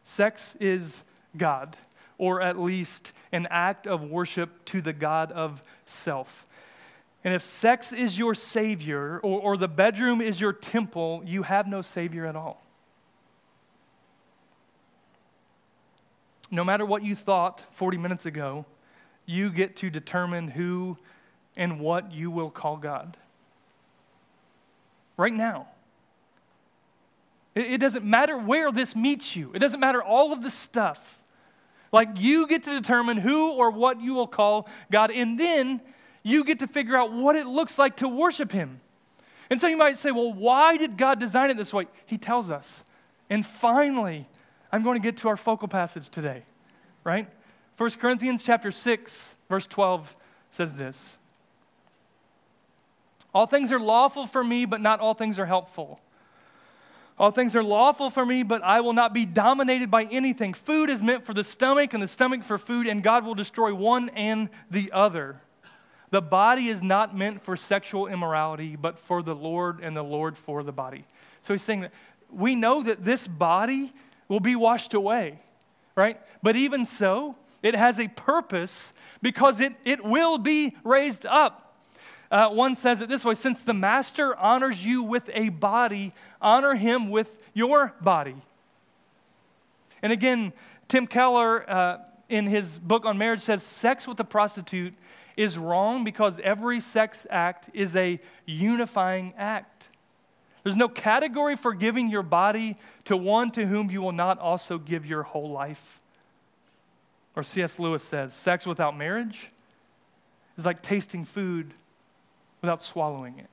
Sex 0.02 0.56
is 0.58 1.04
God, 1.36 1.76
or 2.18 2.40
at 2.40 2.58
least 2.58 3.12
an 3.32 3.46
act 3.50 3.86
of 3.86 4.02
worship 4.02 4.64
to 4.66 4.80
the 4.80 4.92
God 4.92 5.30
of 5.30 5.62
self. 5.86 6.44
And 7.24 7.34
if 7.34 7.42
sex 7.42 7.92
is 7.92 8.18
your 8.18 8.34
Savior, 8.34 9.20
or, 9.22 9.40
or 9.40 9.56
the 9.56 9.68
bedroom 9.68 10.20
is 10.20 10.40
your 10.40 10.52
temple, 10.52 11.22
you 11.24 11.44
have 11.44 11.68
no 11.68 11.82
Savior 11.82 12.26
at 12.26 12.34
all. 12.34 12.64
No 16.52 16.62
matter 16.62 16.84
what 16.84 17.02
you 17.02 17.14
thought 17.14 17.64
40 17.72 17.96
minutes 17.96 18.26
ago, 18.26 18.66
you 19.24 19.50
get 19.50 19.74
to 19.76 19.90
determine 19.90 20.48
who 20.48 20.98
and 21.56 21.80
what 21.80 22.12
you 22.12 22.30
will 22.30 22.50
call 22.50 22.76
God. 22.76 23.16
Right 25.16 25.32
now. 25.32 25.68
It, 27.54 27.78
doesn't 27.78 28.04
matter 28.04 28.36
where 28.38 28.70
this 28.70 28.94
meets 28.94 29.34
you, 29.34 29.50
it 29.54 29.58
doesn't 29.58 29.80
matter 29.80 30.02
all 30.02 30.32
of 30.32 30.42
the 30.42 30.50
stuff. 30.50 31.18
Like 31.90 32.08
you 32.16 32.46
get 32.46 32.62
to 32.62 32.70
determine 32.70 33.18
who 33.18 33.52
or 33.52 33.70
what 33.70 34.00
you 34.00 34.14
will 34.14 34.26
call 34.26 34.68
God, 34.90 35.10
and 35.10 35.38
then 35.38 35.80
you 36.22 36.44
get 36.44 36.60
to 36.60 36.66
figure 36.66 36.96
out 36.96 37.12
what 37.12 37.36
it 37.36 37.46
looks 37.46 37.78
like 37.78 37.96
to 37.96 38.08
worship 38.08 38.52
Him. 38.52 38.80
And 39.50 39.60
so 39.60 39.66
you 39.66 39.76
might 39.76 39.98
say, 39.98 40.10
well, 40.10 40.32
why 40.32 40.78
did 40.78 40.96
God 40.96 41.20
design 41.20 41.50
it 41.50 41.58
this 41.58 41.74
way? 41.74 41.86
He 42.06 42.16
tells 42.16 42.50
us. 42.50 42.84
And 43.28 43.44
finally, 43.44 44.26
I'm 44.72 44.82
going 44.82 45.00
to 45.00 45.02
get 45.02 45.18
to 45.18 45.28
our 45.28 45.36
focal 45.36 45.68
passage 45.68 46.08
today, 46.08 46.44
right? 47.04 47.28
1 47.76 47.90
Corinthians 47.92 48.42
chapter 48.42 48.70
6, 48.70 49.36
verse 49.48 49.66
12 49.66 50.16
says 50.50 50.74
this. 50.74 51.18
All 53.34 53.46
things 53.46 53.70
are 53.70 53.80
lawful 53.80 54.26
for 54.26 54.42
me, 54.42 54.64
but 54.64 54.80
not 54.80 55.00
all 55.00 55.14
things 55.14 55.38
are 55.38 55.46
helpful. 55.46 56.00
All 57.18 57.30
things 57.30 57.54
are 57.54 57.62
lawful 57.62 58.08
for 58.10 58.24
me, 58.24 58.42
but 58.42 58.62
I 58.62 58.80
will 58.80 58.92
not 58.94 59.12
be 59.12 59.26
dominated 59.26 59.90
by 59.90 60.04
anything. 60.04 60.54
Food 60.54 60.90
is 60.90 61.02
meant 61.02 61.24
for 61.24 61.34
the 61.34 61.44
stomach, 61.44 61.92
and 61.92 62.02
the 62.02 62.08
stomach 62.08 62.42
for 62.42 62.58
food, 62.58 62.86
and 62.86 63.02
God 63.02 63.24
will 63.24 63.34
destroy 63.34 63.74
one 63.74 64.08
and 64.10 64.48
the 64.70 64.90
other. 64.92 65.36
The 66.10 66.22
body 66.22 66.68
is 66.68 66.82
not 66.82 67.16
meant 67.16 67.42
for 67.42 67.56
sexual 67.56 68.06
immorality, 68.06 68.76
but 68.76 68.98
for 68.98 69.22
the 69.22 69.34
Lord, 69.34 69.80
and 69.82 69.96
the 69.96 70.02
Lord 70.02 70.36
for 70.36 70.62
the 70.62 70.72
body. 70.72 71.04
So 71.42 71.54
he's 71.54 71.62
saying 71.62 71.82
that 71.82 71.92
we 72.30 72.54
know 72.54 72.82
that 72.82 73.04
this 73.04 73.26
body 73.26 73.92
will 74.32 74.40
be 74.40 74.56
washed 74.56 74.94
away, 74.94 75.38
right? 75.94 76.18
But 76.42 76.56
even 76.56 76.86
so, 76.86 77.36
it 77.62 77.74
has 77.74 78.00
a 78.00 78.08
purpose 78.08 78.94
because 79.20 79.60
it, 79.60 79.74
it 79.84 80.02
will 80.02 80.38
be 80.38 80.74
raised 80.84 81.26
up. 81.26 81.76
Uh, 82.30 82.48
one 82.48 82.74
says 82.74 83.02
it 83.02 83.10
this 83.10 83.26
way 83.26 83.34
Since 83.34 83.62
the 83.62 83.74
master 83.74 84.34
honors 84.38 84.86
you 84.86 85.02
with 85.02 85.28
a 85.34 85.50
body, 85.50 86.14
honor 86.40 86.74
him 86.74 87.10
with 87.10 87.42
your 87.52 87.94
body. 88.00 88.36
And 90.00 90.14
again, 90.14 90.54
Tim 90.88 91.06
Keller, 91.06 91.68
uh, 91.70 91.98
in 92.30 92.46
his 92.46 92.78
book 92.78 93.04
on 93.04 93.18
marriage, 93.18 93.42
says 93.42 93.62
sex 93.62 94.08
with 94.08 94.18
a 94.18 94.24
prostitute 94.24 94.94
is 95.36 95.58
wrong 95.58 96.04
because 96.04 96.38
every 96.38 96.80
sex 96.80 97.26
act 97.28 97.68
is 97.74 97.94
a 97.96 98.18
unifying 98.46 99.34
act. 99.36 99.90
There's 100.62 100.76
no 100.76 100.88
category 100.88 101.56
for 101.56 101.74
giving 101.74 102.08
your 102.08 102.22
body 102.22 102.76
to 103.04 103.16
one 103.16 103.50
to 103.52 103.66
whom 103.66 103.90
you 103.90 104.00
will 104.00 104.12
not 104.12 104.38
also 104.38 104.78
give 104.78 105.04
your 105.04 105.22
whole 105.22 105.50
life. 105.50 106.00
Or 107.34 107.42
C.S. 107.42 107.78
Lewis 107.78 108.04
says, 108.04 108.32
sex 108.32 108.66
without 108.66 108.96
marriage 108.96 109.48
is 110.56 110.66
like 110.66 110.82
tasting 110.82 111.24
food 111.24 111.74
without 112.60 112.82
swallowing 112.82 113.38
it. 113.38 113.48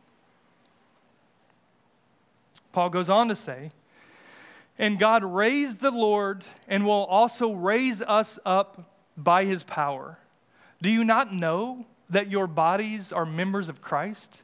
Paul 2.72 2.89
goes 2.89 3.10
on 3.10 3.30
to 3.30 3.36
say, 3.36 3.72
and 4.78 4.99
God 4.99 5.24
raised 5.24 5.82
the 5.82 5.91
Lord 5.91 6.43
and 6.68 6.86
will 6.86 7.05
also 7.05 7.51
raise 7.51 8.01
us 8.01 8.38
up 8.45 8.95
by 9.18 9.45
his 9.45 9.64
power. 9.64 10.20
Do 10.82 10.89
you 10.89 11.03
not 11.03 11.34
know 11.34 11.86
that 12.10 12.32
your 12.32 12.47
bodies 12.47 13.12
are 13.12 13.26
members 13.26 13.68
of 13.70 13.82
Christ? 13.82 14.43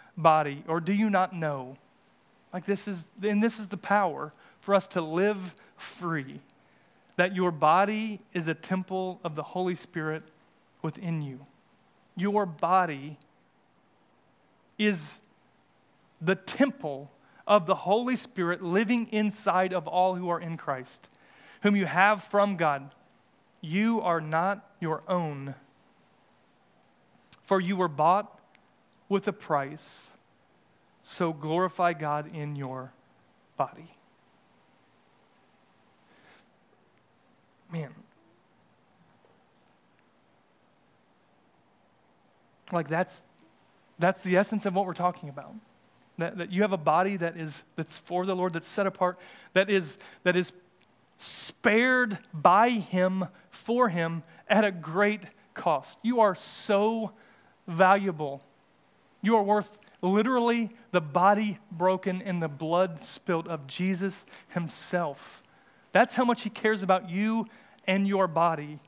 body? 0.21 0.63
Or 0.67 0.79
do 0.79 0.93
you 0.93 1.09
not 1.09 1.35
know? 1.35 1.77
Like 2.53 2.65
this 2.65 2.87
is, 2.87 3.05
and 3.21 3.43
this 3.43 3.59
is 3.59 3.69
the 3.69 3.77
power 3.77 4.31
for 4.59 4.75
us 4.75 4.87
to 4.89 5.01
live 5.01 5.55
free. 5.75 6.41
That 7.15 7.35
your 7.35 7.51
body 7.51 8.19
is 8.33 8.47
a 8.47 8.53
temple 8.53 9.19
of 9.23 9.35
the 9.35 9.43
Holy 9.43 9.75
Spirit 9.75 10.23
within 10.81 11.21
you. 11.21 11.45
Your 12.15 12.45
body 12.45 13.17
is 14.77 15.19
the 16.21 16.35
temple 16.35 17.11
of 17.47 17.65
the 17.65 17.75
Holy 17.75 18.15
Spirit 18.15 18.61
living 18.61 19.07
inside 19.11 19.73
of 19.73 19.87
all 19.87 20.15
who 20.15 20.29
are 20.29 20.39
in 20.39 20.57
Christ, 20.57 21.09
whom 21.63 21.75
you 21.75 21.85
have 21.85 22.23
from 22.23 22.55
God. 22.57 22.91
You 23.59 24.01
are 24.01 24.21
not 24.21 24.67
your 24.79 25.03
own, 25.07 25.55
for 27.43 27.59
you 27.59 27.75
were 27.75 27.87
bought 27.87 28.39
with 29.11 29.27
a 29.27 29.33
price. 29.33 30.11
So 31.01 31.33
glorify 31.33 31.91
God 31.91 32.33
in 32.33 32.55
your 32.55 32.93
body. 33.57 33.97
Man. 37.69 37.93
Like 42.71 42.87
that's 42.87 43.23
that's 43.99 44.23
the 44.23 44.37
essence 44.37 44.65
of 44.65 44.75
what 44.75 44.85
we're 44.85 44.93
talking 44.93 45.27
about. 45.27 45.55
That, 46.17 46.37
that 46.37 46.51
you 46.53 46.61
have 46.61 46.71
a 46.71 46.77
body 46.77 47.17
that 47.17 47.35
is 47.35 47.63
that's 47.75 47.97
for 47.97 48.25
the 48.25 48.33
Lord, 48.33 48.53
that's 48.53 48.67
set 48.67 48.87
apart, 48.87 49.17
that 49.51 49.69
is 49.69 49.97
that 50.23 50.37
is 50.37 50.53
spared 51.17 52.17
by 52.33 52.69
him 52.69 53.27
for 53.49 53.89
him 53.89 54.23
at 54.47 54.63
a 54.63 54.71
great 54.71 55.23
cost. 55.53 55.99
You 56.01 56.21
are 56.21 56.33
so 56.33 57.11
valuable 57.67 58.41
you 59.21 59.35
are 59.35 59.43
worth 59.43 59.77
literally 60.01 60.69
the 60.91 61.01
body 61.01 61.59
broken 61.71 62.21
and 62.21 62.41
the 62.41 62.47
blood 62.47 62.99
spilt 62.99 63.47
of 63.47 63.67
Jesus 63.67 64.25
himself. 64.49 65.41
That's 65.91 66.15
how 66.15 66.25
much 66.25 66.41
he 66.41 66.49
cares 66.49 66.83
about 66.83 67.09
you 67.09 67.47
and 67.85 68.07
your 68.07 68.27
body. 68.27 68.79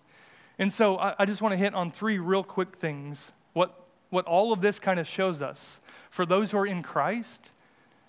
And 0.58 0.72
so 0.72 0.98
I, 0.98 1.16
I 1.20 1.26
just 1.26 1.42
want 1.42 1.54
to 1.54 1.58
hit 1.58 1.74
on 1.74 1.92
three 1.92 2.20
real 2.20 2.44
quick 2.44 2.76
things. 2.76 3.32
What, 3.54 3.88
what 4.10 4.26
all 4.26 4.54
of 4.54 4.62
this 4.62 4.80
kind 4.80 5.00
of 5.00 5.08
shows 5.08 5.42
us. 5.42 5.80
For 6.10 6.26
those 6.26 6.52
who 6.52 6.58
are 6.60 6.68
in 6.68 6.84
Christ, 6.84 7.52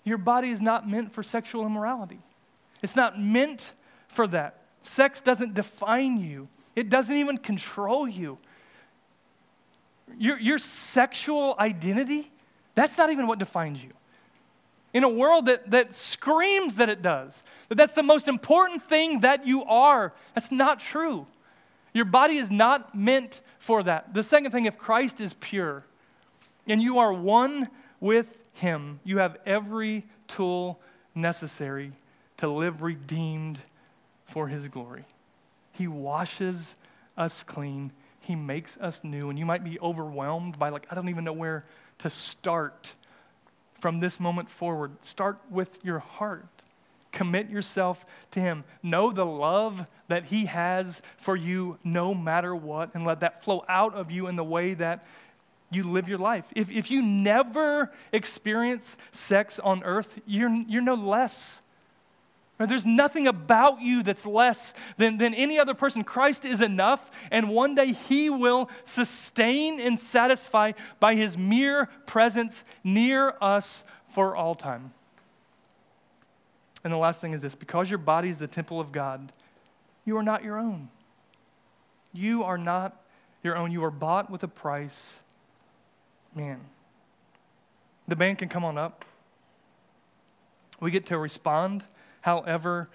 your 0.03 0.17
body 0.17 0.49
is 0.49 0.61
not 0.61 0.87
meant 0.87 1.11
for 1.11 1.23
sexual 1.23 1.65
immorality. 1.65 2.19
It's 2.83 2.95
not 2.95 3.19
meant 3.19 3.73
for 4.07 4.27
that. 4.27 4.61
Sex 4.81 5.19
doesn't 5.19 5.55
define 5.55 6.19
you, 6.19 6.47
it 6.75 6.89
doesn't 6.89 7.15
even 7.15 7.37
control 7.37 8.07
you 8.07 8.37
your, 10.17 10.39
your 10.39 10.57
sexual 10.57 11.55
identity, 11.59 12.31
that's 12.73 12.97
not 12.97 13.09
even 13.09 13.27
what 13.27 13.39
defines 13.39 13.83
you. 13.83 13.91
In 14.93 15.03
a 15.03 15.09
world 15.09 15.47
that, 15.47 15.71
that 15.71 15.93
screams 15.93 16.75
that 16.75 16.89
it 16.89 17.01
does, 17.01 17.43
that 17.69 17.75
that's 17.75 17.93
the 17.93 18.03
most 18.03 18.27
important 18.27 18.81
thing 18.81 19.21
that 19.21 19.45
you 19.45 19.63
are, 19.65 20.13
that's 20.33 20.51
not 20.51 20.79
true. 20.79 21.25
Your 21.93 22.05
body 22.05 22.37
is 22.37 22.49
not 22.49 22.95
meant 22.95 23.41
for 23.59 23.83
that. 23.83 24.13
The 24.13 24.23
second 24.23 24.51
thing, 24.51 24.65
if 24.65 24.77
Christ 24.77 25.19
is 25.19 25.33
pure 25.33 25.85
and 26.67 26.81
you 26.81 26.99
are 26.99 27.13
one 27.13 27.69
with 27.99 28.37
Him, 28.53 28.99
you 29.03 29.17
have 29.17 29.37
every 29.45 30.05
tool 30.27 30.79
necessary 31.13 31.91
to 32.37 32.47
live 32.47 32.81
redeemed 32.81 33.59
for 34.25 34.47
His 34.47 34.67
glory. 34.67 35.05
He 35.71 35.87
washes 35.87 36.75
us 37.17 37.43
clean 37.43 37.91
he 38.25 38.35
makes 38.35 38.77
us 38.77 39.03
new. 39.03 39.29
And 39.29 39.37
you 39.37 39.45
might 39.45 39.63
be 39.63 39.79
overwhelmed 39.79 40.57
by, 40.57 40.69
like, 40.69 40.87
I 40.89 40.95
don't 40.95 41.09
even 41.09 41.23
know 41.23 41.33
where 41.33 41.63
to 41.99 42.09
start 42.09 42.93
from 43.79 43.99
this 43.99 44.19
moment 44.19 44.49
forward. 44.49 45.03
Start 45.03 45.39
with 45.49 45.83
your 45.85 45.99
heart. 45.99 46.47
Commit 47.11 47.49
yourself 47.49 48.03
to 48.31 48.39
Him. 48.39 48.63
Know 48.81 49.11
the 49.11 49.25
love 49.25 49.87
that 50.07 50.25
He 50.25 50.45
has 50.45 51.01
for 51.17 51.35
you 51.35 51.77
no 51.83 52.13
matter 52.13 52.55
what, 52.55 52.95
and 52.95 53.05
let 53.05 53.19
that 53.19 53.43
flow 53.43 53.63
out 53.69 53.93
of 53.93 54.11
you 54.11 54.27
in 54.27 54.35
the 54.35 54.43
way 54.43 54.73
that 54.73 55.05
you 55.69 55.83
live 55.83 56.09
your 56.09 56.17
life. 56.17 56.45
If, 56.55 56.71
if 56.71 56.89
you 56.91 57.01
never 57.01 57.91
experience 58.11 58.97
sex 59.11 59.59
on 59.59 59.83
earth, 59.83 60.19
you're, 60.25 60.49
you're 60.49 60.81
no 60.81 60.95
less 60.95 61.61
there's 62.57 62.85
nothing 62.85 63.27
about 63.27 63.81
you 63.81 64.01
that's 64.01 64.25
less 64.25 64.73
than, 64.95 65.17
than 65.17 65.33
any 65.33 65.59
other 65.59 65.73
person. 65.73 66.05
Christ 66.05 66.45
is 66.45 66.61
enough, 66.61 67.11
and 67.29 67.49
one 67.49 67.75
day 67.75 67.91
He 67.91 68.29
will 68.29 68.69
sustain 68.85 69.81
and 69.81 69.99
satisfy 69.99 70.71
by 70.99 71.15
His 71.15 71.37
mere 71.37 71.87
presence 72.05 72.63
near 72.83 73.35
us 73.41 73.83
for 74.07 74.35
all 74.35 74.55
time. 74.55 74.93
And 76.85 76.93
the 76.93 76.97
last 76.97 77.19
thing 77.19 77.33
is 77.33 77.41
this 77.41 77.55
because 77.55 77.89
your 77.89 77.97
body 77.97 78.29
is 78.29 78.39
the 78.39 78.47
temple 78.47 78.79
of 78.79 78.93
God, 78.93 79.33
you 80.05 80.17
are 80.17 80.23
not 80.23 80.43
your 80.43 80.57
own. 80.57 80.89
You 82.13 82.43
are 82.43 82.57
not 82.57 82.95
your 83.43 83.57
own. 83.57 83.71
You 83.71 83.83
are 83.83 83.91
bought 83.91 84.29
with 84.29 84.43
a 84.43 84.47
price. 84.47 85.19
Man, 86.33 86.61
the 88.07 88.15
band 88.15 88.37
can 88.37 88.47
come 88.47 88.63
on 88.63 88.77
up. 88.77 89.03
We 90.79 90.91
get 90.91 91.07
to 91.07 91.17
respond 91.17 91.83
however, 92.25 92.89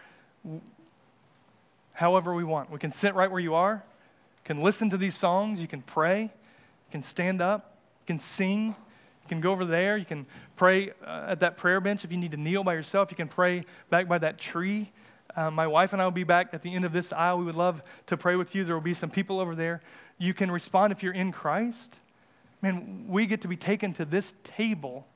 however 1.93 2.35
we 2.35 2.43
want. 2.43 2.69
We 2.69 2.81
can 2.81 2.91
sit 2.91 3.15
right 3.15 3.31
where 3.31 3.41
you 3.41 3.55
are, 3.55 3.85
can 4.45 4.61
listen 4.61 4.91
to 4.91 4.97
these 4.97 5.15
songs, 5.15 5.61
you 5.61 5.69
can 5.69 5.83
pray, 5.83 6.23
you 6.23 6.91
can 6.91 7.03
stand 7.05 7.41
up, 7.41 7.77
you 8.03 8.07
can 8.09 8.19
sing, 8.19 8.67
you 9.23 9.29
can 9.29 9.41
go 9.41 9.53
over 9.53 9.65
there, 9.65 9.97
you 9.97 10.05
can 10.05 10.27
pray 10.57 10.91
uh, 11.07 11.27
at 11.29 11.41
that 11.41 11.57
prayer 11.57 11.81
bench 11.81 12.05
if 12.05 12.11
you 12.11 12.19
need 12.19 12.33
to 12.33 12.37
kneel 12.37 12.65
by 12.65 12.75
yourself, 12.75 13.13
you 13.13 13.17
can 13.17 13.29
pray 13.29 13.63
back 13.89 14.09
by 14.09 14.19
that 14.19 14.37
tree. 14.37 14.91
Uh, 15.37 15.49
my 15.49 15.69
wife 15.69 15.93
and 15.93 16.03
I 16.03 16.07
will 16.07 16.11
be 16.11 16.25
back 16.25 16.53
at 16.53 16.63
the 16.63 16.75
end 16.75 16.85
of 16.85 16.93
this 16.93 17.13
aisle. 17.13 17.39
We 17.39 17.45
would 17.45 17.55
love 17.55 17.83
to 18.07 18.17
pray 18.17 18.35
with 18.35 18.57
you. 18.57 18.65
There 18.65 18.75
will 18.75 18.83
be 18.83 18.95
some 18.95 19.11
people 19.11 19.39
over 19.39 19.55
there. 19.55 19.81
You 20.19 20.35
can 20.35 20.51
respond 20.51 20.91
if 20.93 21.05
you're 21.05 21.15
in 21.15 21.31
Christ. 21.31 22.01
Man, 22.63 23.05
we 23.07 23.27
get 23.27 23.43
to 23.43 23.49
be 23.49 23.57
taken 23.57 23.93
to 23.93 24.05
this 24.05 24.35
table 24.43 25.07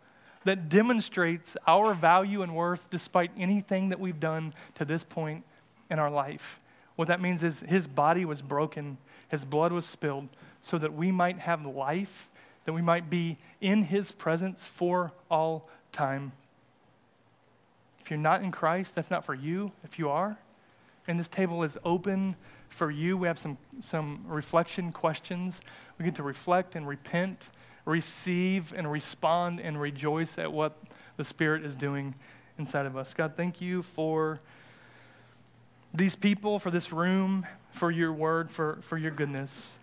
that 0.45 0.69
demonstrates 0.69 1.57
our 1.67 1.95
value 1.95 2.43
and 2.43 2.55
worth 2.55 2.91
despite 2.91 3.31
anything 3.37 3.89
that 3.89 4.01
we've 4.01 4.21
done 4.21 4.55
to 4.75 4.85
this 4.85 5.03
point 5.03 5.45
in 5.91 5.99
our 5.99 6.11
life. 6.11 6.59
What 6.97 7.09
that 7.09 7.21
means 7.21 7.43
is 7.43 7.61
his 7.61 7.87
body 7.87 8.25
was 8.25 8.43
broken, 8.43 8.99
his 9.29 9.45
blood 9.45 9.73
was 9.73 9.87
spilled, 9.87 10.29
so 10.61 10.79
that 10.79 10.95
we 10.95 11.11
might 11.11 11.39
have 11.41 11.65
life, 11.67 12.31
that 12.65 12.73
we 12.73 12.83
might 12.83 13.11
be 13.11 13.39
in 13.61 13.83
his 13.83 14.13
presence 14.13 14.67
for 14.67 15.13
all 15.31 15.69
time. 15.93 16.33
If 18.01 18.11
you're 18.11 18.21
not 18.21 18.43
in 18.43 18.51
Christ, 18.51 18.95
that's 18.95 19.11
not 19.11 19.25
for 19.25 19.35
you. 19.35 19.73
If 19.83 19.99
you 19.99 20.11
are, 20.11 20.39
and 21.09 21.19
this 21.19 21.29
table 21.29 21.63
is 21.63 21.79
open 21.85 22.37
for 22.69 22.91
you, 22.91 23.17
we 23.17 23.29
have 23.29 23.39
some, 23.39 23.57
some 23.81 24.25
reflection 24.27 24.93
questions. 24.93 25.63
We 25.99 26.05
get 26.05 26.15
to 26.17 26.23
reflect 26.23 26.75
and 26.75 26.87
repent 26.87 27.49
receive 27.85 28.73
and 28.73 28.91
respond 28.91 29.61
and 29.61 29.81
rejoice 29.81 30.39
at 30.39 30.53
what 30.53 30.77
the 31.17 31.25
Spirit 31.25 31.65
is 31.65 31.77
doing 31.77 32.15
inside 32.59 32.87
of 32.87 32.97
us. 32.97 33.15
God, 33.15 33.35
thank 33.37 33.61
you 33.61 33.83
for 33.83 34.39
these 35.93 36.17
people, 36.17 36.59
for 36.59 36.71
this 36.71 36.93
room, 36.93 37.47
for 37.71 37.91
your 37.91 38.13
word, 38.13 38.51
for, 38.51 38.79
for 38.81 38.99
your 38.99 39.11
goodness. 39.11 39.77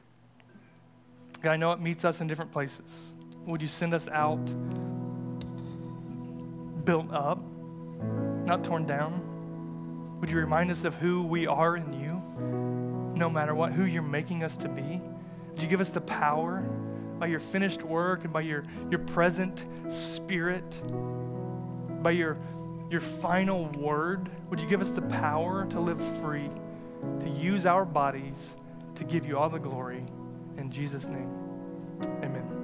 God, 1.41 1.51
I 1.51 1.57
know 1.57 1.71
it 1.71 1.79
meets 1.79 2.05
us 2.05 2.21
in 2.21 2.27
different 2.27 2.51
places. 2.51 3.13
Would 3.45 3.61
you 3.61 3.67
send 3.67 3.93
us 3.93 4.07
out 4.07 4.45
built 6.85 7.11
up, 7.11 7.39
not 8.45 8.63
torn 8.63 8.85
down? 8.85 10.17
Would 10.19 10.31
you 10.31 10.37
remind 10.37 10.69
us 10.69 10.83
of 10.83 10.95
who 10.95 11.23
we 11.23 11.47
are 11.47 11.75
in 11.75 11.93
you, 11.93 12.21
no 13.15 13.29
matter 13.29 13.55
what, 13.55 13.71
who 13.73 13.85
you're 13.85 14.01
making 14.01 14.43
us 14.43 14.57
to 14.57 14.69
be? 14.69 15.01
Would 15.53 15.61
you 15.61 15.67
give 15.67 15.81
us 15.81 15.91
the 15.91 16.01
power? 16.01 16.63
By 17.21 17.27
your 17.27 17.39
finished 17.39 17.83
work 17.83 18.23
and 18.23 18.33
by 18.33 18.41
your, 18.41 18.63
your 18.89 18.99
present 18.99 19.67
spirit, 19.87 20.81
by 22.01 22.09
your, 22.09 22.35
your 22.89 22.99
final 22.99 23.67
word, 23.77 24.27
would 24.49 24.59
you 24.59 24.67
give 24.67 24.81
us 24.81 24.89
the 24.89 25.03
power 25.03 25.67
to 25.67 25.79
live 25.79 26.01
free, 26.19 26.49
to 27.19 27.29
use 27.29 27.67
our 27.67 27.85
bodies 27.85 28.55
to 28.95 29.03
give 29.03 29.27
you 29.27 29.37
all 29.37 29.49
the 29.49 29.59
glory? 29.59 30.03
In 30.57 30.71
Jesus' 30.71 31.05
name, 31.05 31.29
amen. 32.23 32.60